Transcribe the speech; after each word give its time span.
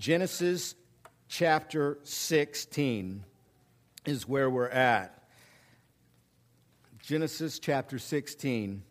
Genesis 0.00 0.74
chapter 1.28 1.98
16 2.04 3.22
is 4.06 4.26
where 4.26 4.48
we're 4.48 4.66
at. 4.66 5.28
Genesis 7.02 7.58
chapter 7.58 7.98
16. 7.98 8.82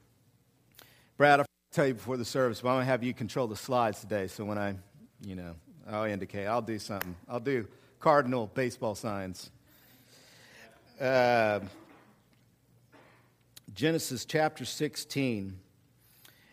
Brad, 1.18 1.40
I'll 1.40 1.46
tell 1.72 1.88
you 1.88 1.96
before 1.96 2.16
the 2.16 2.24
service, 2.24 2.62
but 2.62 2.70
I'm 2.70 2.76
going 2.76 2.86
to 2.86 2.92
have 2.92 3.04
you 3.04 3.16
control 3.16 3.48
the 3.48 3.56
slides 3.56 4.02
today. 4.02 4.28
So 4.28 4.46
when 4.46 4.60
I, 4.60 4.76
you 5.26 5.36
know, 5.36 5.56
I'll 5.90 6.04
indicate, 6.04 6.46
I'll 6.46 6.62
do 6.62 6.78
something. 6.78 7.16
I'll 7.28 7.40
do 7.40 7.68
cardinal 8.00 8.46
baseball 8.46 8.94
signs. 8.94 9.50
Uh, 11.02 11.62
Genesis 13.74 14.26
chapter 14.26 14.64
16. 14.64 15.60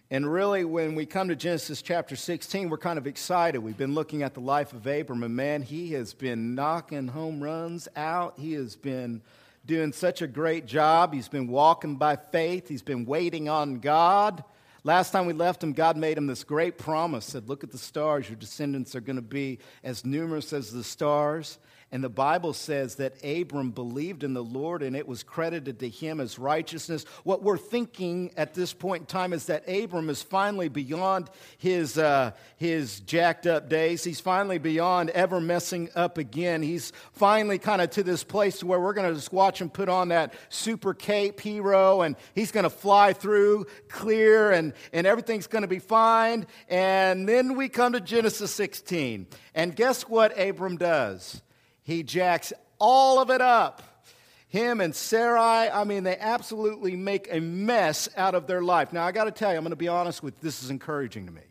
And 0.09 0.31
really, 0.31 0.65
when 0.65 0.95
we 0.95 1.05
come 1.05 1.29
to 1.29 1.37
Genesis 1.37 1.83
chapter 1.83 2.15
16, 2.15 2.71
we're 2.71 2.79
kind 2.79 2.97
of 2.97 3.09
excited. 3.09 3.59
We've 3.59 3.77
been 3.77 3.95
looking 3.95 4.23
at 4.23 4.35
the 4.35 4.41
life 4.41 4.73
of 4.73 4.87
Abram, 4.87 5.25
and 5.25 5.35
man, 5.35 5.63
he 5.63 5.95
has 5.95 6.15
been 6.15 6.55
knocking 6.55 7.09
home 7.09 7.43
runs 7.43 7.89
out. 7.97 8.39
He 8.39 8.53
has 8.53 8.77
been 8.77 9.21
doing 9.67 9.93
such 9.93 10.23
a 10.23 10.29
great 10.29 10.67
job. 10.67 11.13
He's 11.13 11.27
been 11.27 11.49
walking 11.49 11.97
by 11.97 12.15
faith, 12.15 12.69
he's 12.69 12.83
been 12.83 13.05
waiting 13.05 13.49
on 13.49 13.81
God. 13.81 14.45
Last 14.85 15.11
time 15.11 15.27
we 15.27 15.33
left 15.33 15.65
him, 15.65 15.73
God 15.73 15.97
made 15.97 16.17
him 16.17 16.29
this 16.29 16.45
great 16.45 16.79
promise 16.79 17.25
said, 17.25 17.49
Look 17.49 17.65
at 17.65 17.73
the 17.73 17.79
stars. 17.79 18.29
Your 18.29 18.37
descendants 18.37 18.95
are 18.95 19.01
going 19.01 19.17
to 19.17 19.23
be 19.23 19.59
as 19.83 20.05
numerous 20.05 20.53
as 20.53 20.71
the 20.71 20.85
stars. 20.85 21.59
And 21.93 22.03
the 22.03 22.09
Bible 22.09 22.53
says 22.53 22.97
that 22.97 23.25
Abram 23.25 23.71
believed 23.71 24.25
in 24.25 24.35
the 24.35 24.43
Lord 24.43 24.83
and 24.83 24.97
it 24.97 25.07
was 25.07 25.23
credited 25.23 25.79
to 25.79 25.89
him 25.89 26.19
as 26.19 26.37
righteousness. 26.37 27.05
What 27.23 27.45
we're 27.45 27.57
thinking 27.57 28.33
at 28.37 28.55
this 28.55 28.73
point 28.73 29.03
in 29.03 29.07
time 29.07 29.33
is 29.33 29.47
that 29.47 29.69
Abram 29.69 30.11
is 30.11 30.21
finally 30.21 30.69
beyond 30.69 31.31
his, 31.59 31.97
uh, 31.97 32.33
his 32.57 32.99
jacked 33.01 33.47
up 33.47 33.69
days. 33.69 34.03
He's 34.03 34.19
finally 34.19 34.59
beyond 34.59 35.11
ever 35.11 35.41
messing 35.41 35.89
up 35.95 36.19
again. 36.19 36.61
He's 36.61 36.93
finally 37.13 37.59
kind 37.59 37.81
of 37.81 37.91
to 37.91 38.03
this 38.03 38.25
place 38.25 38.65
where 38.65 38.81
we're 38.81 38.93
going 38.93 39.09
to 39.09 39.15
just 39.15 39.33
watch 39.33 39.61
him 39.61 39.71
put 39.71 39.89
on 39.89 40.09
that 40.09 40.35
super 40.49 40.93
cape 40.93 41.41
hero 41.41 42.03
and 42.03 42.17
he's 42.35 42.51
going 42.51 42.65
to 42.65 42.71
fly 42.71 43.13
through 43.13 43.65
clear 43.89 44.51
and, 44.51 44.73
and 44.93 45.07
everything's 45.07 45.47
going 45.47 45.63
to 45.63 45.69
be 45.69 45.79
fine. 45.79 46.49
And 46.69 47.29
then 47.29 47.55
we 47.55 47.69
come 47.69 47.93
to 47.93 48.01
Genesis 48.01 48.51
16. 48.51 49.29
And 49.55 49.77
guess 49.77 50.03
what 50.03 50.37
Abram 50.37 50.79
does? 50.79 51.43
He 51.87 52.03
jacks 52.03 52.53
all 52.81 53.21
of 53.21 53.31
it 53.31 53.41
up. 53.41 53.81
Him 54.49 54.81
and 54.81 54.93
Sarai, 54.93 55.71
I 55.71 55.85
mean, 55.85 56.03
they 56.03 56.17
absolutely 56.19 56.97
make 56.97 57.29
a 57.31 57.39
mess 57.39 58.09
out 58.17 58.35
of 58.35 58.49
their 58.49 58.61
life. 58.61 58.93
Now, 58.93 59.07
I 59.07 59.13
got 59.13 59.27
to 59.27 59.31
tell 59.31 59.53
you, 59.53 59.57
I'm 59.57 59.63
going 59.63 59.71
to 59.71 59.77
be 59.77 59.87
honest 59.87 60.21
with 60.21 60.35
you, 60.35 60.41
this 60.43 60.65
is 60.65 60.71
encouraging 60.71 61.27
to 61.27 61.33
me. 61.33 61.43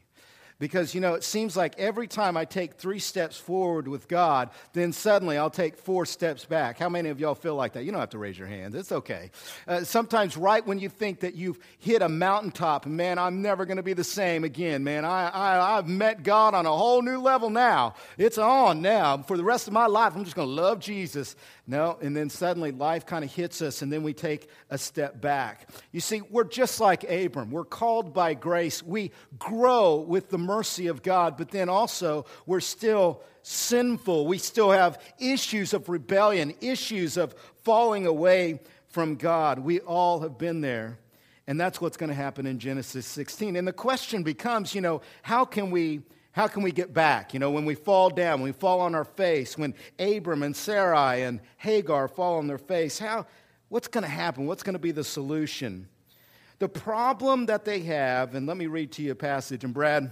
Because, 0.58 0.96
you 0.96 1.02
know, 1.02 1.16
it 1.16 1.24
seems 1.26 1.58
like 1.58 1.78
every 1.78 2.08
time 2.08 2.38
I 2.38 2.46
take 2.46 2.76
three 2.76 3.00
steps 3.00 3.36
forward 3.36 3.90
with 3.90 4.08
God, 4.08 4.52
then 4.72 4.94
suddenly 4.94 5.38
I'll 5.38 5.50
take 5.50 5.78
four 5.78 6.06
steps 6.06 6.46
back. 6.46 6.80
How 6.80 6.88
many 6.88 7.10
of 7.10 7.20
y'all 7.20 7.36
feel 7.36 7.56
like 7.56 7.74
that? 7.74 7.84
You 7.84 7.92
don't 7.92 8.00
have 8.00 8.12
to 8.12 8.18
raise 8.18 8.40
your 8.40 8.48
hands. 8.48 8.74
It's 8.74 8.94
okay. 8.94 9.32
Uh, 9.68 9.84
sometimes, 9.84 10.38
right 10.38 10.66
when 10.66 10.80
you 10.80 10.88
think 10.88 11.20
that 11.20 11.36
you've 11.36 11.60
hit 11.80 12.02
a 12.02 12.08
mountaintop, 12.08 12.86
man, 12.86 13.20
I'm 13.20 13.42
never 13.42 13.66
going 13.66 13.78
to 13.78 13.84
be 13.84 13.92
the 13.92 14.06
same 14.06 14.46
again, 14.46 14.82
man. 14.84 15.04
I, 15.04 15.28
I, 15.28 15.78
I've 15.78 15.90
met 15.90 16.24
God 16.24 16.54
on 16.54 16.66
a 16.66 16.72
whole 16.72 17.02
new 17.02 17.20
level 17.20 17.50
now. 17.50 17.96
It's 18.18 18.38
on 18.38 18.82
now. 18.82 19.18
For 19.18 19.36
the 19.36 19.44
rest 19.44 19.68
of 19.68 19.74
my 19.74 19.88
life, 19.88 20.14
I'm 20.16 20.24
just 20.24 20.38
going 20.38 20.48
to 20.48 20.54
love 20.54 20.80
Jesus. 20.80 21.36
No, 21.68 21.98
and 22.00 22.16
then 22.16 22.30
suddenly 22.30 22.72
life 22.72 23.08
kind 23.08 23.26
of 23.26 23.34
hits 23.34 23.60
us, 23.64 23.82
and 23.82 23.92
then 23.92 24.04
we 24.04 24.14
take 24.14 24.50
a 24.70 24.78
step 24.78 25.20
back. 25.20 25.68
You 25.92 26.00
see, 26.00 26.22
we're 26.22 26.44
just 26.44 26.80
like 26.80 27.04
Abram. 27.10 27.50
We're 27.50 27.66
called 27.66 28.14
by 28.14 28.36
grace. 28.36 28.84
We 28.84 29.12
grow 29.40 29.96
with 29.96 30.30
the 30.30 30.38
mercy 30.38 30.88
of 30.88 31.02
God, 31.02 31.38
but 31.38 31.50
then 31.50 31.68
also 31.68 32.26
we're 32.46 32.60
still 32.60 33.24
sinful. 33.42 34.28
We 34.28 34.38
still 34.38 34.70
have 34.70 35.02
issues 35.20 35.74
of 35.74 35.90
rebellion, 35.90 36.54
issues 36.62 37.18
of 37.18 37.34
falling 37.64 38.06
away 38.06 38.60
from 38.90 39.16
God. 39.16 39.58
We 39.58 39.80
all 39.80 40.20
have 40.20 40.38
been 40.38 40.62
there. 40.62 41.00
And 41.48 41.60
that's 41.60 41.82
what's 41.82 41.98
going 41.98 42.10
to 42.10 42.16
happen 42.16 42.46
in 42.46 42.60
Genesis 42.60 43.06
16. 43.08 43.56
And 43.56 43.68
the 43.68 43.74
question 43.74 44.24
becomes, 44.24 44.74
you 44.74 44.82
know, 44.82 45.02
how 45.22 45.46
can 45.46 45.70
we 45.70 46.02
how 46.36 46.50
can 46.50 46.64
we 46.64 46.74
get 46.74 46.94
back? 46.94 47.34
You 47.34 47.40
know, 47.40 47.50
when 47.50 47.64
we 47.64 47.76
fall 47.76 48.10
down, 48.10 48.42
when 48.42 48.50
we 48.50 48.52
fall 48.52 48.82
on 48.82 48.94
our 48.94 49.06
face, 49.06 49.58
when 49.58 49.74
Abram 49.98 50.44
and 50.44 50.54
Sarai 50.54 51.24
and 51.24 51.40
Hagar 51.56 52.10
fall 52.10 52.40
on 52.40 52.48
their 52.48 52.58
face, 52.58 53.00
how, 53.00 53.26
what's 53.70 53.88
going 53.88 54.04
to 54.04 54.10
happen? 54.10 54.46
What's 54.46 54.62
going 54.62 54.74
to 54.74 54.80
be 54.80 54.92
the 54.92 55.06
solution? 55.06 55.88
The 56.60 56.68
problem 56.68 57.46
that 57.46 57.64
they 57.64 57.80
have, 57.84 58.36
and 58.36 58.48
let 58.48 58.58
me 58.58 58.68
read 58.68 58.92
to 58.94 59.02
you 59.02 59.14
a 59.14 59.16
passage, 59.16 59.64
and 59.64 59.74
Brad, 59.74 60.12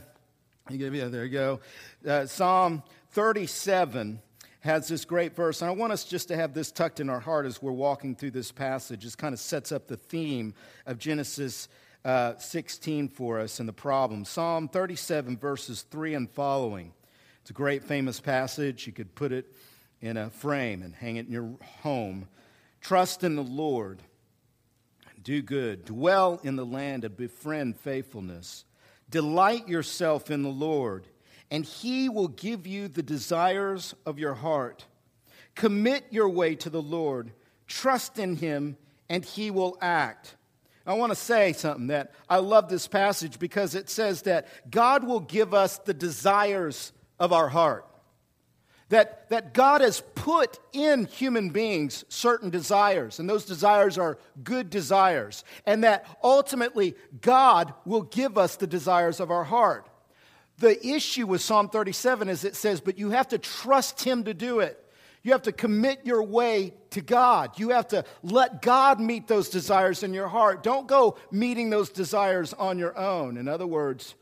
you 0.70 0.78
give 0.78 0.94
me, 0.94 1.02
there 1.02 1.26
you 1.26 1.30
go. 1.30 1.60
Uh, 2.08 2.26
Psalm 2.26 2.84
37 3.12 4.22
has 4.62 4.88
this 4.88 5.04
great 5.04 5.36
verse, 5.36 5.62
and 5.62 5.70
I 5.70 5.74
want 5.74 5.92
us 5.92 6.06
just 6.06 6.30
to 6.30 6.38
have 6.38 6.54
this 6.54 6.72
tucked 6.72 7.02
in 7.02 7.10
our 7.10 7.20
heart 7.20 7.46
as 7.46 7.62
we're 7.62 7.74
walking 7.74 8.16
through 8.16 8.32
this 8.32 8.50
passage. 8.50 9.04
It 9.04 9.18
kind 9.18 9.34
of 9.34 9.42
sets 9.42 9.74
up 9.74 9.90
the 9.90 9.98
theme 9.98 10.54
of 10.86 11.00
Genesis 11.00 11.68
uh, 12.06 12.38
16 12.38 13.10
for 13.10 13.40
us 13.40 13.60
and 13.60 13.68
the 13.68 13.74
problem. 13.74 14.26
Psalm 14.26 14.68
37, 14.68 15.38
verses 15.38 15.84
3 15.84 16.16
and 16.16 16.30
following. 16.30 16.94
It's 17.42 17.50
a 17.50 17.54
great 17.54 17.84
famous 17.84 18.20
passage. 18.20 18.88
You 18.88 18.94
could 18.94 19.16
put 19.16 19.32
it 19.32 19.54
in 20.02 20.18
a 20.18 20.30
frame 20.30 20.82
and 20.82 20.94
hang 20.94 21.16
it 21.16 21.28
in 21.28 21.32
your 21.32 21.56
home. 21.82 22.28
Trust 22.82 23.24
in 23.24 23.36
the 23.36 23.44
Lord, 23.44 24.02
do 25.22 25.42
good, 25.42 25.86
dwell 25.86 26.42
in 26.44 26.58
the 26.58 26.66
land 26.66 27.06
and 27.06 27.16
befriend 27.16 27.78
faithfulness. 27.78 28.66
Delight 29.10 29.70
yourself 29.70 30.30
in 30.30 30.42
the 30.42 30.50
Lord, 30.50 31.08
and 31.50 31.64
he 31.64 32.10
will 32.10 32.28
give 32.28 32.68
you 32.68 32.90
the 32.90 33.04
desires 33.04 33.96
of 34.06 34.20
your 34.20 34.34
heart. 34.34 34.86
Commit 35.56 36.06
your 36.12 36.28
way 36.28 36.56
to 36.56 36.70
the 36.70 36.82
Lord, 36.82 37.32
trust 37.68 38.20
in 38.20 38.36
him, 38.36 38.76
and 39.08 39.24
he 39.24 39.52
will 39.52 39.78
act. 39.82 40.36
I 40.86 40.94
want 40.96 41.12
to 41.12 41.16
say 41.16 41.54
something 41.54 41.88
that 41.88 42.12
I 42.30 42.38
love 42.38 42.68
this 42.68 42.88
passage 42.88 43.40
because 43.40 43.74
it 43.74 43.90
says 43.90 44.24
that 44.24 44.48
God 44.70 45.06
will 45.06 45.22
give 45.22 45.54
us 45.54 45.78
the 45.78 45.94
desires 45.94 46.92
of 47.20 47.32
our 47.32 47.48
heart. 47.48 47.88
That, 48.90 49.30
that 49.30 49.54
God 49.54 49.82
has 49.82 50.02
put 50.14 50.60
in 50.74 51.06
human 51.06 51.50
beings 51.50 52.04
certain 52.10 52.50
desires, 52.50 53.20
and 53.20 53.30
those 53.30 53.46
desires 53.46 53.98
are 53.98 54.20
good 54.44 54.70
desires, 54.70 55.46
and 55.66 55.84
that 55.84 56.06
ultimately 56.22 56.96
God 57.22 57.74
will 57.86 58.04
give 58.04 58.38
us 58.38 58.58
the 58.58 58.68
desires 58.68 59.20
of 59.20 59.32
our 59.32 59.46
heart. 59.46 59.88
The 60.58 60.86
issue 60.86 61.26
with 61.26 61.42
Psalm 61.42 61.70
37 61.70 62.30
is 62.30 62.44
it 62.44 62.56
says, 62.56 62.82
but 62.82 63.00
you 63.00 63.10
have 63.12 63.30
to 63.30 63.38
trust 63.38 64.04
Him 64.04 64.26
to 64.26 64.34
do 64.34 64.60
it. 64.60 64.83
You 65.24 65.32
have 65.32 65.44
to 65.44 65.54
commit 65.54 66.02
your 66.04 66.22
way 66.22 66.74
to 66.92 67.02
God. 67.02 67.58
You 67.58 67.70
have 67.70 67.88
to 67.90 68.04
let 68.22 68.62
God 68.62 69.00
meet 69.00 69.28
those 69.28 69.50
desires 69.50 70.04
in 70.04 70.14
your 70.14 70.28
heart. 70.28 70.64
Don't 70.64 70.86
go 70.86 71.18
meeting 71.32 71.70
those 71.70 71.90
desires 71.90 72.54
on 72.54 72.78
your 72.78 72.98
own. 72.98 73.38
In 73.38 73.48
other 73.48 73.66
words, 73.66 74.16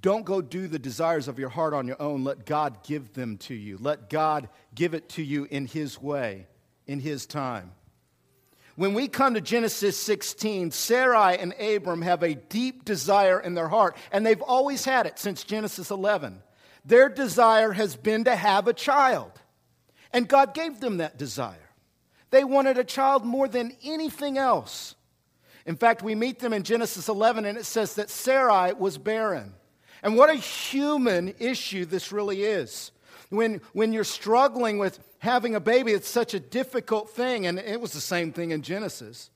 don't 0.00 0.24
go 0.24 0.40
do 0.40 0.68
the 0.68 0.78
desires 0.78 1.26
of 1.26 1.40
your 1.40 1.48
heart 1.48 1.74
on 1.74 1.88
your 1.88 2.00
own. 2.00 2.22
Let 2.22 2.46
God 2.46 2.84
give 2.84 3.14
them 3.14 3.36
to 3.38 3.54
you. 3.54 3.76
Let 3.80 4.08
God 4.08 4.48
give 4.74 4.94
it 4.94 5.08
to 5.10 5.22
you 5.22 5.48
in 5.50 5.66
His 5.66 6.00
way, 6.00 6.46
in 6.86 7.00
His 7.00 7.26
time. 7.26 7.72
When 8.76 8.94
we 8.94 9.08
come 9.08 9.34
to 9.34 9.40
Genesis 9.40 9.96
16, 9.96 10.72
Sarai 10.72 11.38
and 11.38 11.52
Abram 11.60 12.02
have 12.02 12.22
a 12.22 12.34
deep 12.34 12.84
desire 12.84 13.40
in 13.40 13.54
their 13.54 13.68
heart, 13.68 13.96
and 14.12 14.26
they've 14.26 14.42
always 14.42 14.84
had 14.84 15.06
it 15.06 15.18
since 15.18 15.42
Genesis 15.42 15.90
11. 15.90 16.42
Their 16.84 17.08
desire 17.08 17.72
has 17.72 17.96
been 17.96 18.24
to 18.24 18.36
have 18.36 18.68
a 18.68 18.72
child. 18.72 19.32
And 20.14 20.28
God 20.28 20.54
gave 20.54 20.80
them 20.80 20.98
that 20.98 21.18
desire. 21.18 21.58
They 22.30 22.44
wanted 22.44 22.78
a 22.78 22.84
child 22.84 23.24
more 23.24 23.48
than 23.48 23.76
anything 23.84 24.38
else. 24.38 24.94
In 25.66 25.76
fact, 25.76 26.02
we 26.02 26.14
meet 26.14 26.38
them 26.38 26.52
in 26.52 26.62
Genesis 26.62 27.08
11, 27.08 27.44
and 27.44 27.58
it 27.58 27.66
says 27.66 27.96
that 27.96 28.10
Sarai 28.10 28.72
was 28.74 28.96
barren. 28.96 29.54
And 30.04 30.16
what 30.16 30.30
a 30.30 30.34
human 30.34 31.34
issue 31.38 31.84
this 31.84 32.12
really 32.12 32.44
is. 32.44 32.92
When, 33.30 33.60
when 33.72 33.92
you're 33.92 34.04
struggling 34.04 34.78
with 34.78 35.00
having 35.18 35.56
a 35.56 35.60
baby, 35.60 35.92
it's 35.92 36.08
such 36.08 36.32
a 36.32 36.40
difficult 36.40 37.10
thing, 37.10 37.46
and 37.46 37.58
it 37.58 37.80
was 37.80 37.92
the 37.92 38.00
same 38.00 38.32
thing 38.32 38.52
in 38.52 38.62
Genesis. 38.62 39.30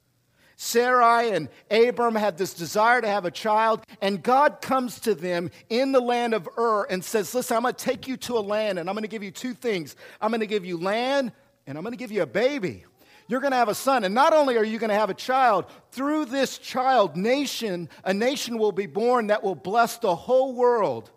Sarai 0.60 1.30
and 1.30 1.48
Abram 1.70 2.16
had 2.16 2.36
this 2.36 2.52
desire 2.52 3.00
to 3.00 3.06
have 3.06 3.24
a 3.24 3.30
child, 3.30 3.86
and 4.02 4.20
God 4.20 4.60
comes 4.60 4.98
to 5.00 5.14
them 5.14 5.52
in 5.68 5.92
the 5.92 6.00
land 6.00 6.34
of 6.34 6.48
Ur 6.58 6.82
and 6.90 7.02
says, 7.04 7.32
Listen, 7.32 7.56
I'm 7.56 7.62
going 7.62 7.74
to 7.74 7.84
take 7.84 8.08
you 8.08 8.16
to 8.16 8.36
a 8.38 8.40
land, 8.40 8.80
and 8.80 8.90
I'm 8.90 8.96
going 8.96 9.04
to 9.04 9.08
give 9.08 9.22
you 9.22 9.30
two 9.30 9.54
things. 9.54 9.94
I'm 10.20 10.32
going 10.32 10.40
to 10.40 10.48
give 10.48 10.64
you 10.64 10.76
land, 10.76 11.30
and 11.68 11.78
I'm 11.78 11.84
going 11.84 11.92
to 11.92 11.96
give 11.96 12.10
you 12.10 12.22
a 12.22 12.26
baby. 12.26 12.84
You're 13.28 13.38
going 13.38 13.52
to 13.52 13.56
have 13.56 13.68
a 13.68 13.74
son, 13.74 14.02
and 14.02 14.16
not 14.16 14.32
only 14.32 14.56
are 14.56 14.64
you 14.64 14.80
going 14.80 14.88
to 14.88 14.96
have 14.96 15.10
a 15.10 15.14
child, 15.14 15.66
through 15.92 16.24
this 16.24 16.58
child, 16.58 17.16
nation, 17.16 17.88
a 18.02 18.12
nation 18.12 18.58
will 18.58 18.72
be 18.72 18.86
born 18.86 19.28
that 19.28 19.44
will 19.44 19.54
bless 19.54 19.98
the 19.98 20.16
whole 20.16 20.54
world. 20.54 21.12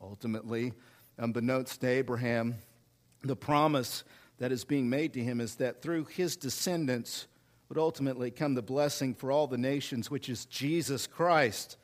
Ultimately, 0.00 0.72
um, 1.18 1.24
unbeknownst 1.24 1.82
to 1.82 1.88
Abraham, 1.88 2.56
the 3.22 3.36
promise 3.36 4.02
that 4.38 4.50
is 4.50 4.64
being 4.64 4.88
made 4.88 5.12
to 5.12 5.22
him 5.22 5.42
is 5.42 5.56
that 5.56 5.82
through 5.82 6.06
his 6.06 6.36
descendants, 6.36 7.26
would 7.72 7.80
ultimately 7.80 8.30
come 8.30 8.52
the 8.52 8.60
blessing 8.60 9.14
for 9.14 9.32
all 9.32 9.46
the 9.46 9.56
nations, 9.56 10.10
which 10.10 10.28
is 10.28 10.44
Jesus 10.44 11.06
Christ. 11.06 11.78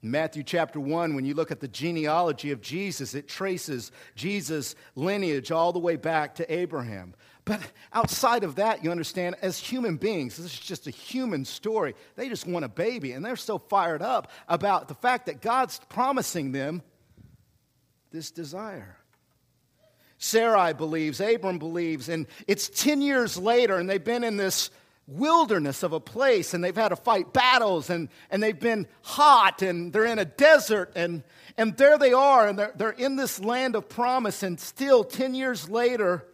Matthew 0.00 0.42
chapter 0.42 0.80
1, 0.80 1.14
when 1.14 1.26
you 1.26 1.34
look 1.34 1.50
at 1.50 1.60
the 1.60 1.68
genealogy 1.68 2.50
of 2.50 2.62
Jesus, 2.62 3.14
it 3.14 3.28
traces 3.28 3.92
Jesus' 4.14 4.74
lineage 4.96 5.52
all 5.52 5.74
the 5.74 5.78
way 5.78 5.96
back 5.96 6.36
to 6.36 6.50
Abraham. 6.50 7.12
But 7.44 7.60
outside 7.92 8.42
of 8.42 8.54
that, 8.54 8.82
you 8.82 8.90
understand, 8.90 9.36
as 9.42 9.58
human 9.58 9.98
beings, 9.98 10.38
this 10.38 10.46
is 10.46 10.58
just 10.58 10.86
a 10.86 10.90
human 10.90 11.44
story. 11.44 11.94
They 12.16 12.30
just 12.30 12.46
want 12.46 12.64
a 12.64 12.68
baby, 12.68 13.12
and 13.12 13.22
they're 13.22 13.36
so 13.36 13.58
fired 13.58 14.00
up 14.00 14.32
about 14.48 14.88
the 14.88 14.94
fact 14.94 15.26
that 15.26 15.42
God's 15.42 15.78
promising 15.90 16.52
them 16.52 16.80
this 18.12 18.30
desire. 18.30 18.96
Sarai 20.16 20.72
believes, 20.72 21.20
Abram 21.20 21.58
believes, 21.58 22.08
and 22.08 22.28
it's 22.48 22.70
10 22.70 23.02
years 23.02 23.36
later, 23.36 23.76
and 23.76 23.90
they've 23.90 24.02
been 24.02 24.24
in 24.24 24.38
this 24.38 24.70
wilderness 25.06 25.82
of 25.82 25.92
a 25.92 26.00
place 26.00 26.54
and 26.54 26.64
they've 26.64 26.74
had 26.74 26.88
to 26.88 26.96
fight 26.96 27.32
battles 27.32 27.90
and, 27.90 28.08
and 28.30 28.42
they've 28.42 28.58
been 28.58 28.86
hot 29.02 29.60
and 29.60 29.92
they're 29.92 30.06
in 30.06 30.18
a 30.18 30.24
desert 30.24 30.92
and, 30.96 31.22
and 31.58 31.76
there 31.76 31.98
they 31.98 32.12
are 32.12 32.48
and 32.48 32.58
they're, 32.58 32.72
they're 32.76 32.90
in 32.90 33.16
this 33.16 33.38
land 33.38 33.76
of 33.76 33.88
promise 33.88 34.42
and 34.42 34.58
still 34.58 35.04
10 35.04 35.34
years 35.34 35.68
later 35.68 36.24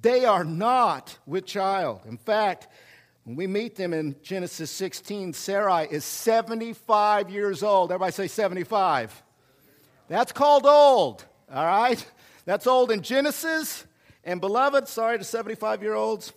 they 0.00 0.24
are 0.24 0.44
not 0.44 1.18
with 1.26 1.44
child. 1.44 2.02
In 2.06 2.18
fact 2.18 2.68
when 3.24 3.34
we 3.34 3.48
meet 3.48 3.74
them 3.74 3.92
in 3.92 4.14
genesis 4.22 4.70
16 4.70 5.32
sarai 5.32 5.88
is 5.90 6.04
75 6.04 7.30
years 7.30 7.64
old. 7.64 7.90
Everybody 7.90 8.12
say 8.12 8.28
75 8.28 9.22
that's 10.08 10.30
called 10.30 10.66
old 10.66 11.24
all 11.52 11.66
right? 11.66 12.04
That's 12.44 12.66
old 12.66 12.90
in 12.90 13.02
genesis. 13.02 13.84
And 14.22 14.40
beloved 14.40 14.86
sorry 14.86 15.18
to 15.18 15.24
75 15.24 15.82
year 15.82 15.94
olds 15.94 16.32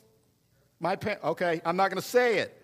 my 0.82 0.98
okay, 1.24 1.62
I'm 1.64 1.78
not 1.78 1.90
going 1.90 2.02
to 2.02 2.08
say 2.08 2.40
it. 2.40 2.58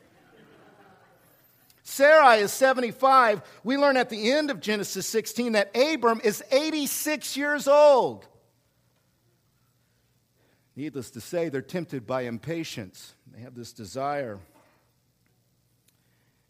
Sarai 1.83 2.39
is 2.39 2.51
75. 2.51 3.41
We 3.63 3.77
learn 3.77 3.95
at 3.95 4.09
the 4.09 4.31
end 4.31 4.51
of 4.51 4.59
Genesis 4.59 5.07
16 5.07 5.53
that 5.53 5.71
Abram 5.73 6.19
is 6.21 6.43
86 6.51 7.37
years 7.37 7.65
old. 7.65 8.27
Needless 10.75 11.11
to 11.11 11.21
say, 11.21 11.47
they're 11.47 11.61
tempted 11.61 12.05
by 12.05 12.23
impatience. 12.23 13.13
They 13.33 13.39
have 13.41 13.55
this 13.55 13.71
desire. 13.71 14.37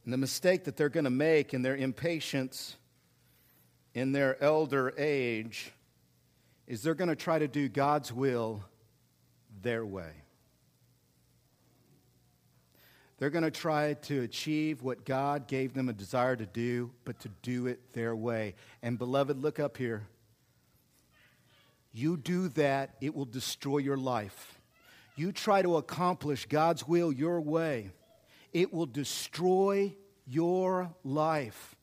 And 0.05 0.11
the 0.13 0.17
mistake 0.17 0.63
that 0.63 0.75
they're 0.75 0.89
going 0.89 1.03
to 1.03 1.09
make 1.09 1.53
in 1.53 1.61
their 1.61 1.77
impatience, 1.77 2.75
in 3.93 4.13
their 4.13 4.41
elder 4.43 4.93
age, 4.97 5.71
is 6.65 6.81
they're 6.81 6.95
going 6.95 7.09
to 7.09 7.15
try 7.15 7.37
to 7.37 7.47
do 7.47 7.69
God's 7.69 8.11
will 8.11 8.63
their 9.61 9.85
way. 9.85 10.11
They're 13.17 13.29
going 13.31 13.43
to 13.43 13.51
try 13.51 13.93
to 13.93 14.21
achieve 14.21 14.83
what 14.83 15.05
God 15.05 15.47
gave 15.47 15.73
them 15.73 15.89
a 15.89 15.93
desire 15.93 16.35
to 16.35 16.45
do, 16.45 16.91
but 17.03 17.19
to 17.21 17.29
do 17.41 17.65
it 17.67 17.93
their 17.93 18.15
way. 18.15 18.53
And, 18.83 18.99
beloved, 18.99 19.41
look 19.41 19.59
up 19.59 19.77
here. 19.77 20.07
You 21.91 22.17
do 22.17 22.49
that, 22.49 22.95
it 23.01 23.15
will 23.15 23.25
destroy 23.25 23.79
your 23.79 23.97
life. 23.97 24.59
You 25.15 25.31
try 25.31 25.63
to 25.63 25.77
accomplish 25.77 26.45
God's 26.45 26.87
will 26.87 27.11
your 27.11 27.41
way, 27.41 27.89
it 28.53 28.71
will 28.71 28.85
destroy 28.85 29.95
your 30.27 30.93
life. 31.03 31.76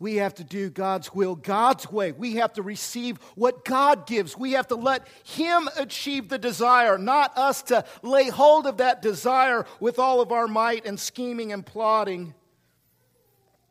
We 0.00 0.16
have 0.16 0.34
to 0.34 0.44
do 0.44 0.70
God's 0.70 1.12
will 1.12 1.34
God's 1.34 1.90
way. 1.90 2.12
We 2.12 2.36
have 2.36 2.52
to 2.52 2.62
receive 2.62 3.18
what 3.34 3.64
God 3.64 4.06
gives. 4.06 4.36
We 4.36 4.52
have 4.52 4.68
to 4.68 4.76
let 4.76 5.08
Him 5.24 5.68
achieve 5.76 6.28
the 6.28 6.38
desire, 6.38 6.98
not 6.98 7.36
us 7.36 7.62
to 7.62 7.84
lay 8.02 8.28
hold 8.28 8.66
of 8.66 8.76
that 8.76 9.02
desire 9.02 9.66
with 9.80 9.98
all 9.98 10.20
of 10.20 10.30
our 10.30 10.46
might 10.46 10.86
and 10.86 11.00
scheming 11.00 11.52
and 11.52 11.66
plotting. 11.66 12.34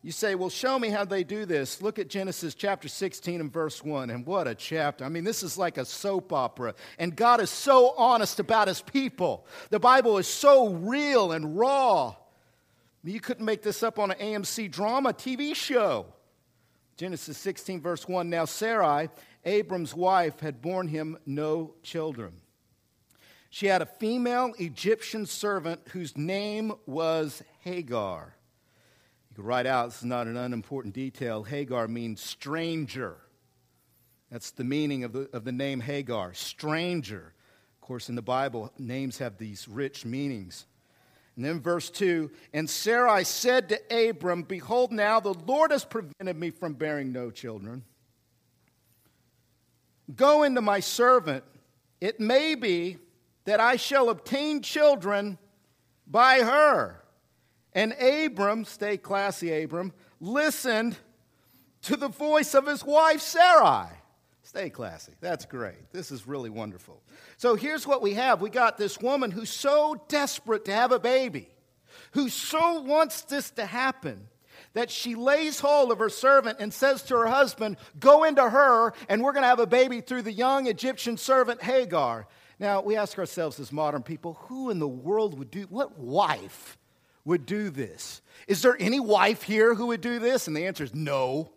You 0.04 0.12
say, 0.12 0.36
well, 0.36 0.50
show 0.50 0.78
me 0.78 0.90
how 0.90 1.06
they 1.06 1.24
do 1.24 1.46
this. 1.46 1.82
Look 1.82 1.98
at 1.98 2.08
Genesis 2.08 2.56
chapter 2.56 2.88
16 2.88 3.42
and 3.42 3.52
verse 3.52 3.84
1. 3.84 4.10
And 4.10 4.26
what 4.26 4.48
a 4.48 4.56
chapter. 4.56 5.04
I 5.04 5.10
mean, 5.10 5.24
this 5.24 5.44
is 5.44 5.58
like 5.58 5.78
a 5.78 5.86
soap 5.86 6.32
opera. 6.32 6.76
And 7.00 7.16
God 7.16 7.42
is 7.42 7.50
so 7.50 7.94
honest 7.98 8.40
about 8.40 8.68
his 8.68 8.82
people. 8.82 9.46
The 9.70 9.80
Bible 9.80 10.18
is 10.18 10.28
so 10.28 10.70
real 10.70 11.32
and 11.32 11.58
raw. 11.58 12.16
You 13.04 13.20
couldn't 13.20 13.46
make 13.46 13.62
this 13.64 13.84
up 13.84 14.00
on 14.00 14.12
an 14.12 14.18
AMC 14.18 14.72
drama 14.72 15.14
TV 15.14 15.56
show. 15.56 16.06
Genesis 16.98 17.38
16, 17.38 17.80
verse 17.80 18.08
1 18.08 18.30
Now 18.30 18.46
Sarai, 18.46 19.10
Abram's 19.46 19.94
wife, 19.94 20.40
had 20.40 20.62
borne 20.62 20.88
him 20.88 21.18
no 21.28 21.76
children. 21.84 22.42
She 23.52 23.68
had 23.68 23.84
a 23.84 23.86
female 23.86 24.54
Egyptian 24.58 25.26
servant 25.28 25.82
whose 25.90 26.18
name 26.18 26.74
was 26.88 27.44
Hagar. 27.62 28.36
You 29.30 29.36
can 29.36 29.46
write 29.46 29.68
out, 29.68 29.90
this 29.90 30.00
is 30.00 30.06
not 30.06 30.28
an 30.28 30.38
unimportant 30.38 30.96
detail. 30.96 31.44
Hagar 31.44 31.88
means 31.88 32.20
stranger. 32.20 33.18
That's 34.32 34.52
the 34.52 34.64
meaning 34.64 35.04
of 35.04 35.14
the, 35.14 35.30
of 35.34 35.46
the 35.46 35.52
name 35.52 35.80
Hagar, 35.80 36.34
stranger. 36.34 37.34
Of 37.76 37.82
course, 37.82 38.10
in 38.10 38.16
the 38.16 38.22
Bible, 38.22 38.74
names 38.78 39.20
have 39.20 39.38
these 39.38 39.68
rich 39.68 40.04
meanings. 40.04 40.66
And 41.38 41.46
then 41.46 41.62
verse 41.62 41.90
2 41.92 42.30
And 42.52 42.70
Sarai 42.70 43.24
said 43.24 43.70
to 43.70 44.10
Abram, 44.10 44.42
Behold, 44.42 44.92
now 44.92 45.22
the 45.22 45.34
Lord 45.34 45.72
has 45.72 45.86
prevented 45.86 46.36
me 46.36 46.50
from 46.50 46.74
bearing 46.74 47.14
no 47.14 47.32
children. 47.32 47.84
Go 50.14 50.44
into 50.44 50.62
my 50.62 50.80
servant. 50.80 51.44
It 52.02 52.20
may 52.20 52.56
be 52.56 52.98
that 53.46 53.60
I 53.60 53.76
shall 53.76 54.10
obtain 54.10 54.62
children 54.62 55.38
by 56.08 56.40
her. 56.40 57.04
And 57.74 57.94
Abram, 57.94 58.66
stay 58.66 58.98
classy, 58.98 59.64
Abram, 59.64 59.94
listened 60.20 60.98
to 61.84 61.96
the 61.96 62.08
voice 62.08 62.56
of 62.56 62.66
his 62.66 62.84
wife 62.84 63.22
Sarai. 63.22 63.90
Stay 64.48 64.70
classy. 64.70 65.12
That's 65.20 65.44
great. 65.44 65.92
This 65.92 66.10
is 66.10 66.26
really 66.26 66.50
wonderful. 66.50 67.02
So 67.36 67.56
here's 67.56 67.86
what 67.86 68.02
we 68.02 68.14
have 68.14 68.40
we 68.40 68.50
got 68.50 68.78
this 68.78 68.98
woman 68.98 69.30
who's 69.30 69.50
so 69.50 70.02
desperate 70.08 70.64
to 70.66 70.72
have 70.72 70.94
a 70.94 71.00
baby, 71.00 71.50
who 72.12 72.30
so 72.30 72.80
wants 72.80 73.24
this 73.24 73.50
to 73.52 73.66
happen 73.66 74.30
that 74.72 74.90
she 74.90 75.16
lays 75.16 75.60
hold 75.60 75.92
of 75.92 76.00
her 76.00 76.08
servant 76.08 76.60
and 76.62 76.74
says 76.74 77.04
to 77.04 77.18
her 77.18 77.28
husband, 77.28 77.76
Go 78.00 78.24
into 78.24 78.50
her, 78.50 78.94
and 79.10 79.22
we're 79.22 79.34
going 79.34 79.44
to 79.44 79.50
have 79.50 79.60
a 79.60 79.68
baby 79.68 80.00
through 80.00 80.22
the 80.22 80.32
young 80.32 80.68
Egyptian 80.68 81.18
servant 81.18 81.62
Hagar. 81.62 82.26
Now, 82.58 82.82
we 82.82 82.96
ask 82.96 83.20
ourselves 83.20 83.60
as 83.60 83.74
modern 83.74 84.02
people, 84.02 84.36
who 84.44 84.70
in 84.70 84.80
the 84.80 84.88
world 84.88 85.38
would 85.38 85.52
do, 85.52 85.64
what 85.64 86.00
wife 86.00 86.78
would 87.26 87.46
do 87.46 87.70
this? 87.70 88.22
Is 88.48 88.62
there 88.62 88.78
any 88.80 89.02
wife 89.02 89.44
here 89.44 89.76
who 89.76 89.88
would 89.88 90.00
do 90.00 90.20
this? 90.20 90.48
And 90.48 90.56
the 90.56 90.68
answer 90.68 90.86
is 90.86 90.96
no. 90.96 91.52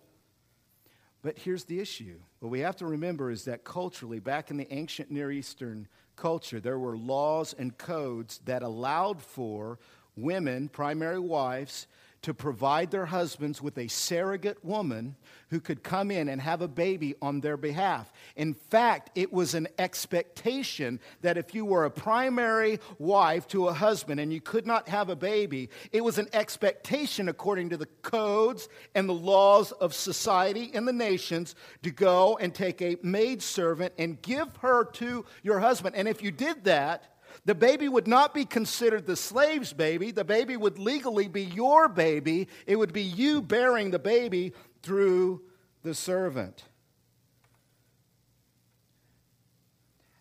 But 1.23 1.39
here's 1.39 1.65
the 1.65 1.79
issue. 1.79 2.19
What 2.41 2.51
we 2.51 2.61
have 2.61 2.77
to 2.77 2.87
remember 2.87 3.31
is 3.31 3.45
that 3.45 3.65
culturally, 3.65 4.19
back 4.19 4.51
in 4.51 4.57
the 4.57 4.73
ancient 4.73 5.11
Near 5.11 5.31
Eastern 5.31 5.87
culture, 6.17 6.59
there 6.59 6.79
were 6.79 6.97
laws 6.97 7.55
and 7.59 7.77
codes 7.77 8.41
that 8.47 8.63
allowed 8.63 9.21
for 9.23 9.79
women, 10.17 10.69
primary 10.69 11.21
wives, 11.21 11.87
to 12.23 12.35
provide 12.35 12.91
their 12.91 13.07
husbands 13.07 13.63
with 13.63 13.79
a 13.79 13.89
surrogate 13.89 14.63
woman 14.65 15.17
who 15.49 15.59
could 15.59 15.83
come 15.83 16.11
in 16.11 16.29
and 16.29 16.41
have 16.41 16.61
a 16.61 16.69
baby 16.69 17.15
on 17.23 17.41
their 17.41 17.57
behalf. 17.57 18.13
In 18.37 18.53
fact, 18.53 19.11
it 19.15 19.33
was 19.33 19.55
an 19.55 19.69
expectation 19.79 21.01
that 21.23 21.39
if 21.39 21.55
you 21.55 21.65
were 21.65 21.87
a 21.87 21.91
primary 21.91 22.79
wife 22.99 23.49
to 23.49 23.69
a 23.69 23.73
husband 23.73 24.21
and 24.21 24.33
you 24.33 24.41
could 24.41 24.67
not 24.67 24.89
have 24.89 25.09
a 25.09 25.17
baby, 25.17 25.71
it 25.93 26.05
was 26.05 26.19
an 26.19 26.29
expectation, 26.35 27.29
according 27.29 27.71
to 27.71 27.79
the 27.79 27.89
codes 28.03 28.69
and 28.95 29.09
the 29.09 29.15
laws 29.15 29.73
of 29.73 29.95
society 29.95 30.65
in 30.65 30.85
the 30.85 30.93
nations, 30.93 31.55
to 31.83 31.91
go 31.91 32.37
and 32.37 32.55
take 32.55 32.83
a 32.83 32.99
maidservant 33.03 33.95
and 33.99 34.21
give 34.21 34.55
her 34.57 34.85
to 34.85 35.25
your 35.43 35.59
husband. 35.59 35.97
And 35.97 36.07
if 36.07 36.23
you 36.23 36.31
did 36.31 36.65
that, 36.65 37.17
the 37.45 37.55
baby 37.55 37.89
would 37.89 38.07
not 38.07 38.35
be 38.35 38.45
considered 38.45 39.07
the 39.07 39.17
slave's 39.17 39.73
baby. 39.73 40.11
The 40.11 40.25
baby 40.25 40.57
would 40.57 40.79
legally 40.79 41.29
be 41.29 41.45
your 41.45 41.89
baby. 41.89 42.49
It 42.67 42.77
would 42.77 42.93
be 42.93 43.03
you 43.03 43.41
bearing 43.41 43.91
the 43.91 43.99
baby 43.99 44.53
through 44.83 45.43
the 45.83 45.95
servant. 45.95 46.65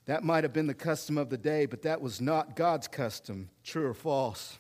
That 0.06 0.24
might 0.24 0.44
have 0.44 0.54
been 0.54 0.68
the 0.68 0.74
custom 0.74 1.18
of 1.18 1.30
the 1.30 1.38
day, 1.38 1.66
but 1.66 1.84
that 1.84 2.02
was 2.02 2.20
not 2.20 2.56
God's 2.56 2.88
custom. 2.88 3.50
True 3.64 3.88
or 3.88 3.94
false? 3.94 4.58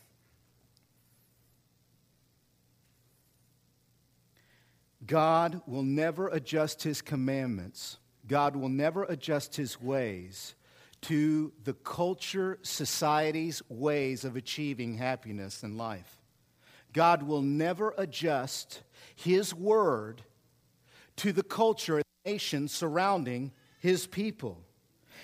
God 5.07 5.61
will 5.65 5.81
never 5.81 6.27
adjust 6.27 6.83
his 6.83 7.01
commandments. 7.01 7.97
God 8.27 8.55
will 8.55 8.69
never 8.69 9.05
adjust 9.05 9.55
his 9.55 9.81
ways 9.81 10.53
to 11.01 11.53
the 11.63 11.73
culture, 11.73 12.59
society's 12.61 13.61
ways 13.69 14.25
of 14.25 14.35
achieving 14.35 14.97
happiness 14.97 15.63
in 15.63 15.77
life. 15.77 16.17
God 16.93 17.23
will 17.23 17.41
never 17.41 17.93
adjust 17.97 18.81
His 19.15 19.53
word 19.53 20.21
to 21.17 21.31
the 21.31 21.43
culture 21.43 21.97
and 21.97 22.05
nation 22.25 22.67
surrounding 22.67 23.51
His 23.79 24.07
people. 24.07 24.61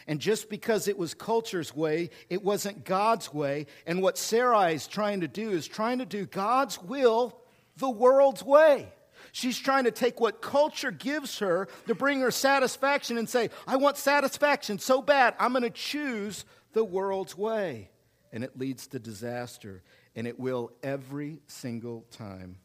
And 0.08 0.20
just 0.20 0.50
because 0.50 0.88
it 0.88 0.98
was 0.98 1.14
culture's 1.14 1.76
way, 1.76 2.12
it 2.30 2.44
wasn't 2.44 2.86
God's 2.86 3.34
way. 3.34 3.66
And 3.88 4.02
what 4.02 4.18
Sarai 4.18 4.76
is 4.76 4.88
trying 4.88 5.22
to 5.22 5.28
do 5.28 5.50
is 5.52 5.68
trying 5.68 6.00
to 6.00 6.06
do 6.06 6.26
God's 6.26 6.82
will 6.82 7.40
the 7.78 7.90
world's 7.90 8.44
way. 8.44 8.94
She's 9.36 9.60
trying 9.60 9.84
to 9.84 9.92
take 9.92 10.22
what 10.22 10.42
culture 10.42 10.92
gives 10.92 11.40
her 11.40 11.68
to 11.88 11.94
bring 11.94 12.22
her 12.22 12.32
satisfaction 12.32 13.18
and 13.18 13.28
say, 13.28 13.50
I 13.68 13.76
want 13.76 13.98
satisfaction 13.98 14.80
so 14.80 15.02
bad, 15.02 15.36
I'm 15.38 15.52
going 15.52 15.64
to 15.64 15.70
choose 15.70 16.46
the 16.72 16.86
world's 16.86 17.38
way. 17.38 17.90
And 18.32 18.46
it 18.46 18.58
leads 18.58 18.88
to 18.88 18.98
disaster, 18.98 19.84
and 20.16 20.26
it 20.26 20.40
will 20.40 20.72
every 20.82 21.42
single 21.48 22.06
time. 22.12 22.60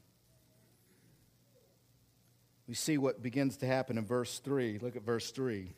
We 2.69 2.75
see 2.75 2.99
what 2.99 3.21
begins 3.21 3.57
to 3.57 3.67
happen 3.67 3.99
in 3.99 4.07
verse 4.07 4.39
3. 4.39 4.79
Look 4.81 4.95
at 4.95 5.03
verse 5.03 5.33
3. 5.33 5.75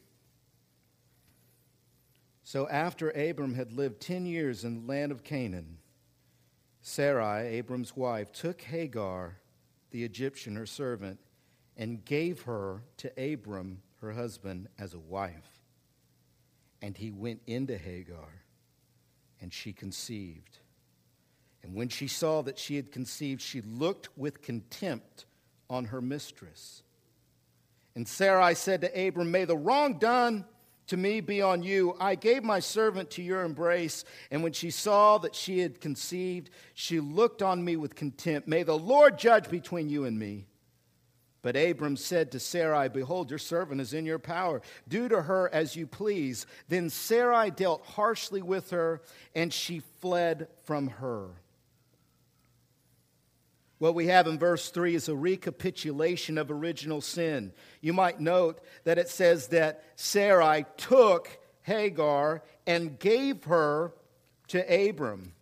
So 2.42 2.68
after 2.68 3.08
Abram 3.08 3.54
had 3.54 3.72
lived 3.72 4.02
10 4.02 4.26
years 4.26 4.62
in 4.62 4.82
the 4.82 4.92
land 4.92 5.10
of 5.10 5.24
Canaan, 5.24 5.78
Sarai, 6.82 7.46
Abram's 7.46 7.96
wife, 7.96 8.30
took 8.30 8.60
Hagar, 8.60 9.38
the 9.92 10.04
Egyptian, 10.04 10.56
her 10.56 10.66
servant, 10.66 11.20
and 11.76 12.04
gave 12.04 12.42
her 12.42 12.82
to 12.98 13.32
Abram, 13.32 13.82
her 14.00 14.12
husband, 14.12 14.68
as 14.78 14.94
a 14.94 14.98
wife. 14.98 15.60
And 16.82 16.96
he 16.96 17.10
went 17.10 17.40
into 17.46 17.78
Hagar, 17.78 18.42
and 19.40 19.52
she 19.52 19.72
conceived. 19.72 20.58
And 21.62 21.74
when 21.74 21.88
she 21.88 22.08
saw 22.08 22.42
that 22.42 22.58
she 22.58 22.76
had 22.76 22.90
conceived, 22.90 23.40
she 23.40 23.60
looked 23.60 24.08
with 24.18 24.42
contempt 24.42 25.26
on 25.70 25.86
her 25.86 26.00
mistress. 26.00 26.82
And 27.94 28.08
Sarai 28.08 28.54
said 28.54 28.80
to 28.80 29.08
Abram, 29.08 29.30
May 29.30 29.44
the 29.44 29.56
wrong 29.56 29.98
done 29.98 30.44
to 30.86 30.96
me 30.96 31.20
be 31.20 31.40
on 31.40 31.62
you. 31.62 31.96
I 32.00 32.14
gave 32.14 32.42
my 32.42 32.60
servant 32.60 33.10
to 33.12 33.22
your 33.22 33.42
embrace, 33.42 34.04
and 34.30 34.42
when 34.42 34.52
she 34.52 34.70
saw 34.70 35.18
that 35.18 35.34
she 35.34 35.60
had 35.60 35.80
conceived, 35.80 36.50
she 36.74 37.00
looked 37.00 37.42
on 37.42 37.64
me 37.64 37.76
with 37.76 37.94
contempt. 37.94 38.48
May 38.48 38.62
the 38.62 38.78
Lord 38.78 39.18
judge 39.18 39.48
between 39.48 39.88
you 39.88 40.04
and 40.04 40.18
me. 40.18 40.46
But 41.42 41.56
Abram 41.56 41.96
said 41.96 42.30
to 42.32 42.40
Sarai, 42.40 42.88
Behold, 42.88 43.30
your 43.30 43.38
servant 43.38 43.80
is 43.80 43.92
in 43.92 44.06
your 44.06 44.20
power. 44.20 44.62
Do 44.86 45.08
to 45.08 45.22
her 45.22 45.50
as 45.52 45.74
you 45.74 45.88
please. 45.88 46.46
Then 46.68 46.88
Sarai 46.88 47.50
dealt 47.50 47.84
harshly 47.84 48.42
with 48.42 48.70
her, 48.70 49.02
and 49.34 49.52
she 49.52 49.80
fled 50.00 50.46
from 50.62 50.86
her. 50.86 51.30
What 53.82 53.96
we 53.96 54.06
have 54.06 54.28
in 54.28 54.38
verse 54.38 54.70
3 54.70 54.94
is 54.94 55.08
a 55.08 55.16
recapitulation 55.16 56.38
of 56.38 56.52
original 56.52 57.00
sin. 57.00 57.52
You 57.80 57.92
might 57.92 58.20
note 58.20 58.60
that 58.84 58.96
it 58.96 59.08
says 59.08 59.48
that 59.48 59.82
Sarai 59.96 60.66
took 60.76 61.36
Hagar 61.62 62.44
and 62.64 62.96
gave 63.00 63.42
her 63.42 63.92
to 64.46 64.88
Abram. 64.88 65.32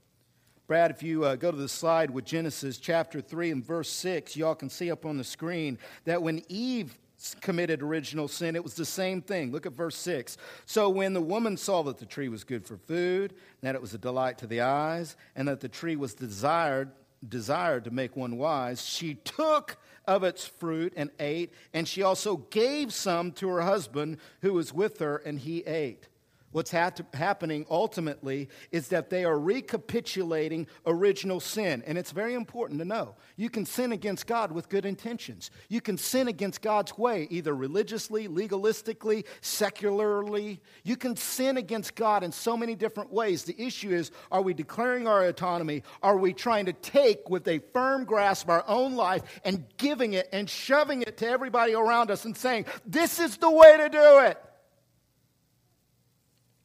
Brad, 0.66 0.90
if 0.90 1.02
you 1.02 1.26
uh, 1.26 1.36
go 1.36 1.50
to 1.50 1.56
the 1.58 1.68
slide 1.68 2.10
with 2.10 2.24
Genesis 2.24 2.78
chapter 2.78 3.20
3 3.20 3.50
and 3.50 3.62
verse 3.62 3.90
6, 3.90 4.34
y'all 4.38 4.54
can 4.54 4.70
see 4.70 4.90
up 4.90 5.04
on 5.04 5.18
the 5.18 5.24
screen 5.24 5.78
that 6.06 6.22
when 6.22 6.42
Eve 6.48 6.96
committed 7.42 7.82
original 7.82 8.26
sin, 8.26 8.56
it 8.56 8.64
was 8.64 8.72
the 8.72 8.86
same 8.86 9.20
thing. 9.20 9.52
Look 9.52 9.66
at 9.66 9.74
verse 9.74 9.96
6. 9.96 10.38
So 10.64 10.88
when 10.88 11.12
the 11.12 11.20
woman 11.20 11.58
saw 11.58 11.82
that 11.82 11.98
the 11.98 12.06
tree 12.06 12.30
was 12.30 12.44
good 12.44 12.64
for 12.64 12.78
food, 12.78 13.34
that 13.60 13.74
it 13.74 13.82
was 13.82 13.92
a 13.92 13.98
delight 13.98 14.38
to 14.38 14.46
the 14.46 14.62
eyes, 14.62 15.14
and 15.36 15.46
that 15.46 15.60
the 15.60 15.68
tree 15.68 15.96
was 15.96 16.14
desired 16.14 16.92
desired 17.26 17.84
to 17.84 17.90
make 17.90 18.16
one 18.16 18.36
wise, 18.36 18.84
she 18.84 19.14
took 19.14 19.76
of 20.06 20.24
its 20.24 20.46
fruit 20.46 20.92
and 20.96 21.10
ate, 21.18 21.52
and 21.72 21.86
she 21.86 22.02
also 22.02 22.36
gave 22.36 22.92
some 22.92 23.32
to 23.32 23.48
her 23.48 23.62
husband 23.62 24.18
who 24.40 24.52
was 24.52 24.72
with 24.72 24.98
her, 24.98 25.16
and 25.18 25.38
he 25.38 25.60
ate. 25.60 26.08
What's 26.52 26.72
happening 26.72 27.64
ultimately 27.70 28.48
is 28.72 28.88
that 28.88 29.08
they 29.08 29.24
are 29.24 29.38
recapitulating 29.38 30.66
original 30.84 31.38
sin. 31.38 31.84
And 31.86 31.96
it's 31.96 32.10
very 32.10 32.34
important 32.34 32.80
to 32.80 32.84
know. 32.84 33.14
You 33.36 33.48
can 33.48 33.64
sin 33.64 33.92
against 33.92 34.26
God 34.26 34.50
with 34.50 34.68
good 34.68 34.84
intentions. 34.84 35.52
You 35.68 35.80
can 35.80 35.96
sin 35.96 36.26
against 36.26 36.60
God's 36.60 36.98
way, 36.98 37.28
either 37.30 37.54
religiously, 37.54 38.26
legalistically, 38.26 39.26
secularly. 39.42 40.60
You 40.82 40.96
can 40.96 41.14
sin 41.14 41.56
against 41.56 41.94
God 41.94 42.24
in 42.24 42.32
so 42.32 42.56
many 42.56 42.74
different 42.74 43.12
ways. 43.12 43.44
The 43.44 43.60
issue 43.60 43.90
is 43.90 44.10
are 44.32 44.42
we 44.42 44.52
declaring 44.52 45.06
our 45.06 45.26
autonomy? 45.26 45.84
Are 46.02 46.16
we 46.16 46.32
trying 46.32 46.66
to 46.66 46.72
take 46.72 47.30
with 47.30 47.46
a 47.46 47.60
firm 47.72 48.04
grasp 48.04 48.48
our 48.48 48.64
own 48.66 48.96
life 48.96 49.22
and 49.44 49.64
giving 49.76 50.14
it 50.14 50.28
and 50.32 50.50
shoving 50.50 51.02
it 51.02 51.16
to 51.18 51.28
everybody 51.28 51.74
around 51.74 52.10
us 52.10 52.24
and 52.24 52.36
saying, 52.36 52.64
this 52.84 53.20
is 53.20 53.36
the 53.36 53.50
way 53.50 53.76
to 53.76 53.88
do 53.88 54.18
it? 54.18 54.42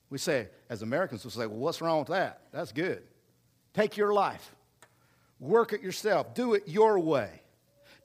We 0.09 0.17
say, 0.17 0.49
as 0.69 0.81
Americans, 0.81 1.25
we 1.25 1.31
say, 1.31 1.47
well, 1.47 1.59
what's 1.59 1.81
wrong 1.81 1.99
with 1.99 2.09
that? 2.09 2.41
That's 2.51 2.71
good. 2.71 3.03
Take 3.73 3.97
your 3.97 4.13
life, 4.13 4.55
work 5.39 5.73
it 5.73 5.81
yourself, 5.81 6.33
do 6.33 6.53
it 6.53 6.67
your 6.67 6.99
way. 6.99 7.41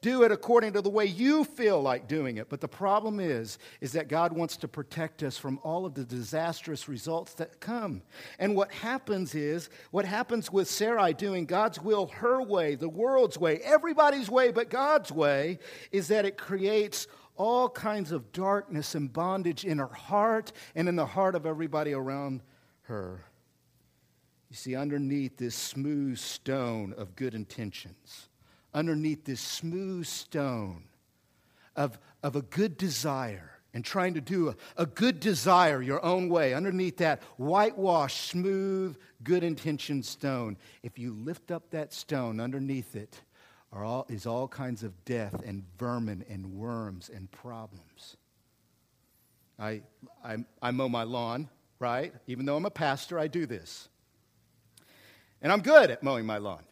Do 0.01 0.23
it 0.23 0.33
according 0.33 0.73
to 0.73 0.81
the 0.81 0.89
way 0.89 1.05
you 1.05 1.45
feel 1.45 1.83
like 1.83 2.09
doing 2.09 2.39
it. 2.39 2.49
But 2.49 2.63
the 2.63 2.69
problem 2.69 3.21
is, 3.21 3.59
is 3.83 3.93
that 3.93 4.09
God 4.09 4.33
wants 4.33 4.57
to 4.59 4.69
protect 4.69 5.23
us 5.23 5.37
from 5.37 5.61
all 5.63 5.85
of 5.85 5.93
the 5.93 6.05
disastrous 6.05 6.89
results 6.89 7.35
that 7.35 7.61
come. 7.61 8.01
And 8.39 8.57
what 8.57 8.73
happens 8.73 9.35
is, 9.35 9.69
what 9.91 10.07
happens 10.07 10.51
with 10.51 10.69
Sarai 10.69 11.13
doing 11.13 11.45
God's 11.45 11.81
will 11.81 12.07
her 12.07 12.43
way, 12.43 12.77
the 12.77 12.89
world's 12.89 13.39
way, 13.39 13.59
everybody's 13.63 14.31
way 14.31 14.53
but 14.53 14.71
God's 14.71 15.13
way, 15.13 15.59
is 15.93 16.09
that 16.09 16.25
it 16.25 16.39
creates 16.39 17.07
all 17.37 17.69
kinds 17.69 18.11
of 18.11 18.33
darkness 18.33 18.95
and 18.95 19.13
bondage 19.13 19.65
in 19.65 19.79
her 19.79 19.87
heart 19.87 20.53
and 20.75 20.89
in 20.89 20.97
the 20.97 21.07
heart 21.07 21.35
of 21.35 21.45
everybody 21.45 21.93
around 21.93 22.43
her. 22.83 23.27
You 24.49 24.57
see, 24.57 24.75
underneath 24.75 25.37
this 25.37 25.55
smooth 25.55 26.17
stone 26.19 26.95
of 26.97 27.17
good 27.17 27.35
intentions, 27.35 28.30
underneath 28.75 29.25
this 29.25 29.41
smooth 29.41 30.07
stone 30.07 30.85
of, 31.77 31.99
of 32.23 32.37
a 32.37 32.43
good 32.43 32.77
desire, 32.77 33.51
and 33.73 33.85
trying 33.85 34.15
to 34.15 34.21
do 34.21 34.49
a, 34.49 34.57
a 34.77 34.87
good 34.87 35.21
desire 35.21 35.81
your 35.81 36.05
own 36.05 36.29
way, 36.29 36.55
underneath 36.55 36.97
that 36.97 37.23
whitewashed, 37.37 38.29
smooth, 38.29 38.97
good 39.23 39.45
intention 39.45 40.03
stone, 40.03 40.57
if 40.83 40.99
you 40.99 41.13
lift 41.13 41.51
up 41.51 41.71
that 41.71 41.93
stone 41.93 42.41
underneath 42.41 42.97
it, 42.97 43.21
are 43.73 43.85
all, 43.85 44.07
is 44.09 44.27
all 44.27 44.49
kinds 44.49 44.83
of 44.83 45.05
death 45.05 45.41
and 45.45 45.63
vermin 45.79 46.25
and 46.29 46.45
worms 46.55 47.11
and 47.15 47.31
problems. 47.31 48.17
I, 49.59 49.83
I, 50.25 50.39
I 50.61 50.71
mow 50.73 50.89
my 50.89 51.05
lawn, 51.05 51.49
right? 51.79 52.13
Even 52.27 52.47
though 52.47 52.57
I'm 52.57 52.67
a 52.67 52.71
pastor, 52.71 53.19
I 53.19 53.29
do 53.29 53.47
this. 53.47 53.89
And 55.41 55.53
I'm 55.53 55.61
good 55.61 55.91
at 55.91 56.03
mowing 56.03 56.27
my 56.27 56.39
lawn. 56.39 56.65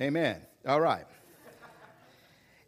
Amen. 0.00 0.40
All 0.66 0.80
right. 0.80 1.06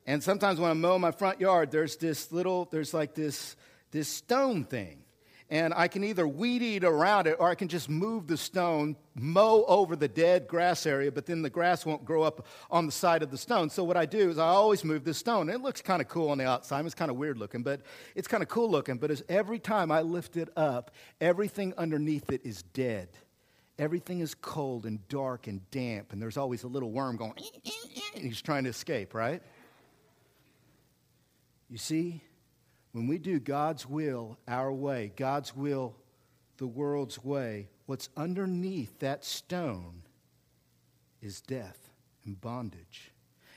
and 0.06 0.22
sometimes 0.22 0.60
when 0.60 0.70
I 0.70 0.74
mow 0.74 0.98
my 0.98 1.10
front 1.10 1.40
yard, 1.40 1.70
there's 1.70 1.96
this 1.96 2.32
little, 2.32 2.68
there's 2.70 2.94
like 2.94 3.14
this, 3.14 3.56
this 3.90 4.08
stone 4.08 4.64
thing 4.64 5.04
and 5.50 5.74
I 5.74 5.88
can 5.88 6.04
either 6.04 6.26
weed 6.26 6.62
eat 6.62 6.84
around 6.84 7.26
it 7.26 7.36
or 7.38 7.48
I 7.48 7.54
can 7.54 7.68
just 7.68 7.90
move 7.90 8.26
the 8.26 8.36
stone, 8.36 8.96
mow 9.14 9.64
over 9.68 9.94
the 9.94 10.08
dead 10.08 10.48
grass 10.48 10.86
area, 10.86 11.12
but 11.12 11.26
then 11.26 11.42
the 11.42 11.50
grass 11.50 11.84
won't 11.84 12.04
grow 12.04 12.22
up 12.22 12.46
on 12.70 12.86
the 12.86 12.92
side 12.92 13.22
of 13.22 13.30
the 13.30 13.36
stone. 13.36 13.68
So 13.68 13.84
what 13.84 13.96
I 13.96 14.06
do 14.06 14.30
is 14.30 14.38
I 14.38 14.48
always 14.48 14.84
move 14.84 15.04
the 15.04 15.12
stone. 15.12 15.50
It 15.50 15.60
looks 15.60 15.82
kind 15.82 16.00
of 16.00 16.08
cool 16.08 16.30
on 16.30 16.38
the 16.38 16.46
outside. 16.46 16.84
It's 16.86 16.94
kind 16.94 17.10
of 17.10 17.18
weird 17.18 17.38
looking, 17.38 17.62
but 17.62 17.82
it's 18.14 18.26
kind 18.26 18.42
of 18.42 18.48
cool 18.48 18.70
looking. 18.70 18.96
But 18.96 19.20
every 19.28 19.58
time 19.58 19.92
I 19.92 20.00
lift 20.00 20.36
it 20.36 20.48
up, 20.56 20.92
everything 21.20 21.74
underneath 21.76 22.32
it 22.32 22.40
is 22.44 22.62
dead. 22.62 23.10
Everything 23.78 24.20
is 24.20 24.34
cold 24.34 24.86
and 24.86 25.06
dark 25.08 25.46
and 25.46 25.68
damp, 25.70 26.12
and 26.12 26.22
there's 26.22 26.36
always 26.36 26.62
a 26.62 26.68
little 26.68 26.92
worm 26.92 27.16
going, 27.16 27.34
eh, 27.36 27.42
eh, 27.66 27.70
eh, 27.96 28.00
and 28.16 28.24
he's 28.24 28.40
trying 28.40 28.64
to 28.64 28.70
escape, 28.70 29.14
right? 29.14 29.42
You 31.68 31.78
see? 31.78 32.22
When 32.92 33.08
we 33.08 33.18
do 33.18 33.40
God's 33.40 33.88
will 33.88 34.38
our 34.46 34.72
way, 34.72 35.12
God's 35.16 35.56
will 35.56 35.96
the 36.58 36.66
world's 36.66 37.22
way, 37.24 37.68
what's 37.86 38.08
underneath 38.16 39.00
that 39.00 39.24
stone 39.24 40.02
is 41.20 41.40
death 41.40 41.90
and 42.24 42.40
bondage. 42.40 43.12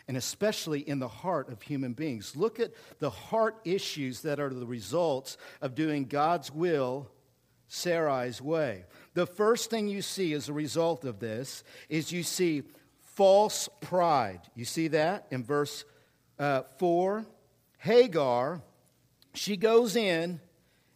And 0.07 0.17
especially 0.17 0.79
in 0.79 0.99
the 0.99 1.07
heart 1.07 1.49
of 1.49 1.61
human 1.61 1.93
beings. 1.93 2.35
Look 2.35 2.59
at 2.59 2.71
the 2.99 3.09
heart 3.09 3.59
issues 3.65 4.21
that 4.21 4.39
are 4.39 4.49
the 4.49 4.65
results 4.65 5.37
of 5.61 5.75
doing 5.75 6.05
God's 6.05 6.51
will 6.51 7.11
Sarai's 7.67 8.41
way. 8.41 8.85
The 9.13 9.25
first 9.25 9.69
thing 9.69 9.87
you 9.87 10.01
see 10.01 10.33
as 10.33 10.49
a 10.49 10.53
result 10.53 11.05
of 11.05 11.19
this 11.19 11.63
is 11.89 12.11
you 12.11 12.23
see 12.23 12.63
false 13.15 13.69
pride. 13.81 14.41
You 14.55 14.65
see 14.65 14.89
that 14.89 15.27
in 15.31 15.43
verse 15.43 15.85
uh, 16.39 16.63
4? 16.77 17.25
Hagar 17.79 18.61
she 19.37 19.55
goes 19.55 19.95
in, 19.95 20.41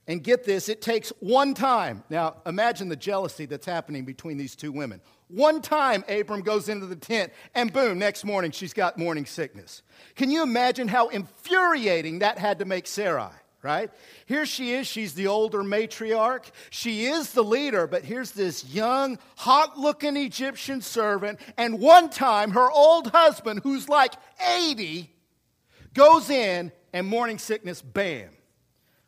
and 0.08 0.24
get 0.24 0.44
this, 0.44 0.68
it 0.68 0.82
takes 0.82 1.14
one 1.20 1.54
time. 1.54 2.04
Now, 2.10 2.38
imagine 2.46 2.90
the 2.90 2.96
jealousy 2.96 3.46
that's 3.46 3.66
happening 3.66 4.04
between 4.04 4.38
these 4.38 4.56
two 4.56 4.72
women. 4.72 5.00
One 5.28 5.62
time, 5.62 6.04
Abram 6.10 6.42
goes 6.42 6.68
into 6.68 6.88
the 6.88 6.96
tent, 6.96 7.32
and 7.56 7.72
boom, 7.72 8.00
next 8.00 8.26
morning, 8.26 8.52
she's 8.52 8.74
got 8.74 8.98
morning 8.98 9.26
sickness. 9.26 9.84
Can 10.16 10.30
you 10.30 10.44
imagine 10.44 10.88
how 10.88 11.08
infuriating 11.10 12.20
that 12.20 12.38
had 12.38 12.60
to 12.60 12.66
make 12.66 12.88
Sarai? 12.88 13.32
Right? 13.64 13.92
Here 14.26 14.46
she 14.46 14.74
is. 14.74 14.88
She's 14.88 15.14
the 15.14 15.28
older 15.28 15.64
matriarch. 15.64 16.46
She 16.70 17.06
is 17.06 17.34
the 17.34 17.44
leader, 17.44 17.88
but 17.88 18.04
here's 18.04 18.32
this 18.32 18.66
young, 18.66 19.20
hot 19.38 19.78
looking 19.78 20.18
Egyptian 20.18 20.82
servant. 20.82 21.40
And 21.58 21.80
one 21.80 22.10
time, 22.10 22.52
her 22.52 22.72
old 22.72 23.12
husband, 23.12 23.62
who's 23.64 23.88
like 23.88 24.14
80, 24.46 25.14
goes 25.94 26.30
in 26.30 26.72
and 26.94 27.08
morning 27.08 27.38
sickness, 27.38 27.82
bam. 27.82 28.30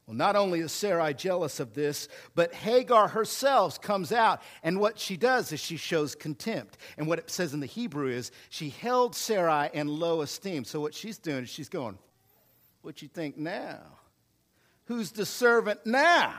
Well, 0.06 0.18
not 0.18 0.36
only 0.36 0.60
is 0.60 0.74
Sarai 0.74 1.14
jealous 1.14 1.62
of 1.62 1.74
this, 1.74 2.10
but 2.36 2.54
Hagar 2.54 3.08
herself 3.08 3.82
comes 3.82 4.12
out, 4.12 4.42
and 4.62 4.80
what 4.80 5.00
she 5.00 5.16
does 5.16 5.54
is 5.54 5.62
she 5.62 5.78
shows 5.78 6.14
contempt. 6.14 6.78
And 6.98 7.08
what 7.08 7.20
it 7.20 7.32
says 7.32 7.54
in 7.54 7.62
the 7.62 7.66
Hebrew 7.66 8.10
is 8.10 8.32
she 8.50 8.70
held 8.70 9.16
Sarai 9.16 9.70
in 9.74 9.88
low 9.88 10.22
esteem. 10.22 10.66
So 10.66 10.82
what 10.82 10.94
she's 10.94 11.18
doing 11.18 11.44
is 11.44 11.50
she's 11.50 11.70
going, 11.70 11.98
What 12.82 13.02
you 13.02 13.08
think 13.08 13.38
now? 13.38 13.80
Who's 14.86 15.12
the 15.12 15.26
servant 15.26 15.86
now? 15.86 16.36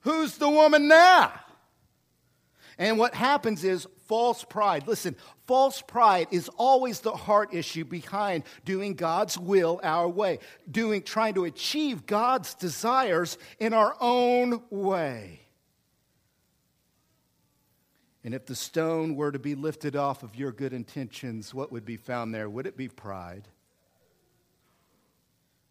Who's 0.00 0.38
the 0.38 0.48
woman 0.48 0.88
now? 0.88 1.32
And 2.78 2.98
what 2.98 3.14
happens 3.14 3.64
is 3.64 3.86
false 4.06 4.44
pride. 4.44 4.86
Listen, 4.86 5.16
false 5.46 5.82
pride 5.82 6.28
is 6.30 6.48
always 6.56 7.00
the 7.00 7.12
heart 7.12 7.54
issue 7.54 7.84
behind 7.84 8.44
doing 8.64 8.94
God's 8.94 9.38
will 9.38 9.80
our 9.82 10.08
way, 10.08 10.38
doing 10.70 11.02
trying 11.02 11.34
to 11.34 11.44
achieve 11.44 12.06
God's 12.06 12.54
desires 12.54 13.38
in 13.58 13.72
our 13.72 13.96
own 14.00 14.62
way. 14.70 15.40
And 18.22 18.34
if 18.34 18.44
the 18.44 18.56
stone 18.56 19.14
were 19.14 19.30
to 19.30 19.38
be 19.38 19.54
lifted 19.54 19.94
off 19.94 20.22
of 20.22 20.34
your 20.34 20.50
good 20.50 20.72
intentions, 20.72 21.54
what 21.54 21.70
would 21.70 21.84
be 21.84 21.96
found 21.96 22.34
there? 22.34 22.50
Would 22.50 22.66
it 22.66 22.76
be 22.76 22.88
pride? 22.88 23.48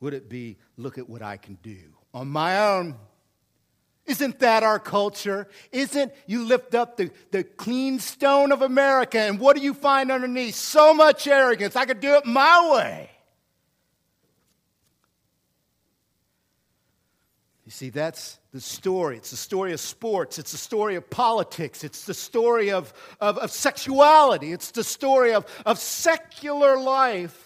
Would 0.05 0.13
it 0.13 0.29
be, 0.29 0.57
look 0.77 0.99
at 0.99 1.09
what 1.09 1.23
I 1.23 1.37
can 1.37 1.57
do 1.63 1.79
on 2.13 2.27
my 2.27 2.59
own? 2.59 2.93
Isn't 4.05 4.37
that 4.37 4.61
our 4.61 4.77
culture? 4.77 5.47
Isn't 5.71 6.13
you 6.27 6.45
lift 6.45 6.75
up 6.75 6.95
the, 6.95 7.09
the 7.31 7.43
clean 7.43 7.97
stone 7.97 8.51
of 8.51 8.61
America 8.61 9.17
and 9.17 9.39
what 9.39 9.57
do 9.57 9.63
you 9.63 9.73
find 9.73 10.11
underneath? 10.11 10.53
So 10.53 10.93
much 10.93 11.25
arrogance. 11.25 11.75
I 11.75 11.85
could 11.85 12.01
do 12.01 12.13
it 12.13 12.25
my 12.27 12.71
way. 12.71 13.09
You 17.65 17.71
see, 17.71 17.89
that's 17.89 18.37
the 18.53 18.61
story. 18.61 19.17
It's 19.17 19.31
the 19.31 19.37
story 19.37 19.73
of 19.73 19.79
sports. 19.79 20.37
It's 20.37 20.51
the 20.51 20.59
story 20.59 20.93
of 20.97 21.09
politics. 21.09 21.83
It's 21.83 22.05
the 22.05 22.13
story 22.13 22.69
of, 22.69 22.93
of, 23.19 23.39
of 23.39 23.49
sexuality. 23.49 24.51
It's 24.53 24.69
the 24.69 24.83
story 24.83 25.33
of, 25.33 25.47
of 25.65 25.79
secular 25.79 26.77
life 26.77 27.44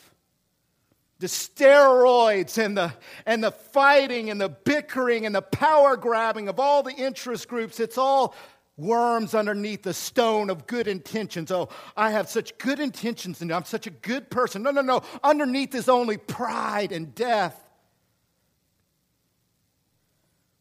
the 1.19 1.27
steroids 1.27 2.57
and 2.57 2.77
the, 2.77 2.93
and 3.25 3.43
the 3.43 3.51
fighting 3.51 4.29
and 4.29 4.39
the 4.39 4.49
bickering 4.49 5.25
and 5.25 5.35
the 5.35 5.41
power 5.41 5.97
grabbing 5.97 6.47
of 6.47 6.59
all 6.59 6.81
the 6.81 6.93
interest 6.93 7.47
groups, 7.47 7.79
it's 7.79 7.97
all 7.97 8.33
worms 8.77 9.35
underneath 9.35 9.83
the 9.83 9.93
stone 9.93 10.49
of 10.49 10.65
good 10.65 10.87
intentions. 10.87 11.51
Oh, 11.51 11.67
I 11.97 12.11
have 12.11 12.29
such 12.29 12.57
good 12.57 12.79
intentions 12.79 13.41
and 13.41 13.51
I'm 13.51 13.65
such 13.65 13.85
a 13.85 13.89
good 13.89 14.29
person. 14.29 14.63
No, 14.63 14.71
no, 14.71 14.81
no. 14.81 15.01
Underneath 15.21 15.75
is 15.75 15.89
only 15.89 16.17
pride 16.17 16.93
and 16.93 17.13
death. 17.13 17.61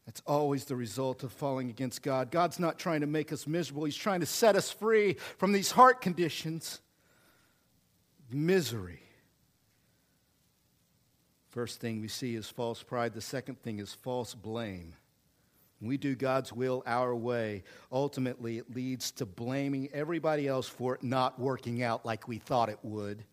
That's 0.06 0.22
always 0.26 0.64
the 0.64 0.74
result 0.74 1.22
of 1.22 1.32
falling 1.32 1.70
against 1.70 2.02
God. 2.02 2.32
God's 2.32 2.58
not 2.58 2.78
trying 2.78 3.02
to 3.02 3.06
make 3.06 3.32
us 3.32 3.46
miserable, 3.46 3.84
He's 3.84 3.94
trying 3.94 4.20
to 4.20 4.26
set 4.26 4.56
us 4.56 4.70
free 4.70 5.14
from 5.36 5.52
these 5.52 5.70
heart 5.70 6.00
conditions, 6.00 6.80
misery. 8.32 9.07
First 11.48 11.80
thing 11.80 12.00
we 12.00 12.08
see 12.08 12.34
is 12.34 12.48
false 12.48 12.82
pride. 12.82 13.14
The 13.14 13.20
second 13.20 13.62
thing 13.62 13.78
is 13.78 13.92
false 13.92 14.34
blame. 14.34 14.94
When 15.80 15.88
we 15.88 15.96
do 15.96 16.14
God's 16.14 16.52
will 16.52 16.82
our 16.86 17.14
way, 17.14 17.62
ultimately 17.90 18.58
it 18.58 18.74
leads 18.74 19.12
to 19.12 19.26
blaming 19.26 19.88
everybody 19.92 20.48
else 20.48 20.68
for 20.68 20.94
it 20.94 21.02
not 21.02 21.38
working 21.38 21.82
out 21.82 22.04
like 22.04 22.26
we 22.26 22.38
thought 22.38 22.68
it 22.68 22.80
would. 22.82 23.24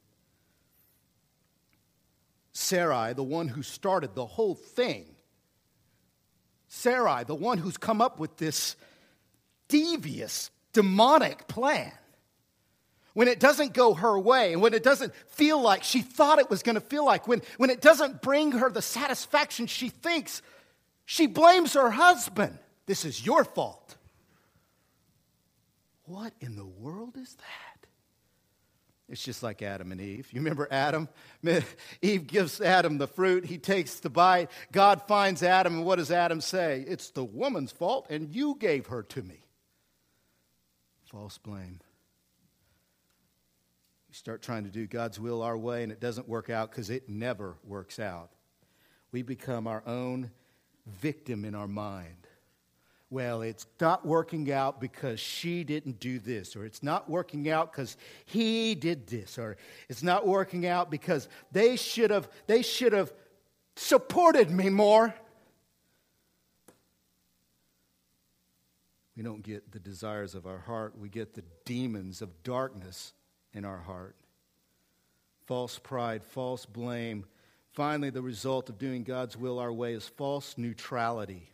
Sarai, 2.53 3.13
the 3.13 3.24
one 3.24 3.48
who 3.50 3.63
started 3.63 4.15
the 4.15 4.25
whole 4.25 4.55
thing, 4.55 5.05
Sarai, 6.67 7.24
the 7.24 7.36
one 7.36 7.57
who's 7.57 7.77
come 7.77 8.01
up 8.01 8.19
with 8.19 8.38
this 8.38 8.75
devious, 9.67 10.51
demonic 10.71 11.47
plan, 11.47 11.91
when 13.15 13.30
it 13.30 13.39
doesn't 13.39 13.73
go 13.73 13.93
her 13.93 14.19
way, 14.19 14.51
and 14.51 14.62
when 14.62 14.73
it 14.73 14.84
doesn't 14.84 15.15
feel 15.30 15.60
like 15.60 15.84
she 15.84 16.01
thought 16.01 16.38
it 16.38 16.49
was 16.49 16.62
going 16.62 16.75
to 16.75 16.82
feel 16.82 17.06
like, 17.06 17.30
when, 17.30 17.41
when 17.58 17.69
it 17.69 17.80
doesn't 17.80 18.21
bring 18.21 18.51
her 18.51 18.69
the 18.69 18.82
satisfaction 18.82 19.67
she 19.67 19.88
thinks, 19.88 20.41
she 21.06 21.25
blames 21.25 21.73
her 21.73 21.89
husband. 21.89 22.60
This 22.86 23.06
is 23.06 23.25
your 23.25 23.45
fault. 23.45 23.95
What 26.04 26.34
in 26.41 26.58
the 26.58 26.65
world 26.65 27.15
is 27.15 27.34
that? 27.36 27.88
It's 29.08 29.23
just 29.23 29.41
like 29.41 29.62
Adam 29.62 29.93
and 29.93 30.01
Eve. 30.01 30.28
You 30.34 30.41
remember 30.41 30.67
Adam? 30.69 31.08
Eve 32.01 32.28
gives 32.28 32.60
Adam 32.60 32.97
the 32.97 33.08
fruit. 33.08 33.45
He 33.45 33.58
takes 33.58 34.01
the 34.01 34.10
bite. 34.10 34.51
God 34.73 35.04
finds 35.04 35.41
Adam, 35.41 35.75
and 35.75 35.86
what 35.86 35.99
does 35.99 36.12
Adam 36.12 36.41
say? 36.41 36.84
It's 36.86 37.12
the 37.12 37.23
woman's 37.23 37.71
fault, 37.71 38.08
and 38.10 38.30
you 38.30 38.58
gave 38.60 38.88
her 38.88 39.04
to 39.04 39.23
me. 39.23 39.39
False 41.06 41.38
blame 41.38 41.80
start 44.15 44.41
trying 44.41 44.63
to 44.63 44.69
do 44.69 44.88
God's 44.88 45.19
will 45.19 45.41
our 45.41 45.58
way 45.58 45.84
and 45.84 45.91
it 45.91 45.99
doesn't 45.99 46.28
work 46.28 46.49
out 46.49 46.71
because 46.71 46.89
it 46.89 47.10
never 47.10 47.58
works 47.65 47.99
out. 47.99 48.30
We 49.12 49.23
become 49.23 49.67
our 49.67 49.84
own 49.86 50.32
victim 50.88 51.43
in 51.43 51.54
our 51.54 51.67
mind. 51.67 52.28
Well, 53.10 53.41
it's 53.41 53.67
not 53.80 54.06
working 54.06 54.51
out 54.51 54.80
because 54.80 55.19
she 55.19 55.63
didn't 55.63 55.99
do 55.99 56.17
this, 56.17 56.56
or 56.56 56.65
it's 56.65 56.82
not 56.82 57.10
working 57.10 57.49
out 57.49 57.71
because 57.71 57.97
he 58.25 58.73
did 58.73 59.08
this, 59.08 59.38
or 59.38 59.58
it's 59.89 60.01
not 60.01 60.25
working 60.25 60.65
out 60.65 60.89
because 60.89 61.28
they 61.51 61.75
should 61.75 62.10
have 62.10 62.28
they 62.47 62.62
should 62.62 62.93
have 62.93 63.13
supported 63.75 64.49
me 64.49 64.69
more. 64.69 65.13
We 69.15 69.23
don't 69.23 69.43
get 69.43 69.71
the 69.71 69.80
desires 69.80 70.36
of 70.36 70.47
our 70.47 70.60
heart, 70.60 70.97
we 70.97 71.10
get 71.10 71.36
the 71.36 71.43
demons 71.63 72.21
of 72.21 72.43
darkness 72.43 73.13
in 73.56 73.65
our 73.65 73.80
heart. 73.80 74.15
False 75.46 75.80
pride, 75.80 76.24
false 76.24 76.65
blame. 76.65 77.26
Finally, 77.72 78.10
the 78.10 78.22
result 78.22 78.70
of 78.70 78.78
doing 78.78 79.04
God's 79.04 79.36
will 79.38 79.60
our 79.60 79.74
way 79.74 79.94
is 79.94 80.08
false 80.08 80.58
neutrality. 80.58 81.50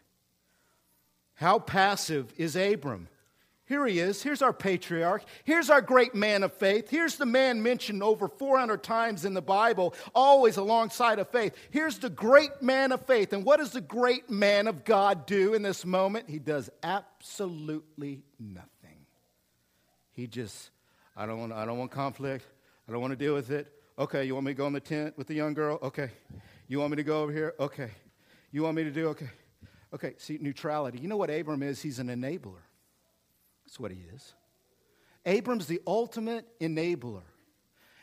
How 1.36 1.60
passive 1.60 2.34
is 2.38 2.56
Abram? 2.56 3.08
Here 3.66 3.86
he 3.86 4.00
is. 4.00 4.22
Here's 4.22 4.42
our 4.42 4.52
patriarch. 4.52 5.24
Here's 5.46 5.70
our 5.70 5.82
great 5.82 6.14
man 6.14 6.44
of 6.44 6.52
faith. 6.54 6.90
Here's 6.90 7.16
the 7.16 7.26
man 7.26 7.64
mentioned 7.64 8.04
over 8.04 8.28
400 8.28 8.84
times 8.84 9.24
in 9.24 9.34
the 9.34 9.42
Bible, 9.42 9.96
always 10.14 10.58
alongside 10.58 11.20
of 11.20 11.30
faith. 11.30 11.56
Here's 11.70 11.98
the 11.98 12.10
great 12.10 12.62
man 12.62 12.92
of 12.92 13.06
faith. 13.06 13.32
And 13.32 13.46
what 13.46 13.60
does 13.60 13.72
the 13.72 13.80
great 13.80 14.30
man 14.30 14.68
of 14.68 14.84
God 14.84 15.26
do 15.26 15.54
in 15.54 15.62
this 15.62 15.86
moment? 15.86 16.30
He 16.30 16.38
does 16.38 16.70
absolutely 16.84 18.24
nothing. 18.38 19.06
He 20.12 20.28
just 20.28 20.70
I 21.16 21.26
don't 21.26 21.40
want, 21.40 21.54
I 21.54 21.66
don't 21.66 21.78
want 21.78 21.92
conflict. 21.92 22.46
I 22.88 22.92
don't 22.92 23.02
want 23.02 23.12
to 23.12 23.18
deal 23.18 23.34
with 23.34 23.52
it. 23.52 23.72
Okay, 24.00 24.24
you 24.24 24.34
want 24.34 24.46
me 24.46 24.54
to 24.54 24.58
go 24.58 24.68
in 24.68 24.74
the 24.74 24.80
tent 24.80 25.18
with 25.18 25.28
the 25.28 25.34
young 25.34 25.54
girl? 25.54 25.78
Okay. 25.82 26.10
You 26.68 26.80
want 26.80 26.92
me 26.92 26.98
to 26.98 27.04
go 27.04 27.22
over 27.22 27.32
here? 27.32 27.54
Okay. 27.60 27.92
You 28.52 28.64
want 28.64 28.76
me 28.76 28.84
to 28.84 28.92
do? 28.92 29.08
Okay. 29.10 29.30
Okay, 29.94 30.14
see, 30.18 30.38
neutrality. 30.42 31.00
You 31.00 31.08
know 31.08 31.18
what 31.18 31.30
Abram 31.30 31.64
is? 31.64 31.82
He's 31.82 32.00
an 32.00 32.08
enabler. 32.08 32.62
That's 33.66 33.80
what 33.80 33.92
he 33.92 34.00
is. 34.14 34.34
Abram's 35.26 35.68
the 35.68 35.82
ultimate 35.86 36.48
enabler. 36.60 37.24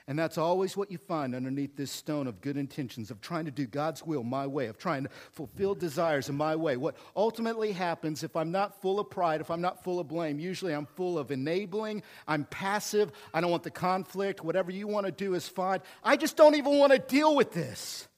And 0.09 0.19
that's 0.19 0.39
always 0.39 0.75
what 0.75 0.91
you 0.91 0.97
find 0.97 1.35
underneath 1.35 1.77
this 1.77 1.91
stone 1.91 2.27
of 2.27 2.41
good 2.41 2.57
intentions, 2.57 3.11
of 3.11 3.21
trying 3.21 3.45
to 3.45 3.51
do 3.51 3.67
God's 3.67 4.03
will 4.03 4.23
my 4.23 4.47
way, 4.47 4.69
of 4.69 4.79
trying 4.79 5.03
to 5.05 5.11
fulfill 5.33 5.75
desires 5.75 6.31
in 6.31 6.35
my 6.35 6.57
way. 6.57 6.79
What 6.79 6.97
ultimately 7.15 7.73
happens 7.73 8.23
if 8.23 8.35
I'm 8.35 8.51
not 8.51 8.81
full 8.81 8.99
of 8.99 9.11
pride, 9.11 9.43
if 9.43 9.51
I'm 9.51 9.61
not 9.61 9.85
full 9.85 10.01
of 10.01 10.09
blame, 10.09 10.41
usually 10.41 10.73
I'm 10.73 10.87
full 10.87 11.19
of 11.19 11.31
enabling, 11.31 12.03
I'm 12.27 12.45
passive, 12.45 13.13
I 13.35 13.43
don't 13.43 13.51
want 13.51 13.65
the 13.65 13.71
conflict, 13.71 14.43
whatever 14.43 14.73
you 14.73 14.89
want 14.89 15.05
to 15.05 15.13
do 15.13 15.35
is 15.35 15.47
fine. 15.47 15.81
I 16.03 16.17
just 16.17 16.39
don't 16.39 16.55
even 16.55 16.79
want 16.79 16.95
to 16.95 16.99
deal 16.99 17.37
with 17.37 17.53
this. 17.53 18.09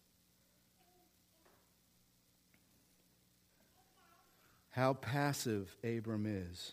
How 4.70 4.92
passive 4.94 5.76
Abram 5.82 6.24
is. 6.24 6.72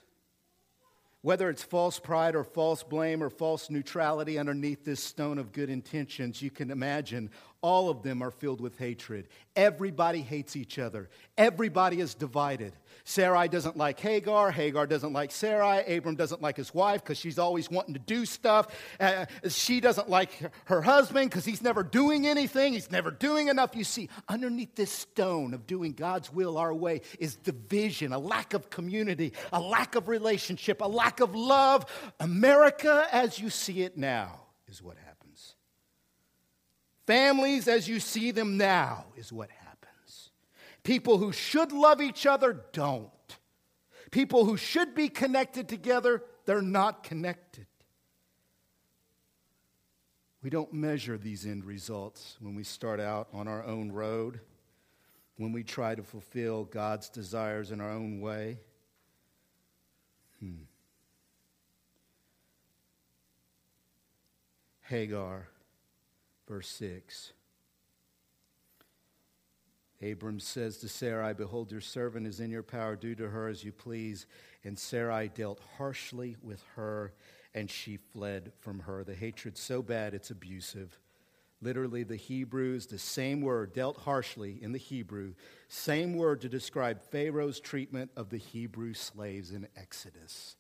Whether 1.22 1.50
it's 1.50 1.64
false 1.64 2.00
pride 2.00 2.36
or 2.36 2.44
false 2.44 2.84
blame 2.84 3.24
or 3.24 3.30
false 3.30 3.70
neutrality 3.70 4.38
underneath 4.38 4.86
this 4.86 5.04
stone 5.04 5.40
of 5.40 5.52
good 5.52 5.70
intentions, 5.70 6.42
you 6.42 6.52
can 6.52 6.70
imagine 6.70 7.32
all 7.62 7.90
of 7.90 8.04
them 8.04 8.22
are 8.22 8.32
filled 8.32 8.62
with 8.62 8.78
hatred. 8.78 9.28
Everybody 9.56 10.22
hates 10.22 10.56
each 10.56 10.78
other. 10.78 11.10
Everybody 11.38 12.00
is 12.00 12.14
divided. 12.14 12.74
Sarai 13.04 13.48
doesn't 13.48 13.78
like 13.78 14.00
Hagar. 14.00 14.52
Hagar 14.52 14.86
doesn't 14.86 15.14
like 15.14 15.32
Sarai. 15.32 15.96
Abram 15.98 16.16
doesn't 16.16 16.42
like 16.42 16.58
his 16.58 16.74
wife 16.74 17.04
because 17.04 17.18
she's 17.18 17.40
always 17.40 17.72
wanting 17.72 17.94
to 17.94 18.00
do 18.00 18.26
stuff. 18.26 18.68
Uh, 19.00 19.26
she 19.48 19.80
doesn't 19.80 20.10
like 20.10 20.32
her 20.66 20.82
husband 20.82 21.30
because 21.30 21.46
he's 21.46 21.62
never 21.62 21.84
doing 21.84 22.28
anything. 22.28 22.74
He's 22.74 22.92
never 22.92 23.12
doing 23.12 23.48
enough. 23.48 23.76
You 23.76 23.84
see, 23.84 24.10
underneath 24.28 24.76
this 24.76 24.92
stone 24.92 25.54
of 25.54 25.66
doing 25.66 25.94
God's 25.94 26.32
will 26.32 26.58
our 26.58 26.74
way 26.74 27.02
is 27.20 27.36
division, 27.36 28.14
a 28.14 28.20
lack 28.20 28.54
of 28.54 28.70
community, 28.70 29.34
a 29.52 29.60
lack 29.60 29.96
of 29.96 30.08
relationship, 30.10 30.82
a 30.82 30.88
lack 30.88 31.20
of 31.20 31.34
love. 31.34 31.86
America 32.20 33.08
as 33.12 33.40
you 33.40 33.50
see 33.50 33.82
it 33.82 33.98
now 33.98 34.42
is 34.68 34.82
what 34.82 34.98
happens. 34.98 35.07
Families 37.08 37.70
as 37.70 37.88
you 37.88 38.02
see 38.02 38.32
them 38.32 38.58
now 38.58 39.06
is 39.16 39.32
what 39.32 39.50
happens. 39.50 40.30
People 40.84 41.18
who 41.18 41.32
should 41.32 41.72
love 41.72 42.02
each 42.02 42.26
other 42.26 42.66
don't. 42.74 43.10
People 44.12 44.44
who 44.44 44.58
should 44.58 44.94
be 44.94 45.08
connected 45.08 45.70
together, 45.70 46.22
they're 46.46 46.62
not 46.62 47.04
connected. 47.04 47.66
We 50.44 50.50
don't 50.50 50.74
measure 50.74 51.18
these 51.18 51.46
end 51.46 51.64
results 51.64 52.36
when 52.42 52.56
we 52.56 52.64
start 52.64 53.00
out 53.00 53.30
on 53.34 53.48
our 53.48 53.64
own 53.64 53.92
road, 53.92 54.42
when 55.38 55.54
we 55.54 55.64
try 55.64 55.96
to 55.96 56.04
fulfill 56.04 56.66
God's 56.66 57.10
desires 57.10 57.72
in 57.72 57.80
our 57.80 57.90
own 57.90 58.20
way. 58.20 58.60
Hmm. 60.42 60.64
Hagar 64.82 65.48
Verse 66.48 66.70
6. 66.70 67.34
Abram 70.02 70.40
says 70.40 70.78
to 70.78 70.88
Sarai, 70.88 71.34
Behold, 71.34 71.72
your 71.72 71.82
servant 71.82 72.28
is 72.28 72.40
in 72.40 72.52
your 72.52 72.64
power. 72.64 72.96
Do 72.96 73.16
to 73.16 73.30
her 73.30 73.48
as 73.48 73.64
you 73.64 73.72
please. 73.72 74.28
And 74.64 74.78
Sarai 74.78 75.30
dealt 75.30 75.60
harshly 75.78 76.38
with 76.42 76.64
her, 76.76 77.14
and 77.54 77.70
she 77.70 77.98
fled 77.98 78.52
from 78.60 78.80
her. 78.82 79.04
The 79.04 79.16
hatred 79.16 79.58
so 79.58 79.82
bad 79.82 80.14
it's 80.14 80.30
abusive. 80.30 81.00
Literally, 81.60 82.04
the 82.04 82.16
Hebrews, 82.16 82.86
the 82.86 83.00
same 83.00 83.42
word, 83.42 83.74
dealt 83.74 83.98
harshly 83.98 84.60
in 84.62 84.74
the 84.74 84.78
Hebrew, 84.78 85.34
same 85.68 86.14
word 86.14 86.42
to 86.42 86.50
describe 86.50 87.02
Pharaoh's 87.02 87.60
treatment 87.60 88.12
of 88.16 88.30
the 88.30 88.38
Hebrew 88.38 88.94
slaves 88.94 89.52
in 89.52 89.68
Exodus. 89.76 90.56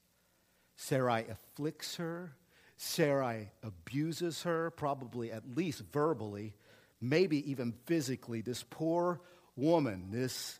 Sarai 0.75 1.25
afflicts 1.29 1.97
her, 1.97 2.31
Sarai 2.77 3.49
abuses 3.63 4.43
her, 4.43 4.69
probably 4.71 5.31
at 5.31 5.55
least 5.55 5.81
verbally, 5.91 6.53
maybe 7.01 7.49
even 7.51 7.73
physically. 7.85 8.41
This 8.41 8.63
poor 8.69 9.19
woman, 9.55 10.09
this 10.11 10.59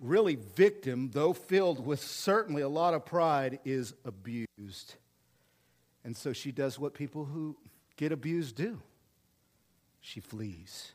really 0.00 0.36
victim, 0.36 1.10
though 1.12 1.32
filled 1.32 1.84
with 1.84 2.00
certainly 2.00 2.62
a 2.62 2.68
lot 2.68 2.94
of 2.94 3.06
pride, 3.06 3.58
is 3.64 3.94
abused. 4.04 4.94
And 6.04 6.16
so 6.16 6.32
she 6.32 6.52
does 6.52 6.78
what 6.78 6.94
people 6.94 7.24
who 7.24 7.56
get 7.96 8.12
abused 8.12 8.56
do 8.56 8.80
she 10.02 10.20
flees 10.20 10.92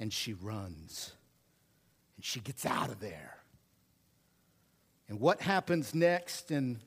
and 0.00 0.12
she 0.12 0.32
runs 0.32 1.12
and 2.16 2.24
she 2.24 2.40
gets 2.40 2.66
out 2.66 2.90
of 2.90 3.00
there. 3.00 3.36
And 5.08 5.20
what 5.20 5.40
happens 5.40 5.94
next 5.94 6.50
in, 6.50 6.80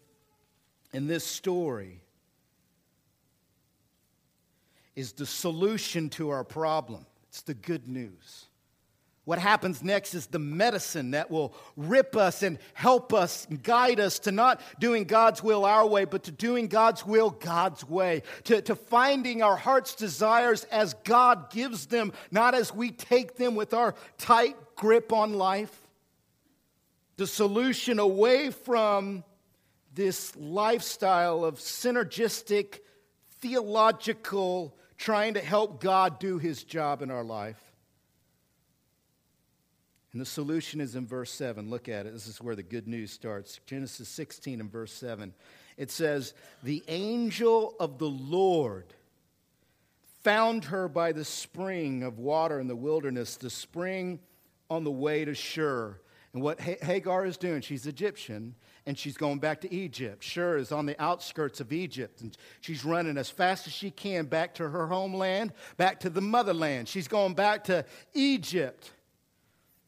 in 0.93 1.07
this 1.07 1.25
story 1.25 2.02
is 4.95 5.13
the 5.13 5.25
solution 5.25 6.09
to 6.09 6.29
our 6.29 6.43
problem. 6.43 7.05
It's 7.29 7.41
the 7.41 7.53
good 7.53 7.87
news. 7.87 8.47
What 9.25 9.39
happens 9.39 9.81
next 9.81 10.15
is 10.15 10.27
the 10.27 10.39
medicine 10.39 11.11
that 11.11 11.31
will 11.31 11.55
rip 11.77 12.17
us 12.17 12.43
and 12.43 12.59
help 12.73 13.13
us 13.13 13.47
and 13.49 13.63
guide 13.63 14.01
us 14.01 14.19
to 14.19 14.33
not 14.33 14.59
doing 14.79 15.05
God's 15.05 15.41
will 15.41 15.63
our 15.63 15.87
way, 15.87 16.03
but 16.03 16.23
to 16.23 16.31
doing 16.31 16.67
God's 16.67 17.05
will 17.05 17.29
God's 17.29 17.87
way, 17.87 18.23
to, 18.45 18.61
to 18.63 18.75
finding 18.75 19.41
our 19.41 19.55
heart's 19.55 19.95
desires 19.95 20.65
as 20.65 20.93
God 21.05 21.51
gives 21.51 21.85
them, 21.85 22.11
not 22.31 22.53
as 22.53 22.73
we 22.73 22.91
take 22.91 23.37
them 23.37 23.55
with 23.55 23.73
our 23.73 23.95
tight 24.17 24.57
grip 24.75 25.13
on 25.13 25.33
life. 25.35 25.73
The 27.15 27.27
solution 27.27 27.99
away 27.99 28.49
from 28.49 29.23
this 29.93 30.35
lifestyle 30.35 31.45
of 31.45 31.59
synergistic, 31.59 32.79
theological, 33.39 34.75
trying 34.97 35.35
to 35.35 35.41
help 35.41 35.81
God 35.81 36.19
do 36.19 36.37
his 36.37 36.63
job 36.63 37.01
in 37.01 37.11
our 37.11 37.23
life. 37.23 37.61
And 40.11 40.21
the 40.21 40.25
solution 40.25 40.79
is 40.79 40.95
in 40.95 41.07
verse 41.07 41.31
7. 41.31 41.69
Look 41.69 41.89
at 41.89 42.05
it. 42.05 42.13
This 42.13 42.27
is 42.27 42.39
where 42.39 42.55
the 42.55 42.63
good 42.63 42.87
news 42.87 43.11
starts. 43.11 43.59
Genesis 43.65 44.07
16 44.09 44.61
and 44.61 44.71
verse 44.71 44.93
7. 44.93 45.33
It 45.75 45.89
says, 45.89 46.35
The 46.61 46.83
angel 46.87 47.75
of 47.79 47.97
the 47.97 48.09
Lord 48.09 48.93
found 50.21 50.65
her 50.65 50.87
by 50.87 51.11
the 51.11 51.25
spring 51.25 52.03
of 52.03 52.19
water 52.19 52.59
in 52.59 52.67
the 52.67 52.75
wilderness, 52.75 53.37
the 53.37 53.49
spring 53.49 54.19
on 54.69 54.83
the 54.83 54.91
way 54.91 55.25
to 55.25 55.33
Shur. 55.33 55.99
And 56.33 56.41
what 56.41 56.59
Hagar 56.61 57.25
is 57.25 57.37
doing, 57.37 57.61
she's 57.61 57.87
Egyptian, 57.87 58.55
and 58.85 58.97
she's 58.97 59.15
going 59.17 59.39
back 59.39 59.61
to 59.61 59.73
Egypt. 59.73 60.23
Shur 60.23 60.57
is 60.57 60.71
on 60.71 60.85
the 60.85 61.01
outskirts 61.01 61.59
of 61.59 61.71
Egypt, 61.71 62.21
and 62.21 62.37
she's 62.61 62.83
running 62.83 63.17
as 63.17 63.29
fast 63.29 63.67
as 63.67 63.73
she 63.73 63.91
can 63.91 64.25
back 64.25 64.55
to 64.55 64.69
her 64.69 64.87
homeland, 64.87 65.53
back 65.77 65.99
to 66.01 66.09
the 66.09 66.21
motherland. 66.21 66.87
She's 66.87 67.07
going 67.07 67.33
back 67.33 67.63
to 67.65 67.85
Egypt. 68.13 68.91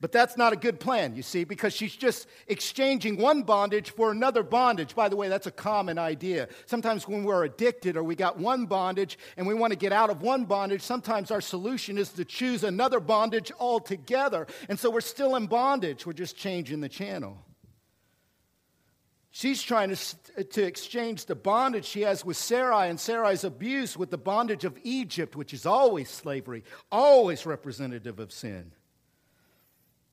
But 0.02 0.12
that's 0.12 0.38
not 0.38 0.52
a 0.52 0.58
good 0.58 0.80
plan, 0.80 1.16
you 1.16 1.24
see, 1.24 1.46
because 1.46 1.74
she's 1.74 1.96
just 1.96 2.28
exchanging 2.48 3.18
one 3.18 3.44
bondage 3.44 3.92
for 3.92 4.12
another 4.12 4.44
bondage. 4.44 4.94
By 4.94 5.08
the 5.08 5.16
way, 5.16 5.30
that's 5.30 5.48
a 5.48 5.52
common 5.52 5.98
idea. 5.98 6.50
Sometimes 6.66 7.08
when 7.08 7.24
we're 7.24 7.46
addicted 7.46 7.96
or 7.96 8.04
we 8.04 8.14
got 8.14 8.38
one 8.38 8.66
bondage 8.66 9.18
and 9.38 9.48
we 9.48 9.54
want 9.54 9.72
to 9.72 9.80
get 9.80 9.94
out 9.94 10.10
of 10.10 10.22
one 10.22 10.46
bondage, 10.46 10.82
sometimes 10.82 11.32
our 11.32 11.42
solution 11.42 11.98
is 11.98 12.10
to 12.10 12.26
choose 12.26 12.64
another 12.64 13.00
bondage 13.00 13.52
altogether. 13.58 14.48
And 14.68 14.78
so 14.78 14.92
we're 14.92 15.02
still 15.02 15.38
in 15.38 15.48
bondage, 15.48 16.06
we're 16.06 16.14
just 16.14 16.36
changing 16.36 16.82
the 16.82 16.90
channel. 16.90 17.38
She's 19.38 19.62
trying 19.62 19.94
to, 19.94 20.44
to 20.46 20.64
exchange 20.64 21.26
the 21.26 21.36
bondage 21.36 21.84
she 21.84 22.04
has 22.04 22.24
with 22.24 22.38
Sarai 22.38 22.88
and 22.88 22.98
Sarai's 22.98 23.44
abuse 23.44 23.98
with 23.98 24.10
the 24.10 24.18
bondage 24.18 24.64
of 24.64 24.80
Egypt, 24.84 25.36
which 25.36 25.54
is 25.54 25.66
always 25.66 26.10
slavery, 26.10 26.64
always 26.90 27.46
representative 27.46 28.18
of 28.18 28.32
sin. 28.32 28.72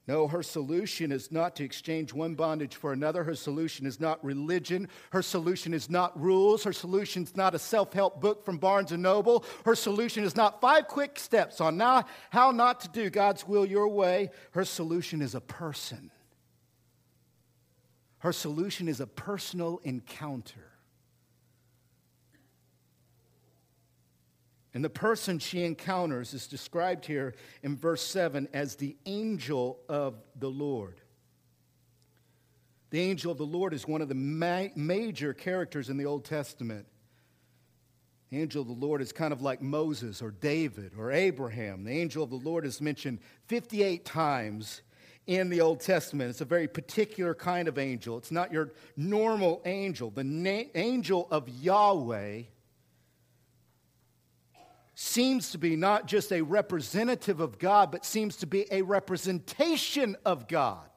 No, 0.08 0.26
her 0.26 0.42
solution 0.42 1.12
is 1.12 1.30
not 1.30 1.54
to 1.54 1.62
exchange 1.62 2.12
one 2.12 2.35
bondage 2.35 2.74
for 2.74 2.92
another. 2.92 3.22
Her 3.22 3.37
solution 3.37 3.87
is 3.87 4.00
not 4.00 4.24
religion. 4.24 4.88
Her 5.11 5.22
solution 5.22 5.72
is 5.72 5.88
not 5.88 6.20
rules. 6.20 6.64
Her 6.64 6.72
solution 6.72 7.22
is 7.22 7.37
not 7.37 7.54
a 7.54 7.61
self 7.61 7.92
help 7.92 8.20
book 8.20 8.44
from 8.44 8.58
Barnes 8.58 8.90
and 8.90 9.04
Noble. 9.04 9.44
Her 9.64 9.76
solution 9.76 10.24
is 10.24 10.35
not 10.35 10.61
five 10.61 10.88
quick 10.88 11.16
steps 11.16 11.61
on 11.61 11.76
now 11.76 12.06
how 12.30 12.50
not 12.50 12.80
to 12.80 12.88
do 12.88 13.08
God's 13.08 13.46
will 13.46 13.66
your 13.66 13.87
way. 13.87 14.30
Her 14.50 14.64
solution 14.64 15.22
is 15.22 15.37
a 15.37 15.40
person. 15.40 16.11
Her 18.22 18.32
solution 18.32 18.87
is 18.87 19.00
a 19.00 19.06
personal 19.08 19.80
encounter. 19.82 20.70
And 24.72 24.85
the 24.85 24.88
person 24.88 25.40
she 25.40 25.64
encounters 25.64 26.32
is 26.32 26.46
described 26.46 27.04
here 27.04 27.35
in 27.64 27.76
verse 27.76 28.00
7 28.00 28.46
as 28.52 28.76
the 28.76 28.94
angel 29.06 29.80
of 29.88 30.22
the 30.38 30.48
Lord. 30.48 31.00
The 32.90 33.00
angel 33.00 33.32
of 33.32 33.38
the 33.38 33.44
Lord 33.44 33.74
is 33.74 33.88
one 33.88 34.00
of 34.00 34.08
the 34.08 34.14
ma- 34.14 34.68
major 34.76 35.35
characters 35.35 35.90
in 35.90 35.96
the 35.96 36.06
Old 36.06 36.24
Testament. 36.24 36.87
The 38.30 38.40
angel 38.40 38.62
of 38.62 38.68
the 38.68 38.87
Lord 38.87 39.02
is 39.02 39.11
kind 39.11 39.32
of 39.32 39.42
like 39.42 39.61
Moses 39.61 40.22
or 40.22 40.30
David 40.30 40.92
or 40.96 41.11
Abraham. 41.11 41.82
The 41.82 41.98
angel 41.98 42.22
of 42.22 42.30
the 42.30 42.37
Lord 42.37 42.64
is 42.66 42.80
mentioned 42.80 43.18
58 43.48 44.04
times 44.04 44.82
in 45.26 45.48
the 45.48 45.61
Old 45.61 45.80
Testament. 45.80 46.30
It's 46.30 46.40
a 46.40 46.44
very 46.44 46.68
particular 46.68 47.35
kind 47.35 47.68
of 47.68 47.78
angel. 47.78 48.18
It's 48.18 48.30
not 48.30 48.52
your 48.52 48.72
normal 48.96 49.62
angel. 49.64 50.11
The 50.11 50.24
na- 50.24 50.64
angel 50.74 51.28
of 51.30 51.48
Yahweh 51.48 52.42
seems 54.94 55.50
to 55.50 55.58
be 55.58 55.74
not 55.76 56.06
just 56.06 56.32
a 56.32 56.42
representative 56.42 57.40
of 57.40 57.58
God, 57.58 57.90
but 57.90 58.04
seems 58.04 58.37
to 58.37 58.46
be 58.46 58.66
a 58.70 58.82
representation 58.82 60.16
of 60.24 60.48
God. 60.48 60.91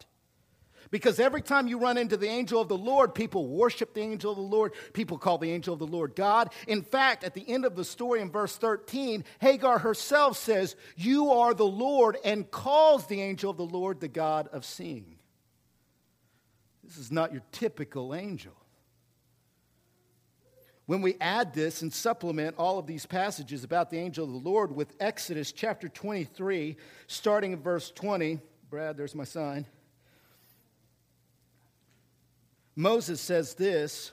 Because 0.95 1.19
every 1.19 1.41
time 1.41 1.67
you 1.67 1.77
run 1.77 1.97
into 1.97 2.15
the 2.15 2.29
angel 2.29 2.61
of 2.61 2.69
the 2.69 2.77
Lord, 2.77 3.13
people 3.13 3.49
worship 3.49 3.93
the 3.93 3.99
angel 3.99 4.31
of 4.31 4.37
the 4.37 4.43
Lord. 4.43 4.71
People 4.93 5.17
call 5.17 5.37
the 5.37 5.51
angel 5.51 5.73
of 5.73 5.79
the 5.79 5.85
Lord 5.85 6.15
God. 6.15 6.53
In 6.69 6.83
fact, 6.83 7.25
at 7.25 7.33
the 7.33 7.43
end 7.49 7.65
of 7.65 7.75
the 7.75 7.83
story 7.83 8.21
in 8.21 8.31
verse 8.31 8.55
13, 8.55 9.25
Hagar 9.39 9.79
herself 9.79 10.37
says, 10.37 10.77
You 10.95 11.31
are 11.31 11.53
the 11.53 11.65
Lord, 11.65 12.15
and 12.23 12.49
calls 12.49 13.07
the 13.07 13.19
angel 13.19 13.51
of 13.51 13.57
the 13.57 13.65
Lord 13.65 13.99
the 13.99 14.07
God 14.07 14.47
of 14.53 14.63
seeing. 14.63 15.17
This 16.81 16.97
is 16.97 17.11
not 17.11 17.33
your 17.33 17.43
typical 17.51 18.15
angel. 18.15 18.53
when 20.85 21.01
we 21.01 21.17
add 21.19 21.53
this 21.53 21.81
and 21.81 21.91
supplement 21.91 22.55
all 22.57 22.79
of 22.79 22.87
these 22.87 23.05
passages 23.05 23.65
about 23.65 23.89
the 23.89 23.99
angel 23.99 24.23
of 24.23 24.31
the 24.31 24.49
Lord 24.49 24.73
with 24.73 24.95
Exodus 25.01 25.51
chapter 25.51 25.89
23, 25.89 26.77
starting 27.07 27.51
in 27.51 27.61
verse 27.61 27.91
20, 27.91 28.39
Brad, 28.69 28.95
there's 28.95 29.13
my 29.13 29.25
sign. 29.25 29.65
Moses 32.75 33.21
says 33.21 33.53
this, 33.53 34.11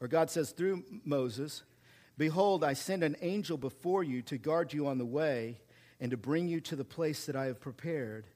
or 0.00 0.08
God 0.08 0.30
says 0.30 0.50
through 0.50 0.84
Moses, 1.04 1.62
Behold, 2.18 2.64
I 2.64 2.72
send 2.72 3.02
an 3.02 3.16
angel 3.20 3.56
before 3.56 4.02
you 4.04 4.22
to 4.22 4.38
guard 4.38 4.72
you 4.72 4.86
on 4.86 4.98
the 4.98 5.04
way 5.04 5.58
and 6.00 6.10
to 6.10 6.16
bring 6.16 6.48
you 6.48 6.60
to 6.62 6.76
the 6.76 6.84
place 6.84 7.26
that 7.26 7.36
I 7.36 7.46
have 7.46 7.60
prepared. 7.60 8.26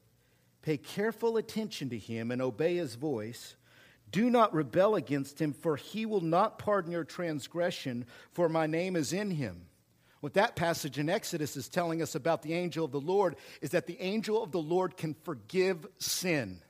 Pay 0.63 0.77
careful 0.77 1.37
attention 1.37 1.91
to 1.91 1.99
him 1.99 2.31
and 2.31 2.41
obey 2.43 2.77
his 2.77 2.95
voice. 2.95 3.57
Do 4.11 4.31
not 4.31 4.55
rebel 4.55 4.95
against 4.95 5.41
him, 5.41 5.53
for 5.53 5.77
he 5.77 6.07
will 6.07 6.21
not 6.21 6.59
pardon 6.59 6.93
your 6.93 7.05
transgression, 7.05 8.07
for 8.33 8.49
my 8.49 8.67
name 8.67 8.97
is 8.97 9.13
in 9.13 9.31
him. 9.31 9.67
What 10.21 10.35
that 10.35 10.57
passage 10.57 10.99
in 10.99 11.09
Exodus 11.09 11.57
is 11.57 11.69
telling 11.69 12.03
us 12.03 12.15
about 12.15 12.43
the 12.43 12.55
angel 12.55 12.85
of 12.85 12.93
the 12.93 13.01
Lord 13.01 13.37
is 13.61 13.71
that 13.71 13.87
the 13.87 14.01
angel 14.01 14.43
of 14.43 14.51
the 14.51 14.63
Lord 14.63 14.97
can 14.97 15.15
forgive 15.23 15.87
sin. 15.99 16.61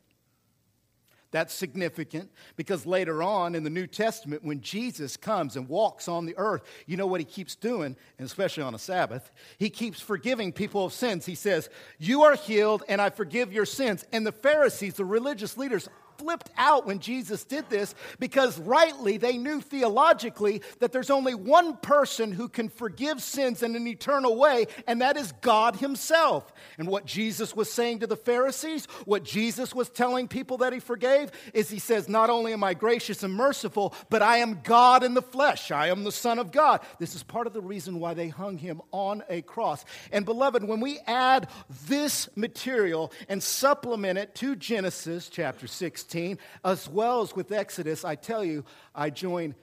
That's 1.30 1.52
significant 1.52 2.30
because 2.56 2.86
later 2.86 3.22
on 3.22 3.54
in 3.54 3.64
the 3.64 3.70
New 3.70 3.86
Testament, 3.86 4.44
when 4.44 4.60
Jesus 4.60 5.16
comes 5.16 5.56
and 5.56 5.68
walks 5.68 6.08
on 6.08 6.24
the 6.24 6.36
earth, 6.36 6.62
you 6.86 6.96
know 6.96 7.06
what 7.06 7.20
he 7.20 7.24
keeps 7.24 7.54
doing, 7.54 7.96
and 8.18 8.26
especially 8.26 8.62
on 8.62 8.74
a 8.74 8.78
Sabbath? 8.78 9.30
He 9.58 9.68
keeps 9.68 10.00
forgiving 10.00 10.52
people 10.52 10.84
of 10.84 10.92
sins. 10.92 11.26
He 11.26 11.34
says, 11.34 11.68
You 11.98 12.22
are 12.22 12.36
healed, 12.36 12.84
and 12.88 13.00
I 13.00 13.10
forgive 13.10 13.52
your 13.52 13.66
sins. 13.66 14.04
And 14.12 14.26
the 14.26 14.32
Pharisees, 14.32 14.94
the 14.94 15.04
religious 15.04 15.56
leaders, 15.56 15.88
flipped 16.26 16.50
out 16.58 16.86
when 16.86 16.98
Jesus 16.98 17.44
did 17.44 17.70
this 17.70 17.94
because 18.18 18.58
rightly 18.58 19.16
they 19.16 19.38
knew 19.38 19.60
theologically 19.60 20.60
that 20.80 20.90
there's 20.90 21.08
only 21.08 21.36
one 21.36 21.76
person 21.76 22.32
who 22.32 22.48
can 22.48 22.68
forgive 22.68 23.22
sins 23.22 23.62
in 23.62 23.76
an 23.76 23.86
eternal 23.86 24.34
way, 24.36 24.66
and 24.88 25.00
that 25.02 25.16
is 25.16 25.30
God 25.40 25.76
Himself. 25.76 26.52
And 26.78 26.88
what 26.88 27.06
Jesus 27.06 27.54
was 27.54 27.70
saying 27.72 28.00
to 28.00 28.08
the 28.08 28.16
Pharisees, 28.16 28.86
what 29.04 29.22
Jesus 29.22 29.72
was 29.72 29.88
telling 29.88 30.26
people 30.26 30.56
that 30.56 30.72
He 30.72 30.80
forgave, 30.80 31.30
is 31.54 31.70
He 31.70 31.78
says, 31.78 32.08
Not 32.08 32.28
only 32.28 32.52
am 32.52 32.64
I 32.64 32.74
gracious 32.74 33.22
and 33.22 33.32
merciful, 33.32 33.94
but 34.10 34.20
I 34.20 34.38
am 34.38 34.62
God 34.64 35.04
in 35.04 35.14
the 35.14 35.22
flesh. 35.22 35.70
I 35.70 35.90
am 35.90 36.02
the 36.02 36.10
Son 36.10 36.40
of 36.40 36.50
God. 36.50 36.80
This 36.98 37.14
is 37.14 37.22
part 37.22 37.46
of 37.46 37.52
the 37.52 37.60
reason 37.60 38.00
why 38.00 38.14
they 38.14 38.30
hung 38.30 38.58
Him 38.58 38.82
on 38.90 39.22
a 39.28 39.42
cross. 39.42 39.84
And 40.10 40.24
beloved, 40.24 40.64
when 40.64 40.80
we 40.80 40.98
add 41.06 41.48
this 41.86 42.28
material 42.34 43.12
and 43.28 43.40
supplement 43.40 44.18
it 44.18 44.34
to 44.36 44.56
Genesis 44.56 45.28
chapter 45.28 45.68
6, 45.68 46.02
16, 46.16 46.38
as 46.64 46.88
well 46.88 47.20
as 47.20 47.36
with 47.36 47.52
Exodus, 47.52 48.04
I 48.04 48.14
tell 48.14 48.42
you, 48.42 48.64
I 48.94 49.10
join 49.10 49.54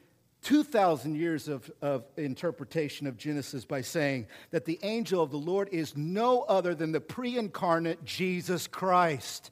2,000 0.43 1.15
years 1.15 1.47
of, 1.47 1.71
of 1.81 2.05
interpretation 2.17 3.07
of 3.07 3.17
Genesis 3.17 3.65
by 3.65 3.81
saying 3.81 4.27
that 4.51 4.65
the 4.65 4.79
angel 4.83 5.23
of 5.23 5.31
the 5.31 5.37
Lord 5.37 5.69
is 5.71 5.97
no 5.97 6.41
other 6.41 6.75
than 6.75 6.91
the 6.91 7.01
pre 7.01 7.37
incarnate 7.37 8.05
Jesus 8.05 8.67
Christ. 8.67 9.51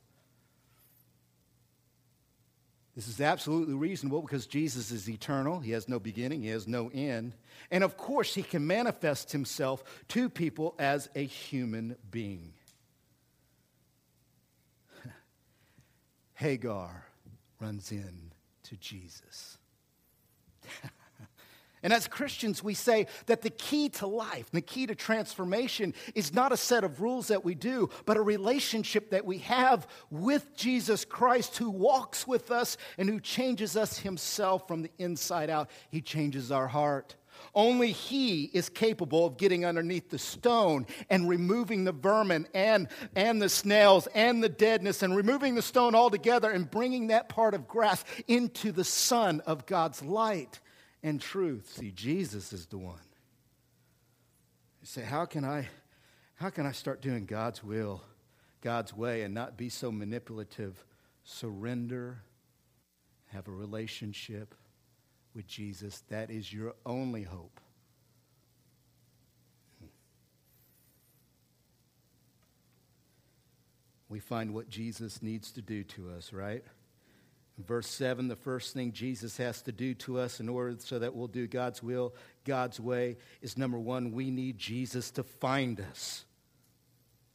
This 2.96 3.08
is 3.08 3.22
absolutely 3.22 3.74
reasonable 3.74 4.22
because 4.22 4.46
Jesus 4.46 4.92
is 4.92 5.10
eternal. 5.10 5.60
He 5.60 5.72
has 5.72 5.88
no 5.88 5.98
beginning, 5.98 6.44
he 6.44 6.50
has 6.50 6.68
no 6.68 6.92
end. 6.94 7.34
And 7.72 7.84
of 7.84 7.98
course, 7.98 8.36
he 8.36 8.44
can 8.44 8.68
manifest 8.68 9.32
himself 9.32 9.84
to 10.10 10.30
people 10.30 10.76
as 10.78 11.10
a 11.16 11.26
human 11.26 11.96
being. 12.12 12.54
Hagar 16.42 17.06
runs 17.60 17.92
in 17.92 18.32
to 18.64 18.76
Jesus. 18.78 19.60
and 21.84 21.94
as 21.94 22.08
Christians, 22.08 22.64
we 22.64 22.74
say 22.74 23.06
that 23.28 23.44
the 23.44 23.52
key 23.52 23.90
to 23.90 24.08
life, 24.08 24.50
the 24.50 24.60
key 24.60 24.88
to 24.88 24.96
transformation, 24.96 25.94
is 26.16 26.34
not 26.34 26.52
a 26.52 26.58
set 26.58 26.84
of 26.84 27.00
rules 27.00 27.28
that 27.28 27.46
we 27.46 27.54
do, 27.54 27.92
but 28.08 28.18
a 28.18 28.24
relationship 28.24 29.12
that 29.12 29.24
we 29.24 29.38
have 29.38 29.86
with 30.10 30.56
Jesus 30.56 31.06
Christ 31.06 31.58
who 31.58 31.70
walks 31.70 32.26
with 32.26 32.50
us 32.50 32.76
and 32.98 33.08
who 33.08 33.20
changes 33.20 33.78
us 33.78 34.00
himself 34.00 34.68
from 34.68 34.82
the 34.82 34.92
inside 34.98 35.52
out. 35.52 35.70
He 35.92 36.02
changes 36.02 36.52
our 36.52 36.68
heart. 36.68 37.18
Only 37.54 37.92
He 37.92 38.46
is 38.46 38.70
capable 38.70 39.26
of 39.26 39.38
getting 39.38 39.66
underneath 39.66 40.10
the 40.10 40.18
stone 40.18 40.86
and 41.10 41.28
removing 41.28 41.84
the 41.84 41.92
vermin 41.92 42.48
and, 42.54 42.88
and 43.16 43.42
the 43.42 43.50
snails 43.50 44.08
and 44.14 44.44
the 44.44 44.50
deadness 44.50 45.04
and 45.04 45.16
removing 45.16 45.56
the 45.56 45.62
stone 45.62 45.96
altogether 45.96 46.52
and 46.52 46.70
bringing 46.70 47.08
that 47.08 47.30
part 47.30 47.54
of 47.54 47.68
grass 47.68 48.04
into 48.28 48.72
the 48.72 48.84
sun 48.84 49.42
of 49.42 49.66
God's 49.66 50.02
light 50.04 50.60
and 51.04 51.20
truth. 51.20 51.74
See, 51.76 51.92
Jesus 51.92 52.54
is 52.54 52.66
the 52.66 52.78
one. 52.78 53.00
You 54.82 54.88
say, 54.88 55.04
how 55.04 55.26
can 55.26 55.46
I, 55.46 55.68
how 56.36 56.50
can 56.50 56.66
I 56.66 56.72
start 56.72 57.02
doing 57.02 57.26
God's 57.26 57.64
will, 57.64 58.02
God's 58.62 58.96
way, 58.96 59.22
and 59.22 59.34
not 59.34 59.58
be 59.58 59.70
so 59.70 59.92
manipulative? 59.92 60.84
Surrender, 61.24 62.24
have 63.28 63.48
a 63.48 63.52
relationship, 63.52 64.56
with 65.34 65.48
Jesus, 65.48 66.04
that 66.10 66.30
is 66.30 66.52
your 66.52 66.74
only 66.86 67.24
hope. 67.24 67.60
We 74.10 74.20
find 74.20 74.54
what 74.54 74.70
Jesus 74.70 75.22
needs 75.22 75.52
to 75.54 75.62
do 75.62 75.84
to 75.86 76.12
us, 76.12 76.34
right? 76.34 76.64
In 77.58 77.64
verse 77.64 77.88
7, 77.88 78.28
the 78.28 78.36
first 78.36 78.74
thing 78.74 78.92
Jesus 78.92 79.38
has 79.38 79.62
to 79.62 79.72
do 79.72 79.94
to 79.96 80.20
us 80.20 80.40
in 80.40 80.50
order 80.50 80.76
so 80.80 81.00
that 81.00 81.16
we'll 81.16 81.28
do 81.28 81.48
God's 81.48 81.82
will, 81.82 82.14
God's 82.44 82.80
way, 82.80 83.18
is 83.42 83.58
number 83.58 83.80
one, 83.80 84.12
we 84.12 84.32
need 84.32 84.58
Jesus 84.58 85.12
to 85.12 85.24
find 85.24 85.80
us 85.80 86.26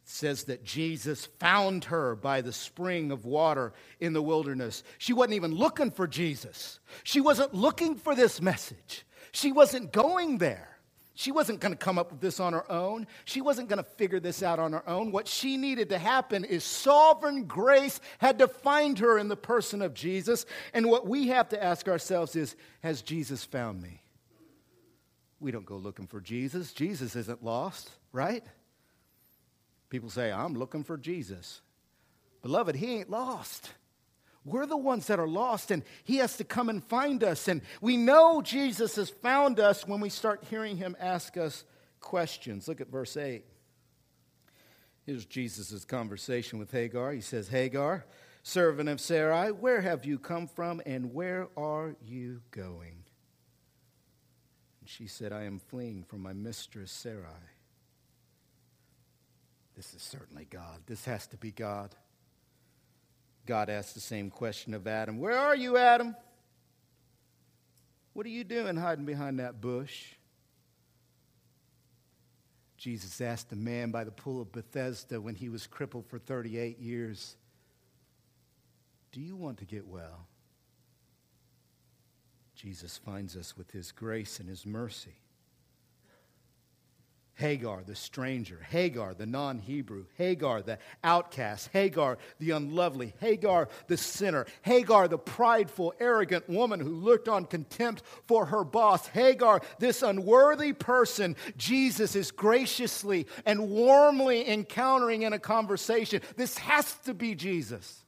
says 0.08 0.44
that 0.44 0.64
Jesus 0.64 1.26
found 1.26 1.84
her 1.86 2.14
by 2.14 2.40
the 2.40 2.52
spring 2.52 3.10
of 3.10 3.24
water 3.24 3.72
in 3.98 4.12
the 4.12 4.22
wilderness. 4.22 4.84
She 4.98 5.12
wasn't 5.12 5.34
even 5.34 5.52
looking 5.52 5.90
for 5.90 6.06
Jesus. 6.06 6.78
She 7.02 7.20
wasn't 7.20 7.52
looking 7.52 7.96
for 7.96 8.14
this 8.14 8.40
message. 8.40 9.04
She 9.32 9.50
wasn't 9.50 9.92
going 9.92 10.38
there. 10.38 10.78
She 11.14 11.32
wasn't 11.32 11.60
going 11.60 11.72
to 11.72 11.78
come 11.78 11.98
up 11.98 12.12
with 12.12 12.20
this 12.20 12.38
on 12.38 12.52
her 12.52 12.70
own. 12.70 13.08
She 13.24 13.40
wasn't 13.40 13.68
going 13.68 13.82
to 13.82 13.90
figure 13.90 14.20
this 14.20 14.44
out 14.44 14.60
on 14.60 14.72
her 14.74 14.88
own. 14.88 15.10
What 15.10 15.26
she 15.26 15.56
needed 15.56 15.88
to 15.88 15.98
happen 15.98 16.44
is 16.44 16.62
sovereign 16.62 17.44
grace 17.44 17.98
had 18.18 18.38
to 18.38 18.46
find 18.46 18.98
her 19.00 19.18
in 19.18 19.26
the 19.26 19.36
person 19.36 19.82
of 19.82 19.92
Jesus. 19.92 20.46
And 20.72 20.88
what 20.88 21.08
we 21.08 21.28
have 21.28 21.48
to 21.48 21.62
ask 21.62 21.88
ourselves 21.88 22.36
is 22.36 22.54
Has 22.82 23.02
Jesus 23.02 23.44
found 23.44 23.82
me? 23.82 24.02
We 25.40 25.50
don't 25.50 25.66
go 25.66 25.76
looking 25.76 26.06
for 26.06 26.20
Jesus. 26.20 26.72
Jesus 26.72 27.16
isn't 27.16 27.42
lost, 27.42 27.90
right? 28.12 28.44
People 29.88 30.10
say, 30.10 30.32
I'm 30.32 30.54
looking 30.54 30.84
for 30.84 30.96
Jesus. 30.96 31.60
Beloved, 32.42 32.76
he 32.76 32.98
ain't 32.98 33.10
lost. 33.10 33.70
We're 34.44 34.66
the 34.66 34.76
ones 34.76 35.08
that 35.08 35.18
are 35.18 35.26
lost, 35.26 35.72
and 35.72 35.82
he 36.04 36.16
has 36.18 36.36
to 36.36 36.44
come 36.44 36.68
and 36.68 36.82
find 36.82 37.24
us. 37.24 37.48
And 37.48 37.62
we 37.80 37.96
know 37.96 38.40
Jesus 38.42 38.94
has 38.96 39.10
found 39.10 39.58
us 39.58 39.86
when 39.86 40.00
we 40.00 40.08
start 40.08 40.44
hearing 40.48 40.76
him 40.76 40.96
ask 41.00 41.36
us 41.36 41.64
questions. 42.00 42.68
Look 42.68 42.80
at 42.80 42.88
verse 42.88 43.16
8. 43.16 43.44
Here's 45.04 45.24
Jesus' 45.24 45.84
conversation 45.84 46.58
with 46.58 46.70
Hagar. 46.70 47.12
He 47.12 47.20
says, 47.20 47.48
Hagar, 47.48 48.06
servant 48.42 48.88
of 48.88 49.00
Sarai, 49.00 49.50
where 49.50 49.80
have 49.80 50.04
you 50.04 50.18
come 50.18 50.46
from, 50.46 50.80
and 50.86 51.12
where 51.12 51.48
are 51.56 51.96
you 52.04 52.42
going? 52.52 53.04
And 54.80 54.88
she 54.88 55.08
said, 55.08 55.32
I 55.32 55.44
am 55.44 55.58
fleeing 55.58 56.04
from 56.04 56.22
my 56.22 56.32
mistress 56.32 56.92
Sarai. 56.92 57.55
This 59.76 59.92
is 59.92 60.02
certainly 60.02 60.46
God. 60.48 60.80
This 60.86 61.04
has 61.04 61.26
to 61.28 61.36
be 61.36 61.52
God. 61.52 61.94
God 63.44 63.68
asked 63.68 63.94
the 63.94 64.00
same 64.00 64.30
question 64.30 64.74
of 64.74 64.86
Adam 64.86 65.18
Where 65.18 65.38
are 65.38 65.54
you, 65.54 65.76
Adam? 65.76 66.16
What 68.14 68.24
are 68.24 68.30
you 68.30 68.44
doing 68.44 68.76
hiding 68.76 69.04
behind 69.04 69.38
that 69.38 69.60
bush? 69.60 70.14
Jesus 72.78 73.20
asked 73.20 73.52
a 73.52 73.56
man 73.56 73.90
by 73.90 74.04
the 74.04 74.10
pool 74.10 74.40
of 74.40 74.52
Bethesda 74.52 75.20
when 75.20 75.34
he 75.34 75.48
was 75.48 75.66
crippled 75.66 76.06
for 76.06 76.18
38 76.18 76.78
years, 76.78 77.36
Do 79.12 79.20
you 79.20 79.36
want 79.36 79.58
to 79.58 79.64
get 79.64 79.86
well? 79.86 80.26
Jesus 82.54 82.96
finds 82.96 83.36
us 83.36 83.56
with 83.56 83.70
his 83.70 83.92
grace 83.92 84.40
and 84.40 84.48
his 84.48 84.64
mercy. 84.64 85.16
Hagar, 87.36 87.82
the 87.84 87.94
stranger, 87.94 88.66
Hagar, 88.70 89.12
the 89.12 89.26
non 89.26 89.58
Hebrew, 89.58 90.06
Hagar, 90.16 90.62
the 90.62 90.78
outcast, 91.04 91.68
Hagar, 91.70 92.16
the 92.38 92.52
unlovely, 92.52 93.12
Hagar, 93.20 93.68
the 93.88 93.98
sinner, 93.98 94.46
Hagar, 94.62 95.06
the 95.06 95.18
prideful, 95.18 95.92
arrogant 96.00 96.48
woman 96.48 96.80
who 96.80 96.94
looked 96.94 97.28
on 97.28 97.44
contempt 97.44 98.02
for 98.26 98.46
her 98.46 98.64
boss, 98.64 99.06
Hagar, 99.08 99.60
this 99.78 100.02
unworthy 100.02 100.72
person, 100.72 101.36
Jesus 101.58 102.16
is 102.16 102.30
graciously 102.30 103.26
and 103.44 103.68
warmly 103.68 104.48
encountering 104.48 105.22
in 105.22 105.34
a 105.34 105.38
conversation. 105.38 106.22
This 106.36 106.56
has 106.56 106.94
to 107.04 107.12
be 107.12 107.34
Jesus. 107.34 108.02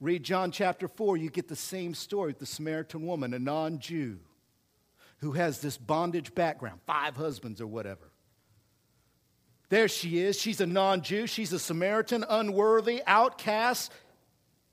Read 0.00 0.22
John 0.22 0.50
chapter 0.50 0.86
4, 0.86 1.16
you 1.16 1.30
get 1.30 1.48
the 1.48 1.56
same 1.56 1.94
story 1.94 2.26
with 2.26 2.40
the 2.40 2.46
Samaritan 2.46 3.06
woman, 3.06 3.32
a 3.32 3.38
non 3.38 3.78
Jew 3.78 4.18
who 5.22 5.32
has 5.32 5.60
this 5.60 5.78
bondage 5.78 6.34
background, 6.34 6.80
five 6.84 7.16
husbands 7.16 7.60
or 7.60 7.66
whatever. 7.66 8.10
There 9.68 9.88
she 9.88 10.18
is. 10.18 10.38
She's 10.38 10.60
a 10.60 10.66
non 10.66 11.02
Jew. 11.02 11.26
She's 11.26 11.52
a 11.52 11.58
Samaritan, 11.58 12.24
unworthy, 12.28 13.02
outcast, 13.06 13.92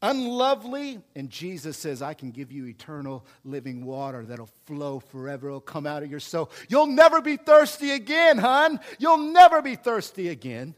unlovely. 0.01 0.99
And 1.15 1.29
Jesus 1.29 1.77
says, 1.77 2.01
I 2.01 2.15
can 2.15 2.31
give 2.31 2.51
you 2.51 2.65
eternal 2.65 3.25
living 3.45 3.85
water 3.85 4.25
that'll 4.25 4.49
flow 4.65 4.99
forever. 4.99 5.47
It'll 5.47 5.61
come 5.61 5.85
out 5.85 6.01
of 6.01 6.09
your 6.09 6.19
soul. 6.19 6.49
You'll 6.67 6.87
never 6.87 7.21
be 7.21 7.37
thirsty 7.37 7.91
again, 7.91 8.39
hon. 8.39 8.79
You'll 8.97 9.31
never 9.31 9.61
be 9.61 9.75
thirsty 9.75 10.29
again. 10.29 10.73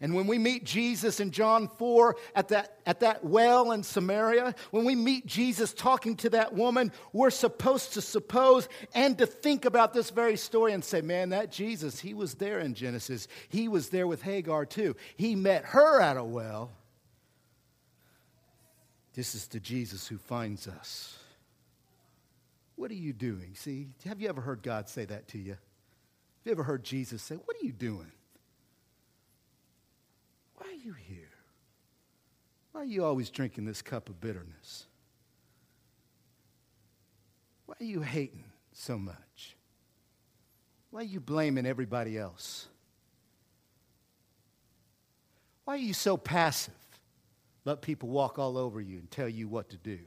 And 0.00 0.14
when 0.14 0.28
we 0.28 0.38
meet 0.38 0.64
Jesus 0.64 1.18
in 1.18 1.32
John 1.32 1.66
4 1.66 2.14
at 2.36 2.48
that, 2.48 2.78
at 2.86 3.00
that 3.00 3.24
well 3.24 3.72
in 3.72 3.82
Samaria, 3.82 4.54
when 4.70 4.84
we 4.84 4.94
meet 4.94 5.26
Jesus 5.26 5.72
talking 5.72 6.14
to 6.18 6.30
that 6.30 6.54
woman, 6.54 6.92
we're 7.12 7.30
supposed 7.30 7.94
to 7.94 8.00
suppose 8.00 8.68
and 8.94 9.18
to 9.18 9.26
think 9.26 9.64
about 9.64 9.92
this 9.92 10.10
very 10.10 10.36
story 10.36 10.72
and 10.72 10.84
say, 10.84 11.00
man, 11.00 11.30
that 11.30 11.50
Jesus, 11.50 11.98
he 11.98 12.14
was 12.14 12.34
there 12.34 12.60
in 12.60 12.74
Genesis. 12.74 13.26
He 13.48 13.66
was 13.66 13.88
there 13.88 14.06
with 14.06 14.22
Hagar 14.22 14.66
too. 14.66 14.94
He 15.16 15.34
met 15.34 15.64
her 15.64 16.00
at 16.00 16.16
a 16.16 16.22
well. 16.22 16.70
This 19.14 19.34
is 19.34 19.48
the 19.48 19.58
Jesus 19.58 20.06
who 20.06 20.16
finds 20.16 20.68
us. 20.68 21.18
What 22.76 22.92
are 22.92 22.94
you 22.94 23.12
doing? 23.12 23.54
See, 23.54 23.88
have 24.06 24.20
you 24.20 24.28
ever 24.28 24.40
heard 24.40 24.62
God 24.62 24.88
say 24.88 25.04
that 25.06 25.26
to 25.28 25.38
you? 25.38 25.50
Have 25.54 25.58
you 26.44 26.52
ever 26.52 26.62
heard 26.62 26.84
Jesus 26.84 27.20
say, 27.20 27.34
What 27.34 27.56
are 27.60 27.66
you 27.66 27.72
doing? 27.72 28.12
Are 30.78 30.86
you 30.86 30.92
here? 30.92 31.30
Why 32.70 32.82
are 32.82 32.84
you 32.84 33.04
always 33.04 33.30
drinking 33.30 33.64
this 33.64 33.82
cup 33.82 34.08
of 34.08 34.20
bitterness? 34.20 34.86
Why 37.66 37.74
are 37.80 37.84
you 37.84 38.00
hating 38.00 38.44
so 38.72 38.96
much? 38.96 39.56
Why 40.90 41.00
are 41.00 41.04
you 41.04 41.18
blaming 41.18 41.66
everybody 41.66 42.16
else? 42.16 42.68
Why 45.64 45.74
are 45.74 45.78
you 45.78 45.94
so 45.94 46.16
passive? 46.16 46.74
Let 47.64 47.82
people 47.82 48.08
walk 48.08 48.38
all 48.38 48.56
over 48.56 48.80
you 48.80 48.98
and 48.98 49.10
tell 49.10 49.28
you 49.28 49.48
what 49.48 49.70
to 49.70 49.76
do. 49.76 49.98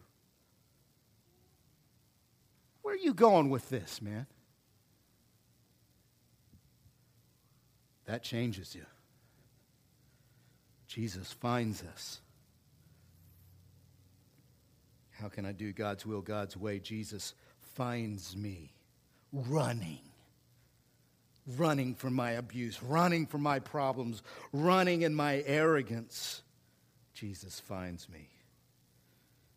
Where 2.82 2.94
are 2.94 2.98
you 2.98 3.14
going 3.14 3.50
with 3.50 3.70
this, 3.70 4.02
man? 4.02 4.26
That 8.06 8.24
changes 8.24 8.74
you. 8.74 8.86
Jesus 10.91 11.32
finds 11.32 11.84
us. 11.84 12.19
How 15.12 15.30
can 15.30 15.45
I 15.45 15.54
do 15.54 15.71
God's 15.71 16.06
will, 16.06 16.19
God's 16.19 16.58
way? 16.58 16.80
Jesus 16.80 17.34
finds 17.75 18.36
me 18.36 18.73
running. 19.32 20.01
Running 21.56 21.95
from 21.95 22.13
my 22.13 22.32
abuse, 22.32 22.84
running 22.84 23.25
from 23.25 23.41
my 23.41 23.60
problems, 23.60 24.21
running 24.51 25.04
in 25.04 25.15
my 25.15 25.41
arrogance. 25.47 26.41
Jesus 27.13 27.62
finds 27.62 28.10
me. 28.10 28.27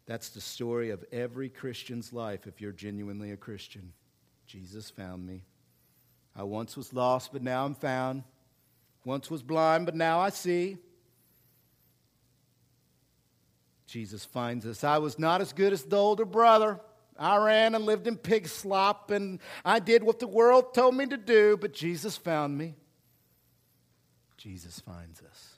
That's 0.07 0.29
the 0.29 0.41
story 0.41 0.91
of 0.91 1.05
every 1.11 1.49
Christian's 1.49 2.13
life 2.13 2.47
if 2.47 2.61
you're 2.61 2.71
genuinely 2.71 3.33
a 3.33 3.37
Christian. 3.37 3.93
Jesus 4.47 4.89
found 4.89 5.27
me. 5.27 5.43
I 6.37 6.45
once 6.45 6.77
was 6.77 6.93
lost, 6.93 7.33
but 7.33 7.43
now 7.43 7.65
I'm 7.65 7.75
found. 7.75 8.23
Once 9.05 9.33
was 9.33 9.43
blind, 9.43 9.85
but 9.85 9.97
now 9.97 10.21
I 10.21 10.31
see. 10.31 10.79
Jesus 13.95 14.25
finds 14.25 14.67
us. 14.67 14.83
I 14.83 14.99
was 14.99 15.21
not 15.21 15.41
as 15.41 15.53
good 15.53 15.73
as 15.73 15.85
the 15.85 15.97
older 15.97 16.25
brother. 16.25 16.81
I 17.17 17.37
ran 17.37 17.77
and 17.77 17.87
lived 17.87 18.09
in 18.09 18.17
pig 18.17 18.49
slop, 18.49 19.13
and 19.13 19.39
I 19.65 19.79
did 19.79 20.03
what 20.03 20.19
the 20.19 20.27
world 20.27 20.75
told 20.75 20.97
me 20.97 21.07
to 21.07 21.17
do, 21.17 21.57
but 21.57 21.73
Jesus 21.73 22.17
found 22.17 22.59
me. 22.59 22.75
Jesus 24.37 24.81
finds 24.81 25.23
us. 25.23 25.54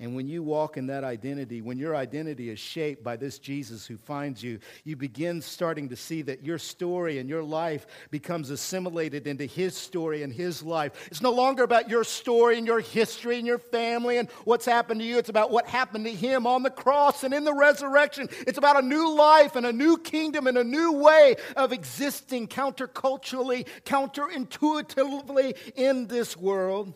And 0.00 0.16
when 0.16 0.26
you 0.26 0.42
walk 0.42 0.78
in 0.78 0.86
that 0.86 1.04
identity, 1.04 1.60
when 1.60 1.76
your 1.76 1.94
identity 1.94 2.48
is 2.48 2.58
shaped 2.58 3.04
by 3.04 3.16
this 3.16 3.38
Jesus 3.38 3.86
who 3.86 3.98
finds 3.98 4.42
you, 4.42 4.58
you 4.82 4.96
begin 4.96 5.42
starting 5.42 5.90
to 5.90 5.96
see 5.96 6.22
that 6.22 6.42
your 6.42 6.56
story 6.56 7.18
and 7.18 7.28
your 7.28 7.42
life 7.42 7.86
becomes 8.10 8.48
assimilated 8.48 9.26
into 9.26 9.44
his 9.44 9.76
story 9.76 10.22
and 10.22 10.32
his 10.32 10.62
life. 10.62 11.06
It's 11.10 11.20
no 11.20 11.32
longer 11.32 11.64
about 11.64 11.90
your 11.90 12.02
story 12.02 12.56
and 12.56 12.66
your 12.66 12.80
history 12.80 13.36
and 13.36 13.46
your 13.46 13.58
family 13.58 14.16
and 14.16 14.30
what's 14.44 14.64
happened 14.64 15.00
to 15.00 15.06
you. 15.06 15.18
It's 15.18 15.28
about 15.28 15.50
what 15.50 15.66
happened 15.66 16.06
to 16.06 16.14
him 16.14 16.46
on 16.46 16.62
the 16.62 16.70
cross 16.70 17.22
and 17.22 17.34
in 17.34 17.44
the 17.44 17.52
resurrection. 17.52 18.30
It's 18.46 18.56
about 18.56 18.82
a 18.82 18.86
new 18.86 19.14
life 19.14 19.54
and 19.54 19.66
a 19.66 19.72
new 19.72 19.98
kingdom 19.98 20.46
and 20.46 20.56
a 20.56 20.64
new 20.64 20.92
way 20.92 21.36
of 21.56 21.72
existing 21.72 22.48
counterculturally, 22.48 23.66
counterintuitively 23.84 25.74
in 25.74 26.06
this 26.06 26.38
world. 26.38 26.94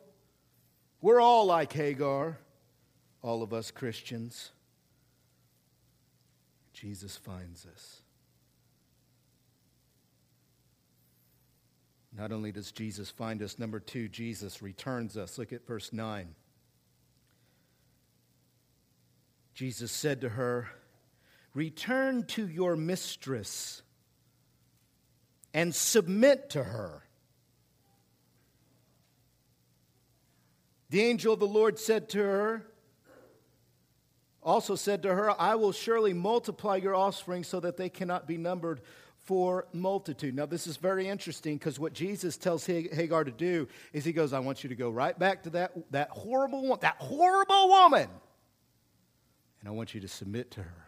We're 1.03 1.21
all 1.21 1.45
like 1.45 1.71
Hagar 1.71 2.39
all 3.25 3.43
of 3.43 3.55
us 3.55 3.71
Christians. 3.71 4.51
Jesus 6.75 7.17
finds 7.17 7.67
us. 7.67 8.03
Not 12.17 12.33
only 12.33 12.53
does 12.53 12.71
Jesus 12.71 13.11
find 13.11 13.43
us, 13.43 13.59
number 13.59 13.81
two, 13.81 14.09
Jesus 14.09 14.61
returns 14.61 15.17
us. 15.17 15.39
Look 15.39 15.55
at 15.55 15.67
verse 15.67 15.91
9. 15.91 16.35
Jesus 19.55 19.91
said 19.91 20.21
to 20.21 20.29
her, 20.29 20.69
Return 21.55 22.25
to 22.27 22.47
your 22.47 22.77
mistress 22.77 23.81
and 25.55 25.75
submit 25.75 26.51
to 26.51 26.63
her. 26.63 27.05
The 30.91 31.01
angel 31.01 31.33
of 31.33 31.41
the 31.41 31.47
Lord 31.47 31.79
said 31.79 32.11
to 32.11 32.19
her, 32.19 32.67
also 34.45 34.75
said 34.75 35.03
to 35.03 35.15
her, 35.15 35.41
I 35.41 35.55
will 35.55 35.73
surely 35.73 36.13
multiply 36.13 36.77
your 36.77 36.95
offspring 36.95 37.45
so 37.45 37.61
that 37.61 37.77
they 37.77 37.89
cannot 37.89 38.29
be 38.29 38.37
numbered 38.37 38.81
for 39.25 39.67
multitude. 39.73 40.35
Now, 40.35 40.45
this 40.45 40.67
is 40.67 40.77
very 40.77 41.09
interesting 41.09 41.57
because 41.57 41.79
what 41.79 41.95
Jesus 41.95 42.37
tells 42.37 42.67
Hagar 42.67 43.25
to 43.25 43.31
do 43.31 43.67
is 43.93 44.05
he 44.05 44.13
goes, 44.13 44.35
I 44.35 44.39
want 44.41 44.63
you 44.63 44.69
to 44.69 44.75
go 44.75 44.91
right 44.91 45.19
back 45.19 45.45
to 45.45 45.51
that, 45.51 45.73
that 45.93 46.11
horrible 46.11 46.77
that 46.77 46.97
horrible 46.99 47.69
woman, 47.69 48.09
and 49.61 49.69
I 49.69 49.73
want 49.73 49.95
you 49.95 50.01
to 50.03 50.09
submit 50.09 50.51
to 50.53 50.63
her. 50.63 50.87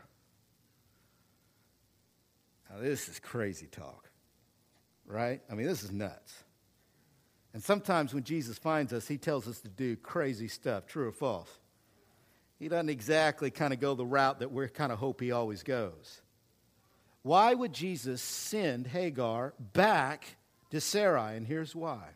Now, 2.68 2.78
this 2.80 3.08
is 3.08 3.18
crazy 3.18 3.66
talk, 3.66 4.10
right? 5.06 5.40
I 5.50 5.54
mean, 5.54 5.66
this 5.66 5.82
is 5.82 5.90
nuts. 5.90 6.44
And 7.54 7.62
sometimes 7.62 8.12
when 8.12 8.24
Jesus 8.24 8.58
finds 8.58 8.92
us, 8.92 9.08
he 9.08 9.16
tells 9.16 9.48
us 9.48 9.60
to 9.60 9.68
do 9.68 9.96
crazy 9.96 10.48
stuff, 10.48 10.86
true 10.86 11.08
or 11.08 11.12
false? 11.12 11.48
He 12.58 12.68
doesn't 12.68 12.88
exactly 12.88 13.50
kind 13.50 13.72
of 13.72 13.80
go 13.80 13.94
the 13.94 14.06
route 14.06 14.40
that 14.40 14.52
we 14.52 14.68
kind 14.68 14.92
of 14.92 14.98
hope 14.98 15.20
he 15.20 15.32
always 15.32 15.62
goes. 15.62 16.22
Why 17.22 17.52
would 17.52 17.72
Jesus 17.72 18.22
send 18.22 18.86
Hagar 18.86 19.52
back 19.58 20.36
to 20.70 20.80
Sarai? 20.80 21.36
And 21.36 21.46
here's 21.46 21.74
why 21.74 22.10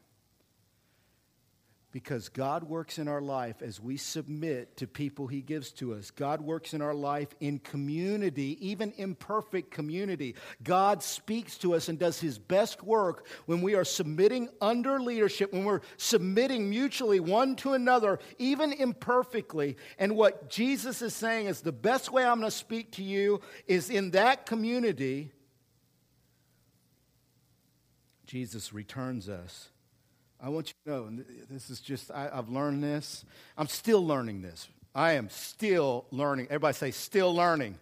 because 1.92 2.28
God 2.28 2.64
works 2.64 2.98
in 2.98 3.08
our 3.08 3.20
life 3.20 3.62
as 3.62 3.80
we 3.80 3.96
submit 3.96 4.76
to 4.76 4.86
people 4.86 5.26
He 5.26 5.40
gives 5.40 5.72
to 5.72 5.94
us. 5.94 6.10
God 6.10 6.40
works 6.40 6.72
in 6.72 6.82
our 6.82 6.94
life 6.94 7.28
in 7.40 7.58
community, 7.58 8.56
even 8.60 8.92
imperfect 8.96 9.70
community. 9.72 10.36
God 10.62 11.02
speaks 11.02 11.58
to 11.58 11.74
us 11.74 11.88
and 11.88 11.98
does 11.98 12.20
His 12.20 12.38
best 12.38 12.84
work 12.84 13.26
when 13.46 13.60
we 13.60 13.74
are 13.74 13.84
submitting 13.84 14.48
under 14.60 15.00
leadership, 15.00 15.52
when 15.52 15.64
we're 15.64 15.80
submitting 15.96 16.70
mutually 16.70 17.18
one 17.18 17.56
to 17.56 17.72
another, 17.72 18.20
even 18.38 18.72
imperfectly. 18.72 19.76
And 19.98 20.14
what 20.14 20.48
Jesus 20.48 21.02
is 21.02 21.14
saying 21.14 21.46
is 21.46 21.60
the 21.60 21.72
best 21.72 22.12
way 22.12 22.24
I'm 22.24 22.38
going 22.38 22.50
to 22.50 22.56
speak 22.56 22.92
to 22.92 23.02
you 23.02 23.40
is 23.66 23.90
in 23.90 24.12
that 24.12 24.46
community. 24.46 25.32
Jesus 28.26 28.72
returns 28.72 29.28
us 29.28 29.69
I 30.42 30.48
want 30.48 30.68
you 30.68 30.74
to 30.84 30.90
know, 30.90 31.04
and 31.06 31.24
this 31.50 31.70
is 31.70 31.80
just, 31.80 32.10
I, 32.10 32.34
have 32.34 32.48
learned 32.48 32.82
this. 32.82 33.24
I'm 33.58 33.68
still 33.68 34.04
learning 34.04 34.42
this. 34.42 34.68
I 34.94 35.12
am 35.12 35.28
still 35.28 36.06
learning. 36.10 36.46
Everybody 36.46 36.74
say, 36.74 36.90
still 36.90 37.34
learning. 37.34 37.78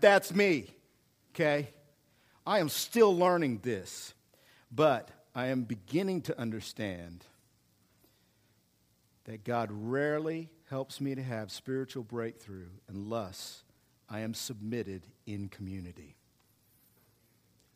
That's 0.00 0.34
me, 0.34 0.68
okay? 1.34 1.68
I 2.46 2.60
am 2.60 2.68
still 2.68 3.16
learning 3.16 3.60
this, 3.62 4.14
but 4.70 5.10
I 5.34 5.46
am 5.46 5.62
beginning 5.62 6.22
to 6.22 6.38
understand 6.38 7.24
that 9.24 9.44
God 9.44 9.70
rarely 9.72 10.50
helps 10.70 11.00
me 11.00 11.14
to 11.14 11.22
have 11.22 11.50
spiritual 11.50 12.04
breakthrough 12.04 12.68
unless 12.88 13.64
I 14.08 14.20
am 14.20 14.34
submitted 14.34 15.02
in 15.26 15.48
community. 15.48 16.15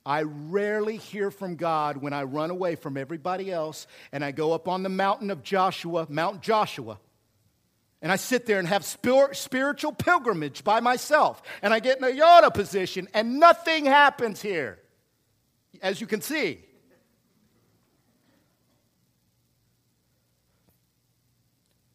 I 0.05 0.23
rarely 0.23 0.97
hear 0.97 1.31
from 1.31 1.57
God 1.57 1.99
when 1.99 2.13
I 2.13 2.23
run 2.23 2.51
away 2.51 2.75
from 2.75 2.97
everybody 2.97 3.53
else 3.53 3.87
and 4.13 4.25
I 4.25 4.31
go 4.33 4.53
up 4.53 4.67
on 4.67 4.83
the 4.83 4.89
mountain 4.89 5.31
of 5.31 5.43
Joshua, 5.43 6.07
Mount 6.09 6.41
Joshua, 6.41 6.99
and 8.01 8.11
I 8.11 8.17
sit 8.17 8.47
there 8.47 8.59
and 8.59 8.67
have 8.67 8.85
spiritual 8.85 9.93
pilgrimage 9.93 10.65
by 10.65 10.81
myself 10.81 11.43
and 11.61 11.75
I 11.75 11.81
get 11.81 11.99
in 11.99 12.05
a 12.05 12.11
yada 12.11 12.51
position 12.51 13.09
and 13.13 13.39
nothing 13.39 13.85
happens 13.85 14.41
here. 14.41 14.79
as 15.83 16.01
you 16.01 16.07
can 16.07 16.21
see. 16.21 16.65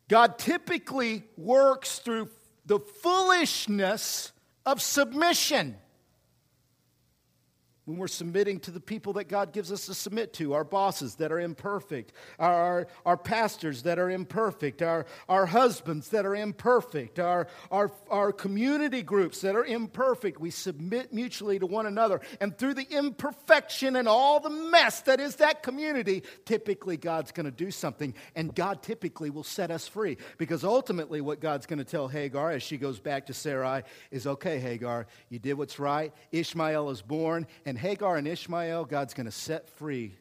God 0.08 0.38
typically 0.38 1.24
works 1.36 1.98
through 1.98 2.30
the 2.66 2.80
foolishness 2.80 4.32
of 4.66 4.82
submission 4.82 5.76
when 7.86 7.98
we're 7.98 8.08
submitting 8.08 8.60
to 8.62 8.72
the 8.72 8.80
people 8.80 9.14
that 9.14 9.26
God 9.30 9.54
gives 9.54 9.72
us 9.72 9.86
to 9.86 9.94
submit 9.94 10.34
to, 10.34 10.54
our 10.54 10.64
bosses 10.64 11.16
that 11.16 11.32
are 11.32 11.40
imperfect, 11.40 12.14
our, 12.40 12.88
our 13.06 13.16
pastors 13.16 13.84
that 13.84 14.00
are 14.00 14.10
imperfect, 14.10 14.82
our, 14.82 15.06
our 15.30 15.46
husbands 15.46 16.10
that 16.10 16.26
are 16.26 16.36
imperfect, 16.36 17.20
our, 17.20 17.48
our, 17.70 17.92
our 18.10 18.32
community 18.32 19.04
groups 19.04 19.42
that 19.42 19.56
are 19.56 19.64
imperfect. 19.66 20.40
We 20.40 20.50
submit 20.50 21.14
mutually 21.14 21.60
to 21.60 21.68
one 21.68 21.86
another. 21.86 22.22
And 22.42 22.58
through 22.58 22.74
the 22.74 22.88
imperfection 22.90 23.96
and 23.96 24.08
all 24.08 24.40
the 24.40 24.50
mess 24.50 25.02
that 25.02 25.20
is 25.20 25.36
that 25.38 25.62
community, 25.62 26.24
typically 26.46 26.98
God's 26.98 27.32
going 27.32 27.46
to 27.46 27.52
do 27.52 27.70
something. 27.70 28.16
And 28.36 28.54
God 28.54 28.82
typically 28.82 29.30
will 29.30 29.44
set 29.44 29.70
us 29.70 29.88
free. 29.88 30.18
Because 30.40 30.64
ultimately, 30.64 31.22
what 31.22 31.40
God's 31.40 31.68
going 31.68 31.80
to 31.80 31.86
tell 31.86 32.08
Hagar 32.08 32.50
as 32.52 32.64
she 32.64 32.78
goes 32.78 33.00
back 33.00 33.28
to 33.28 33.34
Sarai 33.34 33.84
is 34.10 34.26
okay, 34.26 34.60
Hagar, 34.60 35.06
you 35.30 35.38
did 35.38 35.54
what's 35.54 35.78
right. 35.78 36.12
Ishmael 36.32 36.90
is 36.90 37.04
born. 37.04 37.46
And 37.66 37.75
and 37.76 37.82
Hagar 37.82 38.16
and 38.16 38.26
Ishmael, 38.26 38.86
God's 38.86 39.14
going 39.14 39.26
to 39.26 39.34
set 39.34 39.68
free 39.68 40.16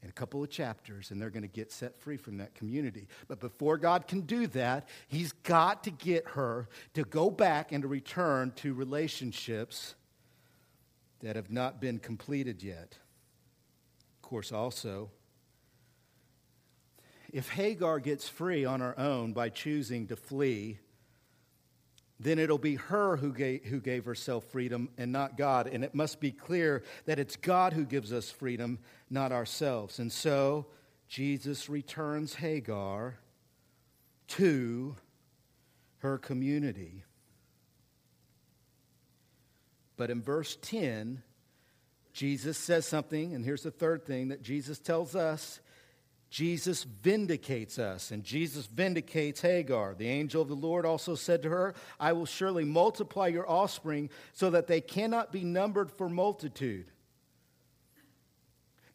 in 0.00 0.08
a 0.08 0.12
couple 0.12 0.44
of 0.44 0.48
chapters, 0.48 1.10
and 1.10 1.20
they're 1.20 1.28
going 1.28 1.42
to 1.42 1.48
get 1.48 1.72
set 1.72 1.98
free 1.98 2.16
from 2.16 2.38
that 2.38 2.54
community. 2.54 3.08
But 3.26 3.40
before 3.40 3.78
God 3.78 4.06
can 4.06 4.20
do 4.20 4.46
that, 4.46 4.86
He's 5.08 5.32
got 5.32 5.82
to 5.84 5.90
get 5.90 6.24
her 6.28 6.68
to 6.92 7.02
go 7.02 7.32
back 7.32 7.72
and 7.72 7.82
to 7.82 7.88
return 7.88 8.52
to 8.58 8.74
relationships 8.74 9.96
that 11.18 11.34
have 11.34 11.50
not 11.50 11.80
been 11.80 11.98
completed 11.98 12.62
yet. 12.62 12.96
Of 14.16 14.22
course, 14.22 14.52
also, 14.52 15.10
if 17.32 17.48
Hagar 17.48 17.98
gets 17.98 18.28
free 18.28 18.64
on 18.64 18.78
her 18.78 18.96
own 18.96 19.32
by 19.32 19.48
choosing 19.48 20.06
to 20.06 20.14
flee, 20.14 20.78
then 22.20 22.38
it'll 22.38 22.58
be 22.58 22.76
her 22.76 23.16
who 23.16 23.32
gave, 23.32 23.64
who 23.64 23.80
gave 23.80 24.04
herself 24.04 24.44
freedom 24.44 24.88
and 24.96 25.10
not 25.10 25.36
God. 25.36 25.66
And 25.66 25.82
it 25.82 25.94
must 25.94 26.20
be 26.20 26.30
clear 26.30 26.82
that 27.06 27.18
it's 27.18 27.36
God 27.36 27.72
who 27.72 27.84
gives 27.84 28.12
us 28.12 28.30
freedom, 28.30 28.78
not 29.10 29.32
ourselves. 29.32 29.98
And 29.98 30.12
so 30.12 30.66
Jesus 31.08 31.68
returns 31.68 32.34
Hagar 32.34 33.18
to 34.28 34.96
her 35.98 36.18
community. 36.18 37.04
But 39.96 40.10
in 40.10 40.22
verse 40.22 40.56
10, 40.62 41.22
Jesus 42.12 42.56
says 42.56 42.86
something, 42.86 43.34
and 43.34 43.44
here's 43.44 43.62
the 43.62 43.70
third 43.70 44.04
thing 44.04 44.28
that 44.28 44.42
Jesus 44.42 44.78
tells 44.78 45.16
us 45.16 45.60
Jesus 46.34 46.82
vindicates 46.82 47.78
us, 47.78 48.10
and 48.10 48.24
Jesus 48.24 48.66
vindicates 48.66 49.40
Hagar. 49.40 49.94
The 49.94 50.08
angel 50.08 50.42
of 50.42 50.48
the 50.48 50.56
Lord 50.56 50.84
also 50.84 51.14
said 51.14 51.44
to 51.44 51.48
her, 51.48 51.74
I 52.00 52.12
will 52.12 52.26
surely 52.26 52.64
multiply 52.64 53.28
your 53.28 53.48
offspring 53.48 54.10
so 54.32 54.50
that 54.50 54.66
they 54.66 54.80
cannot 54.80 55.30
be 55.30 55.44
numbered 55.44 55.92
for 55.92 56.08
multitude. 56.08 56.86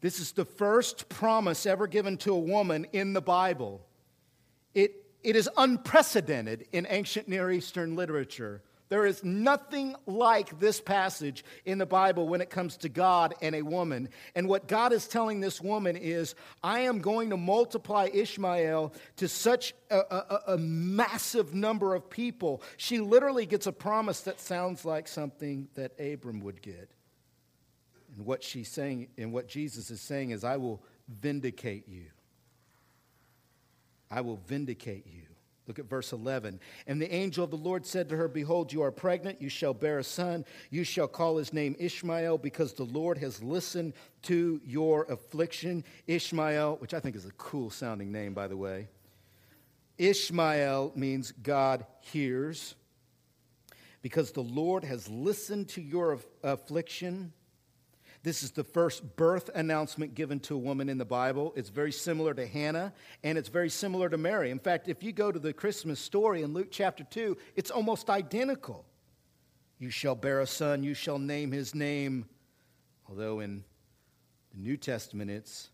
This 0.01 0.19
is 0.19 0.33
the 0.33 0.43
first 0.43 1.07
promise 1.07 1.65
ever 1.65 1.87
given 1.87 2.17
to 2.17 2.33
a 2.33 2.37
woman 2.37 2.85
in 2.91 3.13
the 3.13 3.21
Bible. 3.21 3.87
It, 4.75 5.05
it 5.23 5.37
is 5.37 5.49
unprecedented 5.55 6.67
in 6.73 6.85
ancient 6.89 7.29
Near 7.29 7.51
Eastern 7.51 7.95
literature. 7.95 8.63
There 8.89 9.05
is 9.05 9.23
nothing 9.23 9.95
like 10.07 10.59
this 10.59 10.81
passage 10.81 11.45
in 11.63 11.77
the 11.77 11.85
Bible 11.85 12.27
when 12.27 12.41
it 12.41 12.49
comes 12.49 12.75
to 12.77 12.89
God 12.89 13.35
and 13.39 13.53
a 13.53 13.61
woman. 13.61 14.09
And 14.33 14.49
what 14.49 14.67
God 14.67 14.91
is 14.93 15.07
telling 15.07 15.39
this 15.39 15.61
woman 15.61 15.95
is, 15.95 16.33
I 16.63 16.81
am 16.81 16.99
going 16.99 17.29
to 17.29 17.37
multiply 17.37 18.09
Ishmael 18.11 18.93
to 19.17 19.27
such 19.27 19.75
a, 19.91 19.99
a, 19.99 20.41
a, 20.47 20.57
massive 20.57 21.53
number 21.53 21.93
of 21.93 22.09
people. 22.09 22.63
She 22.77 22.99
literally 22.99 23.45
gets 23.45 23.67
a 23.67 23.71
promise 23.71 24.21
that 24.21 24.39
sounds 24.39 24.83
like 24.83 25.07
something 25.07 25.67
that 25.75 25.91
Abram 25.99 26.39
would 26.41 26.63
get. 26.63 26.89
And 28.15 28.25
what 28.25 28.43
she's 28.43 28.69
saying, 28.69 29.09
and 29.19 29.31
what 29.31 29.47
Jesus 29.47 29.91
is 29.91 30.01
saying 30.01 30.31
is, 30.31 30.43
I 30.43 30.57
will 30.57 30.81
vindicate 31.07 31.87
you. 31.87 32.05
I 34.09 34.21
will 34.21 34.39
vindicate 34.47 35.05
you. 35.05 35.28
Look 35.69 35.77
at 35.77 35.85
verse 35.85 36.13
11. 36.13 36.59
And 36.87 36.99
the 36.99 37.13
angel 37.13 37.43
of 37.43 37.51
the 37.51 37.55
Lord 37.55 37.85
said 37.85 38.09
to 38.09 38.17
her, 38.17 38.27
Behold, 38.27 38.73
you 38.73 38.81
are 38.81 38.91
pregnant, 38.91 39.39
you 39.39 39.49
shall 39.49 39.75
bear 39.75 39.99
a 39.99 40.03
son. 40.03 40.43
You 40.71 40.83
shall 40.83 41.07
call 41.07 41.37
his 41.37 41.53
name 41.53 41.75
Ishmael, 41.77 42.39
because 42.39 42.73
the 42.73 42.85
Lord 42.85 43.19
has 43.19 43.43
listened 43.43 43.93
to 44.23 44.59
your 44.65 45.03
affliction. 45.03 45.83
Ishmael, 46.07 46.77
which 46.77 46.95
I 46.95 46.99
think 46.99 47.15
is 47.15 47.25
a 47.25 47.31
cool 47.33 47.69
sounding 47.69 48.11
name, 48.11 48.33
by 48.33 48.47
the 48.47 48.57
way. 48.57 48.87
Ishmael 49.99 50.93
means 50.95 51.33
God 51.33 51.85
hears, 51.99 52.73
because 54.01 54.31
the 54.31 54.41
Lord 54.41 54.83
has 54.83 55.07
listened 55.07 55.69
to 55.69 55.83
your 55.83 56.17
affliction. 56.43 57.31
This 58.21 58.43
is 58.43 58.51
the 58.51 58.65
first 58.65 59.15
birth 59.15 59.49
announcement 59.55 60.13
given 60.13 60.41
to 60.41 60.55
a 60.55 60.57
woman 60.57 60.89
in 60.89 60.97
the 60.97 61.05
Bible. 61.05 61.53
It's 61.55 61.69
very 61.69 61.93
similar 61.93 62.33
to 62.33 62.45
Hannah, 62.45 62.93
and 63.23 63.37
it's 63.37 63.47
very 63.47 63.69
similar 63.69 64.09
to 64.09 64.17
Mary. 64.17 64.51
In 64.51 64.59
fact, 64.59 64.89
if 64.89 65.03
you 65.03 65.13
go 65.13 65.31
to 65.31 65.39
the 65.39 65.53
Christmas 65.53 65.99
story 65.99 66.41
in 66.41 66.53
Luke 66.53 66.67
chapter 66.69 67.05
2, 67.05 67.37
it's 67.55 67.71
almost 67.71 68.09
identical. 68.09 68.85
You 69.79 69.89
shall 69.89 70.15
bear 70.15 70.41
a 70.41 70.47
son, 70.47 70.83
you 70.83 70.93
shall 70.93 71.17
name 71.17 71.53
his 71.53 71.73
name. 71.73 72.25
Although 73.07 73.39
in 73.39 73.63
the 74.51 74.59
New 74.59 74.75
Testament 74.75 75.31
it's 75.31 75.69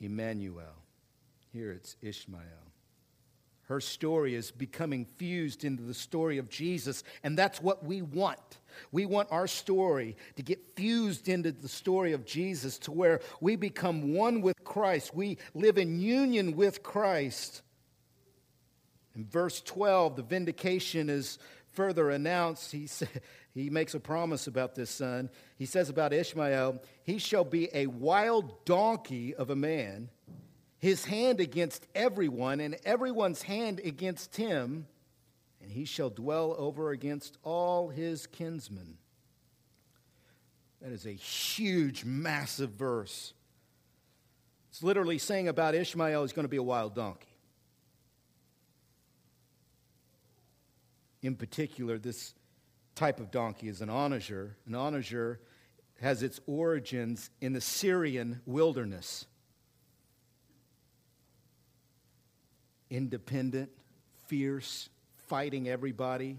Emmanuel. 0.00 0.84
Here 1.52 1.70
it's 1.72 1.96
Ishmael. 2.00 2.40
Her 3.70 3.80
story 3.80 4.34
is 4.34 4.50
becoming 4.50 5.04
fused 5.04 5.62
into 5.62 5.84
the 5.84 5.94
story 5.94 6.38
of 6.38 6.48
Jesus, 6.48 7.04
and 7.22 7.38
that's 7.38 7.62
what 7.62 7.84
we 7.84 8.02
want. 8.02 8.58
We 8.90 9.06
want 9.06 9.28
our 9.30 9.46
story 9.46 10.16
to 10.34 10.42
get 10.42 10.74
fused 10.74 11.28
into 11.28 11.52
the 11.52 11.68
story 11.68 12.12
of 12.12 12.26
Jesus 12.26 12.78
to 12.78 12.90
where 12.90 13.20
we 13.40 13.54
become 13.54 14.12
one 14.12 14.40
with 14.40 14.64
Christ. 14.64 15.14
We 15.14 15.38
live 15.54 15.78
in 15.78 16.00
union 16.00 16.56
with 16.56 16.82
Christ. 16.82 17.62
In 19.14 19.24
verse 19.24 19.60
12, 19.60 20.16
the 20.16 20.24
vindication 20.24 21.08
is 21.08 21.38
further 21.70 22.10
announced. 22.10 22.72
He, 22.72 22.88
sa- 22.88 23.06
he 23.54 23.70
makes 23.70 23.94
a 23.94 24.00
promise 24.00 24.48
about 24.48 24.74
this 24.74 24.90
son. 24.90 25.30
He 25.56 25.66
says 25.66 25.88
about 25.88 26.12
Ishmael, 26.12 26.82
He 27.04 27.18
shall 27.18 27.44
be 27.44 27.68
a 27.72 27.86
wild 27.86 28.64
donkey 28.64 29.32
of 29.32 29.48
a 29.48 29.56
man 29.56 30.10
his 30.80 31.04
hand 31.04 31.40
against 31.40 31.86
everyone, 31.94 32.58
and 32.58 32.76
everyone's 32.84 33.42
hand 33.42 33.80
against 33.84 34.34
him, 34.34 34.86
and 35.62 35.70
he 35.70 35.84
shall 35.84 36.08
dwell 36.10 36.54
over 36.58 36.90
against 36.90 37.36
all 37.42 37.90
his 37.90 38.26
kinsmen. 38.26 38.96
That 40.80 40.90
is 40.90 41.06
a 41.06 41.12
huge, 41.12 42.06
massive 42.06 42.70
verse. 42.70 43.34
It's 44.70 44.82
literally 44.82 45.18
saying 45.18 45.48
about 45.48 45.74
Ishmael, 45.74 46.22
he's 46.22 46.32
going 46.32 46.44
to 46.44 46.48
be 46.48 46.56
a 46.56 46.62
wild 46.62 46.94
donkey. 46.94 47.28
In 51.20 51.36
particular, 51.36 51.98
this 51.98 52.32
type 52.94 53.20
of 53.20 53.30
donkey 53.30 53.68
is 53.68 53.82
an 53.82 53.90
onager. 53.90 54.56
An 54.66 54.74
onager 54.74 55.40
has 56.00 56.22
its 56.22 56.40
origins 56.46 57.28
in 57.42 57.52
the 57.52 57.60
Syrian 57.60 58.40
wilderness. 58.46 59.26
Independent, 62.90 63.70
fierce, 64.26 64.88
fighting 65.28 65.68
everybody, 65.68 66.38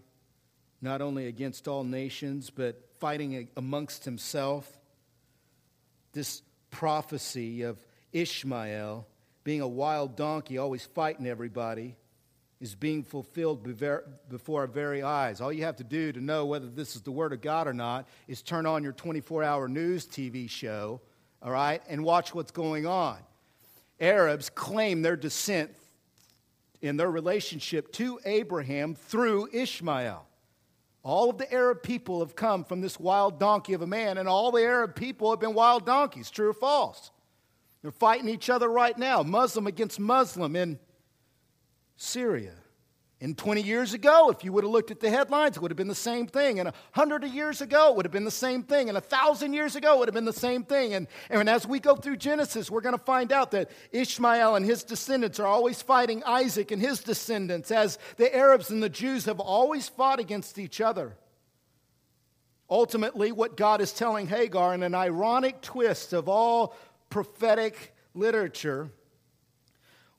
not 0.81 1.01
only 1.01 1.27
against 1.27 1.67
all 1.67 1.83
nations, 1.83 2.49
but 2.49 2.81
fighting 2.99 3.47
amongst 3.55 4.05
himself. 4.05 4.79
This 6.13 6.41
prophecy 6.69 7.61
of 7.61 7.77
Ishmael 8.11 9.07
being 9.43 9.61
a 9.61 9.67
wild 9.67 10.15
donkey, 10.15 10.57
always 10.57 10.85
fighting 10.85 11.25
everybody, 11.25 11.95
is 12.59 12.75
being 12.75 13.03
fulfilled 13.03 13.63
before 14.29 14.61
our 14.61 14.67
very 14.67 15.01
eyes. 15.01 15.41
All 15.41 15.51
you 15.51 15.63
have 15.63 15.77
to 15.77 15.83
do 15.83 16.11
to 16.11 16.21
know 16.21 16.45
whether 16.45 16.67
this 16.67 16.95
is 16.95 17.01
the 17.01 17.11
Word 17.11 17.33
of 17.33 17.41
God 17.41 17.67
or 17.67 17.73
not 17.73 18.07
is 18.27 18.43
turn 18.43 18.67
on 18.67 18.83
your 18.83 18.91
24 18.91 19.43
hour 19.43 19.67
news 19.67 20.05
TV 20.05 20.47
show, 20.47 21.01
all 21.41 21.51
right, 21.51 21.81
and 21.89 22.03
watch 22.03 22.35
what's 22.35 22.51
going 22.51 22.85
on. 22.85 23.17
Arabs 23.99 24.49
claim 24.51 25.01
their 25.01 25.15
descent 25.15 25.75
in 26.81 26.97
their 26.97 27.11
relationship 27.11 27.91
to 27.93 28.19
Abraham 28.25 28.95
through 28.95 29.49
Ishmael. 29.53 30.25
All 31.03 31.29
of 31.29 31.37
the 31.37 31.51
Arab 31.51 31.81
people 31.81 32.19
have 32.19 32.35
come 32.35 32.63
from 32.63 32.81
this 32.81 32.99
wild 32.99 33.39
donkey 33.39 33.73
of 33.73 33.81
a 33.81 33.87
man, 33.87 34.17
and 34.17 34.29
all 34.29 34.51
the 34.51 34.61
Arab 34.61 34.95
people 34.95 35.31
have 35.31 35.39
been 35.39 35.53
wild 35.53 35.85
donkeys. 35.85 36.29
True 36.29 36.49
or 36.49 36.53
false? 36.53 37.11
They're 37.81 37.91
fighting 37.91 38.29
each 38.29 38.49
other 38.49 38.69
right 38.69 38.97
now, 38.97 39.23
Muslim 39.23 39.65
against 39.65 39.99
Muslim 39.99 40.55
in 40.55 40.79
Syria. 41.97 42.53
And 43.23 43.37
20 43.37 43.61
years 43.61 43.93
ago, 43.93 44.31
if 44.31 44.43
you 44.43 44.51
would 44.51 44.63
have 44.63 44.73
looked 44.73 44.89
at 44.89 44.99
the 44.99 45.11
headlines, 45.11 45.55
it 45.55 45.61
would 45.61 45.69
have 45.69 45.77
been 45.77 45.87
the 45.87 45.93
same 45.93 46.25
thing. 46.25 46.59
And 46.59 46.65
100 46.65 47.23
years 47.25 47.61
ago, 47.61 47.89
it 47.89 47.95
would 47.95 48.05
have 48.05 48.11
been 48.11 48.25
the 48.25 48.31
same 48.31 48.63
thing. 48.63 48.89
And 48.89 48.95
1,000 48.95 49.53
years 49.53 49.75
ago, 49.75 49.93
it 49.93 49.99
would 49.99 50.07
have 50.07 50.15
been 50.15 50.25
the 50.25 50.33
same 50.33 50.63
thing. 50.63 50.95
And, 50.95 51.07
and 51.29 51.47
as 51.47 51.67
we 51.67 51.79
go 51.79 51.95
through 51.95 52.17
Genesis, 52.17 52.71
we're 52.71 52.81
going 52.81 52.97
to 52.97 53.03
find 53.03 53.31
out 53.31 53.51
that 53.51 53.69
Ishmael 53.91 54.55
and 54.55 54.65
his 54.65 54.83
descendants 54.83 55.39
are 55.39 55.45
always 55.45 55.83
fighting 55.83 56.23
Isaac 56.25 56.71
and 56.71 56.81
his 56.81 57.01
descendants, 57.01 57.69
as 57.69 57.99
the 58.17 58.35
Arabs 58.35 58.71
and 58.71 58.81
the 58.81 58.89
Jews 58.89 59.25
have 59.25 59.39
always 59.39 59.87
fought 59.87 60.19
against 60.19 60.57
each 60.57 60.81
other. 60.81 61.15
Ultimately, 62.71 63.31
what 63.31 63.55
God 63.55 63.81
is 63.81 63.93
telling 63.93 64.25
Hagar 64.29 64.73
in 64.73 64.81
an 64.81 64.95
ironic 64.95 65.61
twist 65.61 66.13
of 66.13 66.27
all 66.27 66.75
prophetic 67.11 67.93
literature 68.15 68.89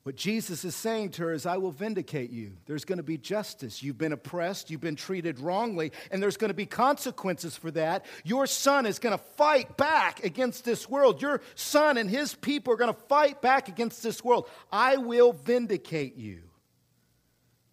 what 0.04 0.16
Jesus 0.16 0.64
is 0.64 0.74
saying 0.74 1.10
to 1.10 1.22
her 1.22 1.32
is, 1.32 1.46
I 1.46 1.58
will 1.58 1.70
vindicate 1.70 2.30
you. 2.30 2.54
There's 2.66 2.84
going 2.84 2.96
to 2.96 3.04
be 3.04 3.18
justice. 3.18 3.84
You've 3.84 3.98
been 3.98 4.12
oppressed, 4.12 4.68
you've 4.68 4.80
been 4.80 4.96
treated 4.96 5.38
wrongly, 5.38 5.92
and 6.10 6.20
there's 6.20 6.36
going 6.36 6.50
to 6.50 6.54
be 6.54 6.66
consequences 6.66 7.56
for 7.56 7.70
that. 7.70 8.04
Your 8.24 8.48
son 8.48 8.84
is 8.84 8.98
going 8.98 9.16
to 9.16 9.24
fight 9.36 9.76
back 9.76 10.24
against 10.24 10.64
this 10.64 10.88
world. 10.88 11.22
Your 11.22 11.40
son 11.54 11.98
and 11.98 12.10
his 12.10 12.34
people 12.34 12.72
are 12.72 12.76
going 12.76 12.92
to 12.92 13.00
fight 13.02 13.40
back 13.40 13.68
against 13.68 14.02
this 14.02 14.24
world. 14.24 14.48
I 14.72 14.96
will 14.96 15.32
vindicate 15.32 16.16
you, 16.16 16.40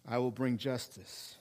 I 0.06 0.18
will 0.18 0.30
bring 0.30 0.56
justice. 0.56 1.36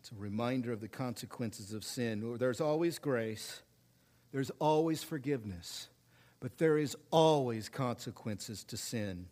It's 0.00 0.12
a 0.12 0.20
reminder 0.20 0.72
of 0.72 0.80
the 0.80 0.88
consequences 0.88 1.72
of 1.72 1.82
sin. 1.82 2.36
There's 2.38 2.60
always 2.60 2.98
grace, 2.98 3.62
there's 4.30 4.50
always 4.60 5.02
forgiveness. 5.02 5.88
But 6.40 6.58
there 6.58 6.78
is 6.78 6.96
always 7.10 7.68
consequences 7.68 8.64
to 8.64 8.76
sin. 8.76 9.26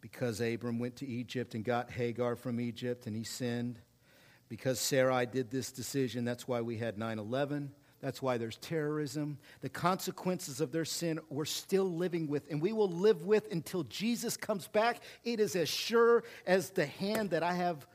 Because 0.00 0.40
Abram 0.40 0.78
went 0.78 0.96
to 0.96 1.06
Egypt 1.06 1.54
and 1.54 1.64
got 1.64 1.90
Hagar 1.90 2.36
from 2.36 2.60
Egypt 2.60 3.06
and 3.06 3.14
he 3.16 3.24
sinned. 3.24 3.80
Because 4.48 4.78
Sarai 4.78 5.26
did 5.26 5.50
this 5.50 5.72
decision, 5.72 6.24
that's 6.24 6.46
why 6.46 6.60
we 6.60 6.78
had 6.78 6.98
9 6.98 7.18
11. 7.18 7.72
That's 8.00 8.22
why 8.22 8.38
there's 8.38 8.56
terrorism. 8.58 9.38
The 9.62 9.68
consequences 9.68 10.60
of 10.60 10.70
their 10.70 10.84
sin 10.84 11.18
we're 11.30 11.44
still 11.44 11.90
living 11.90 12.28
with, 12.28 12.48
and 12.50 12.60
we 12.60 12.72
will 12.72 12.90
live 12.90 13.24
with 13.24 13.50
until 13.50 13.84
Jesus 13.84 14.36
comes 14.36 14.68
back. 14.68 15.00
It 15.24 15.40
is 15.40 15.56
as 15.56 15.68
sure 15.68 16.22
as 16.46 16.70
the 16.70 16.86
hand 16.86 17.30
that 17.30 17.42
I 17.42 17.54
have, 17.54 17.86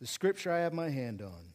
the 0.00 0.06
scripture 0.06 0.50
I 0.50 0.60
have 0.60 0.72
my 0.72 0.88
hand 0.88 1.22
on. 1.22 1.51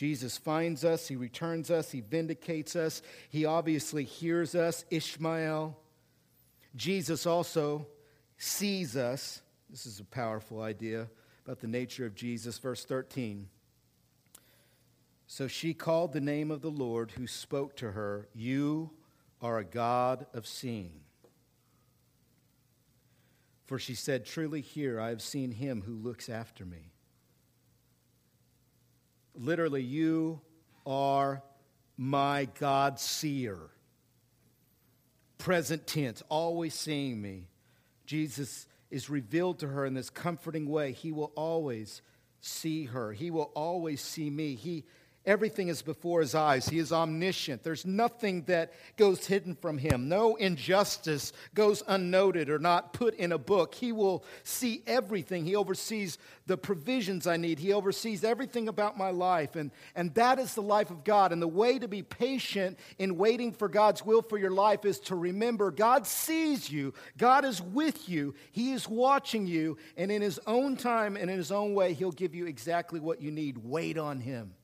Jesus 0.00 0.38
finds 0.38 0.82
us, 0.82 1.08
he 1.08 1.14
returns 1.14 1.70
us, 1.70 1.90
he 1.90 2.00
vindicates 2.00 2.74
us, 2.74 3.02
he 3.28 3.44
obviously 3.44 4.02
hears 4.02 4.54
us, 4.54 4.86
Ishmael. 4.90 5.76
Jesus 6.74 7.26
also 7.26 7.86
sees 8.38 8.96
us. 8.96 9.42
This 9.68 9.84
is 9.84 10.00
a 10.00 10.04
powerful 10.04 10.62
idea 10.62 11.10
about 11.44 11.60
the 11.60 11.66
nature 11.66 12.06
of 12.06 12.14
Jesus. 12.14 12.56
Verse 12.56 12.82
13. 12.86 13.46
So 15.26 15.46
she 15.46 15.74
called 15.74 16.14
the 16.14 16.20
name 16.22 16.50
of 16.50 16.62
the 16.62 16.70
Lord 16.70 17.10
who 17.10 17.26
spoke 17.26 17.76
to 17.76 17.90
her, 17.90 18.26
You 18.34 18.92
are 19.42 19.58
a 19.58 19.64
God 19.64 20.24
of 20.32 20.46
seeing. 20.46 21.00
For 23.66 23.78
she 23.78 23.94
said, 23.94 24.24
Truly, 24.24 24.62
here 24.62 24.98
I 24.98 25.10
have 25.10 25.20
seen 25.20 25.50
him 25.50 25.82
who 25.82 25.92
looks 25.92 26.30
after 26.30 26.64
me. 26.64 26.90
Literally, 29.34 29.82
you 29.82 30.40
are 30.86 31.42
my 31.96 32.48
God 32.58 32.98
seer. 32.98 33.58
Present 35.38 35.86
tense, 35.86 36.22
always 36.28 36.74
seeing 36.74 37.20
me. 37.20 37.48
Jesus 38.06 38.66
is 38.90 39.08
revealed 39.08 39.60
to 39.60 39.68
her 39.68 39.86
in 39.86 39.94
this 39.94 40.10
comforting 40.10 40.68
way. 40.68 40.92
He 40.92 41.12
will 41.12 41.32
always 41.36 42.02
see 42.40 42.86
her, 42.86 43.12
He 43.12 43.30
will 43.30 43.50
always 43.54 44.00
see 44.00 44.30
me. 44.30 44.54
He 44.54 44.84
Everything 45.26 45.68
is 45.68 45.82
before 45.82 46.22
his 46.22 46.34
eyes. 46.34 46.66
He 46.66 46.78
is 46.78 46.92
omniscient. 46.92 47.62
There's 47.62 47.84
nothing 47.84 48.44
that 48.44 48.72
goes 48.96 49.26
hidden 49.26 49.54
from 49.54 49.76
him. 49.76 50.08
No 50.08 50.36
injustice 50.36 51.34
goes 51.54 51.82
unnoted 51.86 52.48
or 52.48 52.58
not 52.58 52.94
put 52.94 53.14
in 53.16 53.32
a 53.32 53.38
book. 53.38 53.74
He 53.74 53.92
will 53.92 54.24
see 54.44 54.82
everything. 54.86 55.44
He 55.44 55.56
oversees 55.56 56.16
the 56.46 56.56
provisions 56.56 57.26
I 57.26 57.36
need. 57.36 57.58
He 57.58 57.74
oversees 57.74 58.24
everything 58.24 58.66
about 58.66 58.96
my 58.96 59.10
life. 59.10 59.56
And, 59.56 59.72
and 59.94 60.14
that 60.14 60.38
is 60.38 60.54
the 60.54 60.62
life 60.62 60.90
of 60.90 61.04
God. 61.04 61.32
And 61.32 61.42
the 61.42 61.46
way 61.46 61.78
to 61.78 61.86
be 61.86 62.02
patient 62.02 62.78
in 62.98 63.18
waiting 63.18 63.52
for 63.52 63.68
God's 63.68 64.02
will 64.02 64.22
for 64.22 64.38
your 64.38 64.50
life 64.50 64.86
is 64.86 64.98
to 65.00 65.16
remember 65.16 65.70
God 65.70 66.06
sees 66.06 66.70
you, 66.70 66.94
God 67.18 67.44
is 67.44 67.60
with 67.60 68.08
you, 68.08 68.34
He 68.52 68.72
is 68.72 68.88
watching 68.88 69.46
you, 69.46 69.76
and 69.98 70.10
in 70.10 70.22
His 70.22 70.40
own 70.46 70.78
time 70.78 71.16
and 71.16 71.30
in 71.30 71.36
His 71.36 71.52
own 71.52 71.74
way, 71.74 71.92
He'll 71.92 72.10
give 72.10 72.34
you 72.34 72.46
exactly 72.46 73.00
what 73.00 73.20
you 73.20 73.30
need. 73.30 73.58
Wait 73.58 73.98
on 73.98 74.18
Him. 74.18 74.54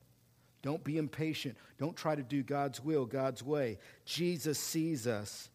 Don't 0.67 0.83
be 0.83 0.97
impatient. 0.97 1.55
Don't 1.77 1.95
try 1.95 2.13
to 2.13 2.21
do 2.21 2.43
God's 2.43 2.83
will, 2.83 3.05
God's 3.05 3.41
way. 3.41 3.77
Jesus 4.03 4.59
sees 4.59 5.07
us. 5.07 5.47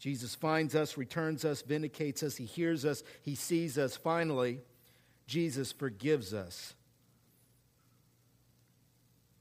Jesus 0.00 0.34
finds 0.34 0.74
us, 0.74 0.96
returns 0.96 1.44
us, 1.44 1.62
vindicates 1.62 2.24
us, 2.24 2.34
He 2.34 2.44
hears 2.44 2.84
us, 2.84 3.04
He 3.22 3.36
sees 3.36 3.78
us. 3.78 3.94
Finally, 3.94 4.58
Jesus 5.28 5.70
forgives 5.70 6.34
us. 6.34 6.74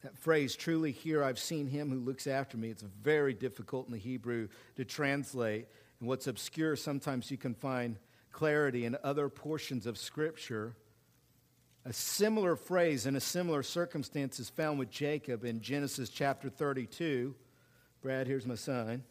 That 0.03 0.15
phrase, 0.15 0.55
truly 0.55 0.91
here 0.91 1.23
I've 1.23 1.39
seen 1.39 1.65
him 1.65 1.89
who 1.89 1.99
looks 1.99 2.28
after 2.28 2.55
me, 2.55 2.69
it's 2.69 2.84
very 3.01 3.34
difficult 3.34 3.88
in 3.88 3.93
the 3.93 3.97
Hebrew 3.97 4.47
to 4.75 4.86
translate. 4.86 5.65
And 5.99 6.07
what's 6.07 6.28
obscure, 6.28 6.75
sometimes 6.75 7.32
you 7.32 7.38
can 7.38 7.55
find 7.55 7.97
clarity 8.32 8.86
in 8.86 8.95
other 9.03 9.28
portions 9.28 9.88
of 9.88 9.97
Scripture. 9.97 10.75
A 11.88 11.93
similar 11.93 12.57
phrase 12.57 13.05
in 13.05 13.15
a 13.15 13.21
similar 13.21 13.63
circumstance 13.63 14.41
is 14.41 14.49
found 14.49 14.77
with 14.77 14.91
Jacob 14.91 15.45
in 15.45 15.61
Genesis 15.61 16.09
chapter 16.09 16.49
32. 16.49 17.33
Brad, 18.01 18.27
here's 18.27 18.45
my 18.45 18.55
sign. 18.55 19.05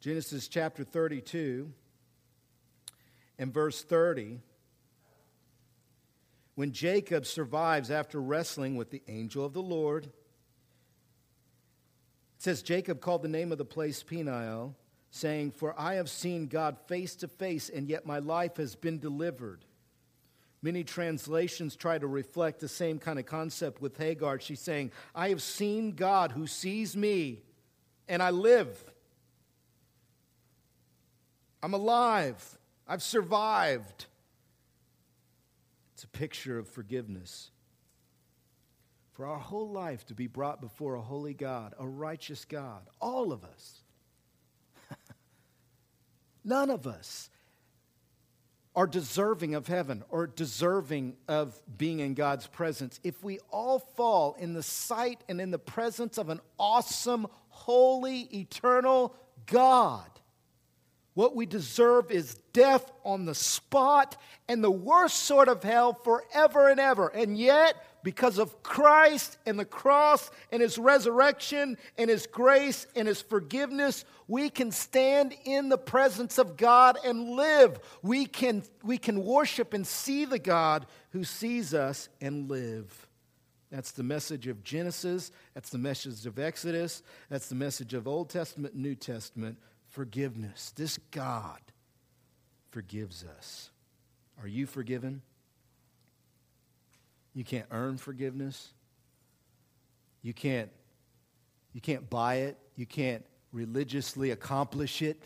Genesis 0.00 0.48
chapter 0.48 0.82
32 0.82 1.70
and 3.38 3.52
verse 3.52 3.82
30. 3.82 4.40
When 6.54 6.72
Jacob 6.72 7.26
survives 7.26 7.90
after 7.90 8.18
wrestling 8.18 8.76
with 8.76 8.88
the 8.88 9.02
angel 9.06 9.44
of 9.44 9.52
the 9.52 9.60
Lord, 9.60 10.06
it 10.06 10.12
says, 12.38 12.62
Jacob 12.62 13.02
called 13.02 13.20
the 13.20 13.28
name 13.28 13.52
of 13.52 13.58
the 13.58 13.66
place 13.66 14.02
Peniel, 14.02 14.74
saying, 15.10 15.50
For 15.50 15.78
I 15.78 15.96
have 15.96 16.08
seen 16.08 16.46
God 16.46 16.78
face 16.86 17.14
to 17.16 17.28
face, 17.28 17.68
and 17.68 17.90
yet 17.90 18.06
my 18.06 18.20
life 18.20 18.56
has 18.56 18.74
been 18.74 18.98
delivered. 18.98 19.66
Many 20.60 20.82
translations 20.82 21.76
try 21.76 21.98
to 21.98 22.06
reflect 22.06 22.60
the 22.60 22.68
same 22.68 22.98
kind 22.98 23.18
of 23.18 23.26
concept 23.26 23.80
with 23.80 23.96
Hagar. 23.96 24.40
She's 24.40 24.60
saying, 24.60 24.90
I 25.14 25.28
have 25.28 25.40
seen 25.40 25.92
God 25.92 26.32
who 26.32 26.46
sees 26.46 26.96
me, 26.96 27.42
and 28.08 28.22
I 28.22 28.30
live. 28.30 28.84
I'm 31.62 31.74
alive. 31.74 32.58
I've 32.88 33.02
survived. 33.02 34.06
It's 35.94 36.04
a 36.04 36.08
picture 36.08 36.58
of 36.58 36.68
forgiveness. 36.68 37.50
For 39.12 39.26
our 39.26 39.38
whole 39.38 39.70
life 39.70 40.06
to 40.06 40.14
be 40.14 40.26
brought 40.26 40.60
before 40.60 40.94
a 40.94 41.00
holy 41.00 41.34
God, 41.34 41.74
a 41.78 41.86
righteous 41.86 42.44
God, 42.44 42.82
all 43.00 43.32
of 43.32 43.44
us. 43.44 43.82
None 46.44 46.70
of 46.70 46.86
us 46.86 47.30
are 48.78 48.86
deserving 48.86 49.56
of 49.56 49.66
heaven 49.66 50.04
or 50.08 50.28
deserving 50.28 51.16
of 51.26 51.60
being 51.76 51.98
in 51.98 52.14
God's 52.14 52.46
presence, 52.46 53.00
if 53.02 53.24
we 53.24 53.40
all 53.50 53.80
fall 53.80 54.36
in 54.38 54.52
the 54.52 54.62
sight 54.62 55.20
and 55.28 55.40
in 55.40 55.50
the 55.50 55.58
presence 55.58 56.16
of 56.16 56.28
an 56.28 56.38
awesome, 56.60 57.26
holy, 57.48 58.28
eternal 58.32 59.16
God, 59.46 60.08
what 61.14 61.34
we 61.34 61.44
deserve 61.44 62.12
is 62.12 62.36
death 62.52 62.92
on 63.04 63.24
the 63.24 63.34
spot 63.34 64.16
and 64.46 64.62
the 64.62 64.70
worst 64.70 65.24
sort 65.24 65.48
of 65.48 65.64
hell 65.64 65.92
forever 65.92 66.68
and 66.68 66.78
ever. 66.78 67.08
And 67.08 67.36
yet, 67.36 67.74
because 68.02 68.38
of 68.38 68.62
Christ 68.62 69.38
and 69.46 69.58
the 69.58 69.64
cross 69.64 70.30
and 70.52 70.62
his 70.62 70.78
resurrection 70.78 71.76
and 71.96 72.08
his 72.08 72.26
grace 72.26 72.86
and 72.94 73.08
his 73.08 73.20
forgiveness, 73.20 74.04
we 74.26 74.50
can 74.50 74.70
stand 74.70 75.34
in 75.44 75.68
the 75.68 75.78
presence 75.78 76.38
of 76.38 76.56
God 76.56 76.98
and 77.04 77.30
live. 77.30 77.78
We 78.02 78.26
can, 78.26 78.62
we 78.82 78.98
can 78.98 79.24
worship 79.24 79.74
and 79.74 79.86
see 79.86 80.24
the 80.24 80.38
God 80.38 80.86
who 81.10 81.24
sees 81.24 81.74
us 81.74 82.08
and 82.20 82.50
live. 82.50 83.06
That's 83.70 83.90
the 83.90 84.02
message 84.02 84.46
of 84.46 84.64
Genesis. 84.64 85.30
That's 85.54 85.70
the 85.70 85.78
message 85.78 86.24
of 86.26 86.38
Exodus. 86.38 87.02
That's 87.28 87.48
the 87.48 87.54
message 87.54 87.92
of 87.94 88.08
Old 88.08 88.30
Testament, 88.30 88.74
New 88.74 88.94
Testament 88.94 89.58
forgiveness. 89.88 90.72
This 90.76 90.98
God 91.10 91.60
forgives 92.70 93.24
us. 93.24 93.70
Are 94.40 94.48
you 94.48 94.66
forgiven? 94.66 95.22
You 97.38 97.44
can't 97.44 97.66
earn 97.70 97.98
forgiveness. 97.98 98.72
You 100.22 100.34
can't, 100.34 100.70
you 101.72 101.80
can't 101.80 102.10
buy 102.10 102.38
it. 102.38 102.58
You 102.74 102.84
can't 102.84 103.24
religiously 103.52 104.32
accomplish 104.32 105.02
it. 105.02 105.22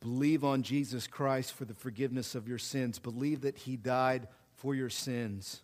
Believe 0.00 0.42
on 0.42 0.64
Jesus 0.64 1.06
Christ 1.06 1.52
for 1.52 1.64
the 1.64 1.72
forgiveness 1.72 2.34
of 2.34 2.48
your 2.48 2.58
sins. 2.58 2.98
Believe 2.98 3.42
that 3.42 3.58
He 3.58 3.76
died 3.76 4.26
for 4.56 4.74
your 4.74 4.90
sins. 4.90 5.62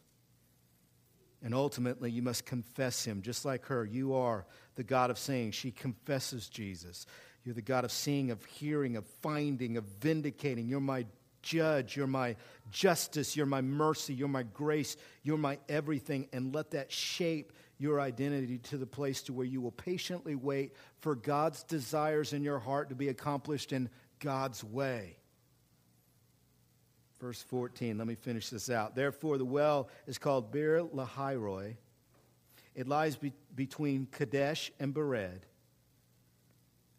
And 1.42 1.52
ultimately, 1.52 2.12
you 2.12 2.22
must 2.22 2.46
confess 2.46 3.04
Him, 3.04 3.22
just 3.22 3.44
like 3.44 3.64
her. 3.64 3.84
You 3.84 4.14
are 4.14 4.46
the 4.76 4.84
God 4.84 5.10
of 5.10 5.18
saying. 5.18 5.50
She 5.50 5.72
confesses 5.72 6.48
Jesus. 6.48 7.06
You're 7.42 7.56
the 7.56 7.60
God 7.60 7.84
of 7.84 7.90
seeing, 7.90 8.30
of 8.30 8.44
hearing, 8.44 8.96
of 8.96 9.04
finding, 9.20 9.76
of 9.76 9.84
vindicating. 10.00 10.68
You're 10.68 10.78
my 10.78 11.06
judge. 11.42 11.96
You're 11.96 12.06
my 12.06 12.36
justice. 12.70 13.36
You're 13.36 13.46
my 13.46 13.60
mercy. 13.60 14.14
You're 14.14 14.28
my 14.28 14.42
grace. 14.42 14.96
You're 15.22 15.38
my 15.38 15.58
everything. 15.68 16.28
And 16.32 16.54
let 16.54 16.72
that 16.72 16.90
shape 16.92 17.52
your 17.78 18.00
identity 18.00 18.58
to 18.58 18.76
the 18.76 18.86
place 18.86 19.22
to 19.22 19.32
where 19.32 19.46
you 19.46 19.60
will 19.60 19.72
patiently 19.72 20.34
wait 20.34 20.74
for 20.98 21.14
God's 21.14 21.62
desires 21.62 22.32
in 22.32 22.42
your 22.42 22.58
heart 22.58 22.90
to 22.90 22.94
be 22.94 23.08
accomplished 23.08 23.72
in 23.72 23.88
God's 24.18 24.62
way. 24.62 25.16
Verse 27.20 27.42
14, 27.42 27.98
let 27.98 28.06
me 28.06 28.14
finish 28.14 28.48
this 28.48 28.70
out. 28.70 28.94
Therefore, 28.94 29.38
the 29.38 29.44
well 29.44 29.88
is 30.06 30.18
called 30.18 30.52
Beer 30.52 30.82
Lahairoi. 30.82 31.76
It 32.74 32.88
lies 32.88 33.16
be- 33.16 33.32
between 33.54 34.06
Kadesh 34.10 34.70
and 34.80 34.94
Bered. 34.94 35.40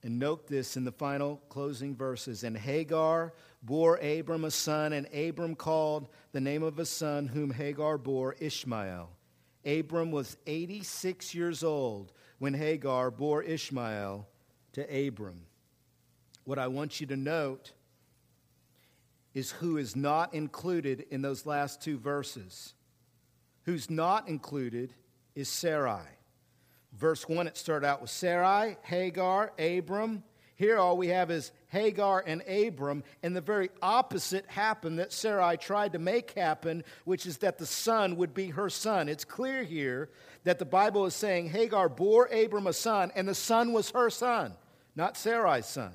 And 0.04 0.18
note 0.18 0.47
this 0.47 0.78
in 0.78 0.84
the 0.84 0.91
final 0.91 1.41
closing 1.49 1.95
verses. 1.95 2.43
And 2.43 2.58
Hagar 2.58 3.34
bore 3.62 3.97
Abram 3.97 4.45
a 4.45 4.52
son, 4.52 4.93
and 4.93 5.08
Abram 5.14 5.56
called 5.56 6.08
the 6.32 6.41
name 6.41 6.64
of 6.64 6.80
a 6.80 6.86
son 6.86 7.28
whom 7.28 7.52
Hagar 7.52 7.97
bore 7.97 8.36
Ishmael. 8.39 9.10
Abram 9.66 10.12
was 10.12 10.38
86 10.47 11.36
years 11.36 11.64
old 11.64 12.14
when 12.39 12.56
Hagar 12.56 13.12
bore 13.12 13.43
Ishmael 13.43 14.28
to 14.74 15.08
Abram. 15.08 15.43
What 16.45 16.58
I 16.58 16.68
want 16.68 16.99
you 16.99 17.08
to 17.08 17.16
note 17.16 17.74
is 19.34 19.52
who 19.52 19.78
is 19.78 19.95
not 19.95 20.34
included 20.34 21.06
in 21.12 21.22
those 21.22 21.45
last 21.45 21.82
two 21.82 21.97
verses. 21.97 22.74
Who's 23.64 23.89
not 23.89 24.28
included 24.28 24.93
is 25.36 25.47
Sarai. 25.47 26.02
Verse 26.98 27.28
1, 27.28 27.48
it 27.48 27.58
started 27.58 27.88
out 27.88 28.02
with 28.02 28.10
Sarai, 28.10 28.78
Hagar, 28.84 29.54
Abram. 29.58 30.24
Here, 30.56 30.78
all 30.78 30.98
we 30.98 31.08
have 31.08 31.32
is 31.32 31.52
Hagar 31.70 32.24
and 32.26 32.44
Abram, 32.48 33.04
and 33.24 33.36
the 33.36 33.42
very 33.42 33.70
opposite 33.82 34.46
happened 34.46 35.00
that 35.00 35.12
Sarai 35.12 35.58
tried 35.58 35.94
to 35.94 36.00
make 36.00 36.32
happen, 36.32 36.84
which 37.04 37.26
is 37.26 37.39
that 37.39 37.58
the 37.58 37.66
son 37.66 38.18
would 38.18 38.34
be 38.34 38.50
her 38.50 38.70
son. 38.70 39.10
It's 39.10 39.26
clear 39.26 39.64
here 39.64 40.10
that 40.44 40.60
the 40.60 40.66
Bible 40.66 41.06
is 41.06 41.16
saying 41.16 41.50
Hagar 41.50 41.89
bore 41.89 42.28
Abram 42.28 42.68
a 42.68 42.74
son, 42.74 43.12
and 43.16 43.28
the 43.28 43.34
son 43.34 43.74
was 43.74 43.89
her 43.92 44.12
son, 44.12 44.54
not 44.96 45.18
Sarai's 45.18 45.66
son. 45.66 45.94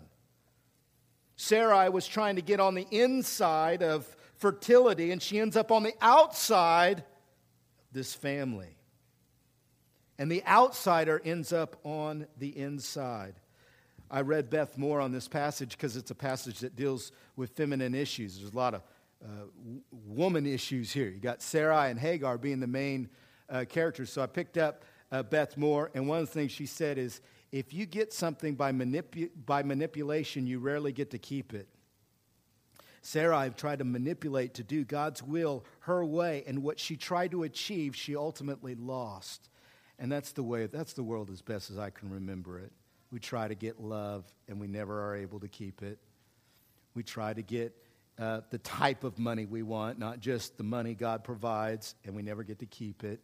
Sarai 1.36 1.90
was 1.90 2.08
trying 2.08 2.36
to 2.36 2.42
get 2.42 2.58
on 2.58 2.74
the 2.74 2.86
inside 2.90 3.82
of 3.82 4.16
fertility, 4.36 5.12
and 5.12 5.22
she 5.22 5.38
ends 5.38 5.56
up 5.56 5.70
on 5.70 5.82
the 5.82 5.94
outside 6.00 7.00
of 7.00 7.04
this 7.92 8.14
family. 8.14 8.75
And 10.18 10.30
the 10.30 10.44
outsider 10.46 11.20
ends 11.24 11.52
up 11.52 11.76
on 11.84 12.26
the 12.38 12.56
inside. 12.56 13.34
I 14.10 14.20
read 14.20 14.50
Beth 14.50 14.78
Moore 14.78 15.00
on 15.00 15.12
this 15.12 15.28
passage 15.28 15.72
because 15.72 15.96
it's 15.96 16.10
a 16.10 16.14
passage 16.14 16.60
that 16.60 16.76
deals 16.76 17.12
with 17.34 17.50
feminine 17.50 17.94
issues. 17.94 18.38
There's 18.38 18.52
a 18.52 18.56
lot 18.56 18.74
of 18.74 18.82
uh, 19.22 19.28
woman 19.90 20.46
issues 20.46 20.92
here. 20.92 21.08
You 21.08 21.18
got 21.18 21.42
Sarai 21.42 21.90
and 21.90 21.98
Hagar 21.98 22.38
being 22.38 22.60
the 22.60 22.66
main 22.66 23.08
uh, 23.48 23.64
characters. 23.68 24.12
So 24.12 24.22
I 24.22 24.26
picked 24.26 24.58
up 24.58 24.84
uh, 25.10 25.22
Beth 25.22 25.56
Moore, 25.56 25.90
and 25.94 26.08
one 26.08 26.20
of 26.20 26.26
the 26.26 26.32
things 26.32 26.52
she 26.52 26.66
said 26.66 26.98
is 26.98 27.20
if 27.52 27.72
you 27.72 27.86
get 27.86 28.12
something 28.12 28.54
by, 28.54 28.72
manipu- 28.72 29.30
by 29.44 29.62
manipulation, 29.62 30.46
you 30.46 30.58
rarely 30.58 30.92
get 30.92 31.10
to 31.10 31.18
keep 31.18 31.54
it. 31.54 31.68
Sarai 33.02 33.50
tried 33.50 33.78
to 33.78 33.84
manipulate 33.84 34.54
to 34.54 34.64
do 34.64 34.84
God's 34.84 35.22
will 35.22 35.64
her 35.80 36.04
way, 36.04 36.42
and 36.46 36.62
what 36.62 36.80
she 36.80 36.96
tried 36.96 37.30
to 37.30 37.44
achieve, 37.44 37.94
she 37.94 38.16
ultimately 38.16 38.74
lost. 38.74 39.48
And 39.98 40.12
that's 40.12 40.32
the 40.32 40.42
way, 40.42 40.66
that's 40.66 40.92
the 40.92 41.02
world 41.02 41.30
as 41.30 41.40
best 41.40 41.70
as 41.70 41.78
I 41.78 41.90
can 41.90 42.10
remember 42.10 42.58
it. 42.58 42.72
We 43.10 43.18
try 43.18 43.48
to 43.48 43.54
get 43.54 43.80
love, 43.80 44.24
and 44.48 44.60
we 44.60 44.66
never 44.66 45.02
are 45.08 45.16
able 45.16 45.40
to 45.40 45.48
keep 45.48 45.82
it. 45.82 45.98
We 46.94 47.02
try 47.02 47.32
to 47.32 47.42
get 47.42 47.74
uh, 48.18 48.40
the 48.50 48.58
type 48.58 49.04
of 49.04 49.18
money 49.18 49.46
we 49.46 49.62
want, 49.62 49.98
not 49.98 50.20
just 50.20 50.56
the 50.56 50.64
money 50.64 50.94
God 50.94 51.24
provides, 51.24 51.94
and 52.04 52.14
we 52.14 52.22
never 52.22 52.42
get 52.42 52.58
to 52.60 52.66
keep 52.66 53.04
it. 53.04 53.20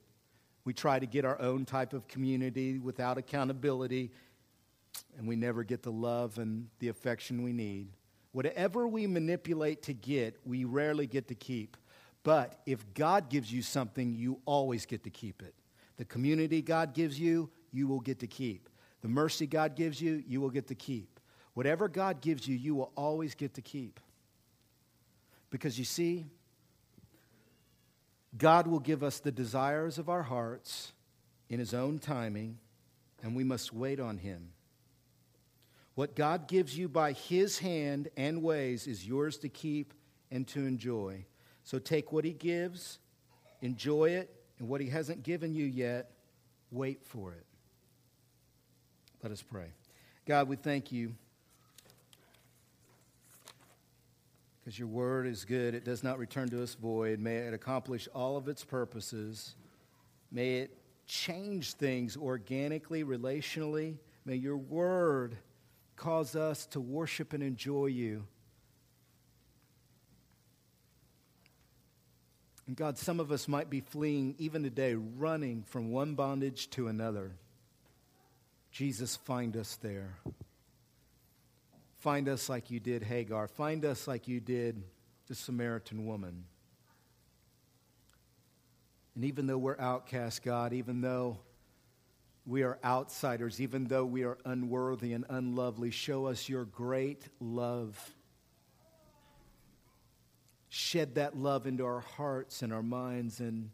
We 0.65 0.73
try 0.73 0.99
to 0.99 1.07
get 1.07 1.25
our 1.25 1.41
own 1.41 1.65
type 1.65 1.93
of 1.93 2.07
community 2.09 2.79
without 2.79 3.19
accountability, 3.19 4.13
and 5.19 5.27
we 5.27 5.37
never 5.37 5.65
get 5.65 5.83
the 5.83 5.93
love 5.93 6.39
and 6.39 6.69
the 6.79 6.89
affection 6.89 7.43
we 7.43 7.53
need. 7.53 7.89
Whatever 8.33 8.87
we 8.87 9.07
manipulate 9.07 9.83
to 9.85 9.93
get, 9.95 10.39
we 10.45 10.65
rarely 10.65 11.07
get 11.07 11.29
to 11.29 11.35
keep. 11.35 11.77
But 12.23 12.61
if 12.67 12.95
God 12.95 13.29
gives 13.29 13.53
you 13.53 13.63
something, 13.63 14.15
you 14.15 14.41
always 14.47 14.87
get 14.87 15.05
to 15.05 15.11
keep 15.11 15.43
it. 15.43 15.55
The 15.97 16.05
community 16.05 16.63
God 16.63 16.95
gives 16.95 17.19
you, 17.19 17.51
you 17.73 17.87
will 17.87 18.01
get 18.01 18.21
to 18.21 18.27
keep. 18.27 18.69
The 19.03 19.09
mercy 19.09 19.47
God 19.47 19.77
gives 19.77 20.01
you, 20.01 20.23
you 20.27 20.41
will 20.41 20.51
get 20.51 20.69
to 20.69 20.75
keep. 20.75 21.21
Whatever 21.55 21.89
God 21.89 22.21
gives 22.21 22.47
you, 22.49 22.57
you 22.57 22.75
will 22.75 22.93
always 22.97 23.35
get 23.35 23.55
to 23.55 23.63
keep. 23.63 24.01
Because 25.51 25.79
you 25.79 25.85
see, 25.85 26.25
God 28.37 28.67
will 28.67 28.81
give 28.81 29.03
us 29.03 29.21
the 29.21 29.33
desires 29.33 29.99
of 29.99 30.09
our 30.09 30.23
hearts 30.23 30.93
in 31.51 31.59
His 31.59 31.75
own 31.75 31.99
timing, 31.99 32.59
and 33.23 33.37
we 33.37 33.45
must 33.45 33.73
wait 33.73 34.01
on 34.01 34.17
Him. 34.17 34.53
What 35.95 36.17
God 36.17 36.49
gives 36.49 36.77
you 36.77 36.89
by 36.89 37.13
His 37.13 37.59
hand 37.59 38.09
and 38.17 38.43
ways 38.43 38.87
is 38.87 39.07
yours 39.07 39.37
to 39.39 39.51
keep 39.51 39.93
and 40.31 40.49
to 40.49 40.61
enjoy. 40.61 41.27
So 41.65 41.79
take 41.79 42.13
what 42.13 42.25
He 42.25 42.33
gives, 42.33 42.99
enjoy 43.61 44.11
it, 44.11 44.35
and 44.63 44.69
what 44.69 44.81
He 44.81 44.89
hasn't 44.89 45.25
given 45.25 45.57
you 45.57 45.65
yet, 45.65 46.13
wait 46.71 47.05
for 47.05 47.33
it. 47.33 47.45
Let 49.21 49.33
us 49.33 49.43
pray. 49.43 49.67
God, 50.25 50.47
we 50.49 50.55
thank 50.55 50.93
you 50.93 51.17
because 54.61 54.79
your 54.79 54.87
word 54.87 55.27
is 55.27 55.45
good. 55.45 55.75
It 55.75 55.85
does 55.85 56.05
not 56.05 56.17
return 56.17 56.49
to 56.51 56.63
us 56.63 56.75
void. 56.77 57.19
May 57.19 57.39
it 57.39 57.53
accomplish 57.53 58.07
all 58.15 58.37
of 58.37 58.47
its 58.47 58.63
purposes. 58.63 59.57
May 60.31 60.59
it 60.59 60.79
change 61.09 61.73
things 61.73 62.17
organically, 62.17 63.03
relationally. 63.03 63.97
May 64.25 64.37
your 64.37 64.59
word 64.59 65.39
cause 65.97 66.37
us 66.37 66.67
to 66.67 66.81
worship 66.81 67.33
and 67.33 67.43
enjoy 67.43 67.87
you. 67.87 68.29
And 72.67 72.77
God, 72.77 72.97
some 72.97 73.21
of 73.21 73.33
us 73.33 73.49
might 73.49 73.71
be 73.71 73.81
fleeing 73.81 74.35
even 74.39 74.63
today, 74.63 74.95
running 74.95 75.65
from 75.65 75.91
one 75.91 76.15
bondage 76.15 76.71
to 76.71 76.89
another. 76.89 77.33
Jesus, 78.71 79.17
find 79.17 79.57
us 79.57 79.77
there. 79.83 80.17
Find 81.99 82.29
us 82.29 82.49
like 82.49 82.71
you 82.71 82.81
did 82.81 83.03
Hagar. 83.03 83.49
Find 83.49 83.85
us 83.85 84.09
like 84.09 84.29
you 84.29 84.41
did 84.41 84.83
the 85.29 85.35
Samaritan 85.35 86.07
woman. 86.07 86.45
And 89.15 89.25
even 89.25 89.47
though 89.47 89.59
we're 89.59 89.79
outcasts, 89.79 90.41
God, 90.41 90.73
even 90.73 91.01
though 91.01 91.39
we 92.47 92.63
are 92.63 92.79
outsiders, 92.85 93.61
even 93.61 93.85
though 93.85 94.05
we 94.05 94.25
are 94.25 94.39
unworthy 94.45 95.13
and 95.13 95.25
unlovely, 95.29 95.91
show 95.91 96.27
us 96.27 96.49
your 96.49 96.65
great 96.65 97.29
love. 97.41 97.99
Shed 100.75 101.17
that 101.17 101.37
love 101.37 101.67
into 101.67 101.85
our 101.85 102.01
hearts 102.01 102.63
and 102.63 102.73
our 102.73 102.83
minds. 102.83 103.41
And 103.41 103.69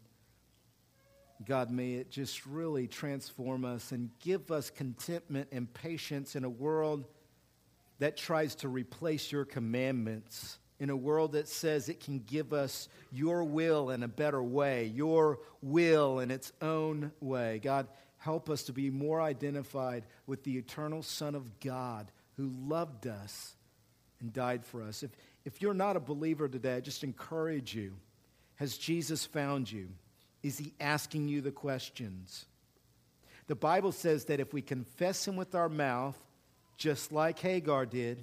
God, 1.45 1.71
may 1.71 1.93
it 1.93 2.11
just 2.11 2.45
really 2.45 2.87
transform 2.87 3.63
us 3.63 3.93
and 3.93 4.09
give 4.19 4.51
us 4.51 4.69
contentment 4.69 5.47
and 5.53 5.73
patience 5.73 6.35
in 6.35 6.43
a 6.43 6.49
world 6.49 7.05
that 7.99 8.17
tries 8.17 8.53
to 8.55 8.67
replace 8.67 9.31
your 9.31 9.45
commandments 9.45 10.57
in 10.81 10.89
a 10.89 10.95
world 10.95 11.31
that 11.31 11.47
says 11.47 11.87
it 11.87 12.01
can 12.01 12.19
give 12.19 12.51
us 12.51 12.89
your 13.13 13.45
will 13.45 13.91
in 13.91 14.03
a 14.03 14.09
better 14.09 14.43
way, 14.43 14.87
your 14.87 15.39
will 15.61 16.19
in 16.19 16.31
its 16.31 16.51
own 16.61 17.13
way. 17.21 17.61
God, 17.63 17.87
help 18.17 18.49
us 18.49 18.63
to 18.63 18.73
be 18.73 18.89
more 18.89 19.21
identified 19.21 20.03
with 20.27 20.43
the 20.43 20.57
eternal 20.57 21.01
Son 21.01 21.33
of 21.33 21.61
God 21.61 22.11
who 22.35 22.51
loved 22.67 23.07
us 23.07 23.55
and 24.19 24.33
died 24.33 24.65
for 24.65 24.83
us. 24.83 25.03
If, 25.03 25.11
if 25.49 25.63
you're 25.63 25.73
not 25.73 25.95
a 25.95 25.99
believer 25.99 26.47
today, 26.47 26.75
I 26.75 26.79
just 26.79 27.03
encourage 27.03 27.73
you. 27.73 27.95
Has 28.57 28.77
Jesus 28.77 29.25
found 29.25 29.71
you? 29.71 29.87
Is 30.43 30.59
he 30.59 30.75
asking 30.79 31.27
you 31.27 31.41
the 31.41 31.49
questions? 31.49 32.45
The 33.47 33.55
Bible 33.55 33.91
says 33.91 34.25
that 34.25 34.39
if 34.39 34.53
we 34.53 34.61
confess 34.61 35.27
him 35.27 35.35
with 35.35 35.55
our 35.55 35.67
mouth 35.67 36.15
just 36.77 37.11
like 37.11 37.39
Hagar 37.39 37.87
did, 37.87 38.19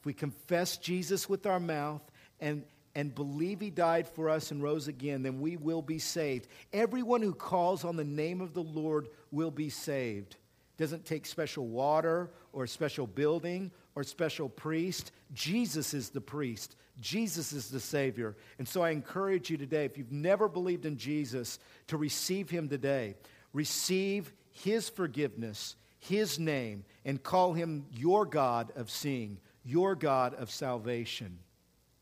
if 0.00 0.06
we 0.06 0.12
confess 0.12 0.76
Jesus 0.76 1.28
with 1.28 1.46
our 1.46 1.60
mouth 1.60 2.02
and 2.40 2.64
and 2.96 3.14
believe 3.14 3.60
he 3.60 3.70
died 3.70 4.08
for 4.08 4.28
us 4.28 4.50
and 4.50 4.60
rose 4.60 4.88
again, 4.88 5.22
then 5.22 5.40
we 5.40 5.56
will 5.56 5.82
be 5.82 6.00
saved. 6.00 6.48
Everyone 6.72 7.22
who 7.22 7.32
calls 7.32 7.84
on 7.84 7.96
the 7.96 8.04
name 8.04 8.40
of 8.40 8.54
the 8.54 8.62
Lord 8.62 9.06
will 9.30 9.52
be 9.52 9.68
saved. 9.68 10.34
Doesn't 10.78 11.04
take 11.04 11.26
special 11.26 11.66
water 11.66 12.30
or 12.52 12.66
special 12.66 13.06
building 13.06 13.70
or 13.94 14.02
special 14.02 14.48
priest. 14.48 15.12
Jesus 15.32 15.94
is 15.94 16.10
the 16.10 16.20
priest. 16.20 16.76
Jesus 17.00 17.52
is 17.52 17.68
the 17.70 17.80
Savior. 17.80 18.36
And 18.58 18.68
so 18.68 18.82
I 18.82 18.90
encourage 18.90 19.50
you 19.50 19.56
today, 19.56 19.84
if 19.84 19.98
you've 19.98 20.12
never 20.12 20.48
believed 20.48 20.86
in 20.86 20.96
Jesus, 20.96 21.58
to 21.88 21.96
receive 21.96 22.50
him 22.50 22.68
today. 22.68 23.16
Receive 23.52 24.32
his 24.52 24.88
forgiveness, 24.88 25.76
his 25.98 26.38
name, 26.38 26.84
and 27.04 27.22
call 27.22 27.52
him 27.52 27.86
your 27.92 28.24
God 28.24 28.72
of 28.76 28.90
seeing, 28.90 29.38
your 29.64 29.94
God 29.94 30.34
of 30.34 30.50
salvation. 30.50 31.38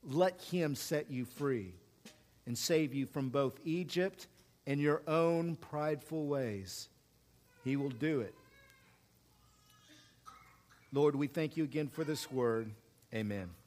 Let 0.05 0.41
him 0.43 0.75
set 0.75 1.11
you 1.11 1.25
free 1.25 1.75
and 2.47 2.57
save 2.57 2.93
you 2.93 3.07
from 3.07 3.29
both 3.29 3.59
Egypt 3.65 4.27
and 4.67 4.81
your 4.81 5.03
own 5.07 5.57
prideful 5.57 6.27
ways. 6.27 6.89
He 7.65 7.77
will 7.77 7.91
do 7.91 8.21
it. 8.21 8.35
Lord, 10.93 11.17
we 11.17 11.27
thank 11.27 11.57
you 11.57 11.65
again 11.65 11.89
for 11.89 12.05
this 12.05 12.31
word. 12.31 12.71
Amen. 13.15 13.62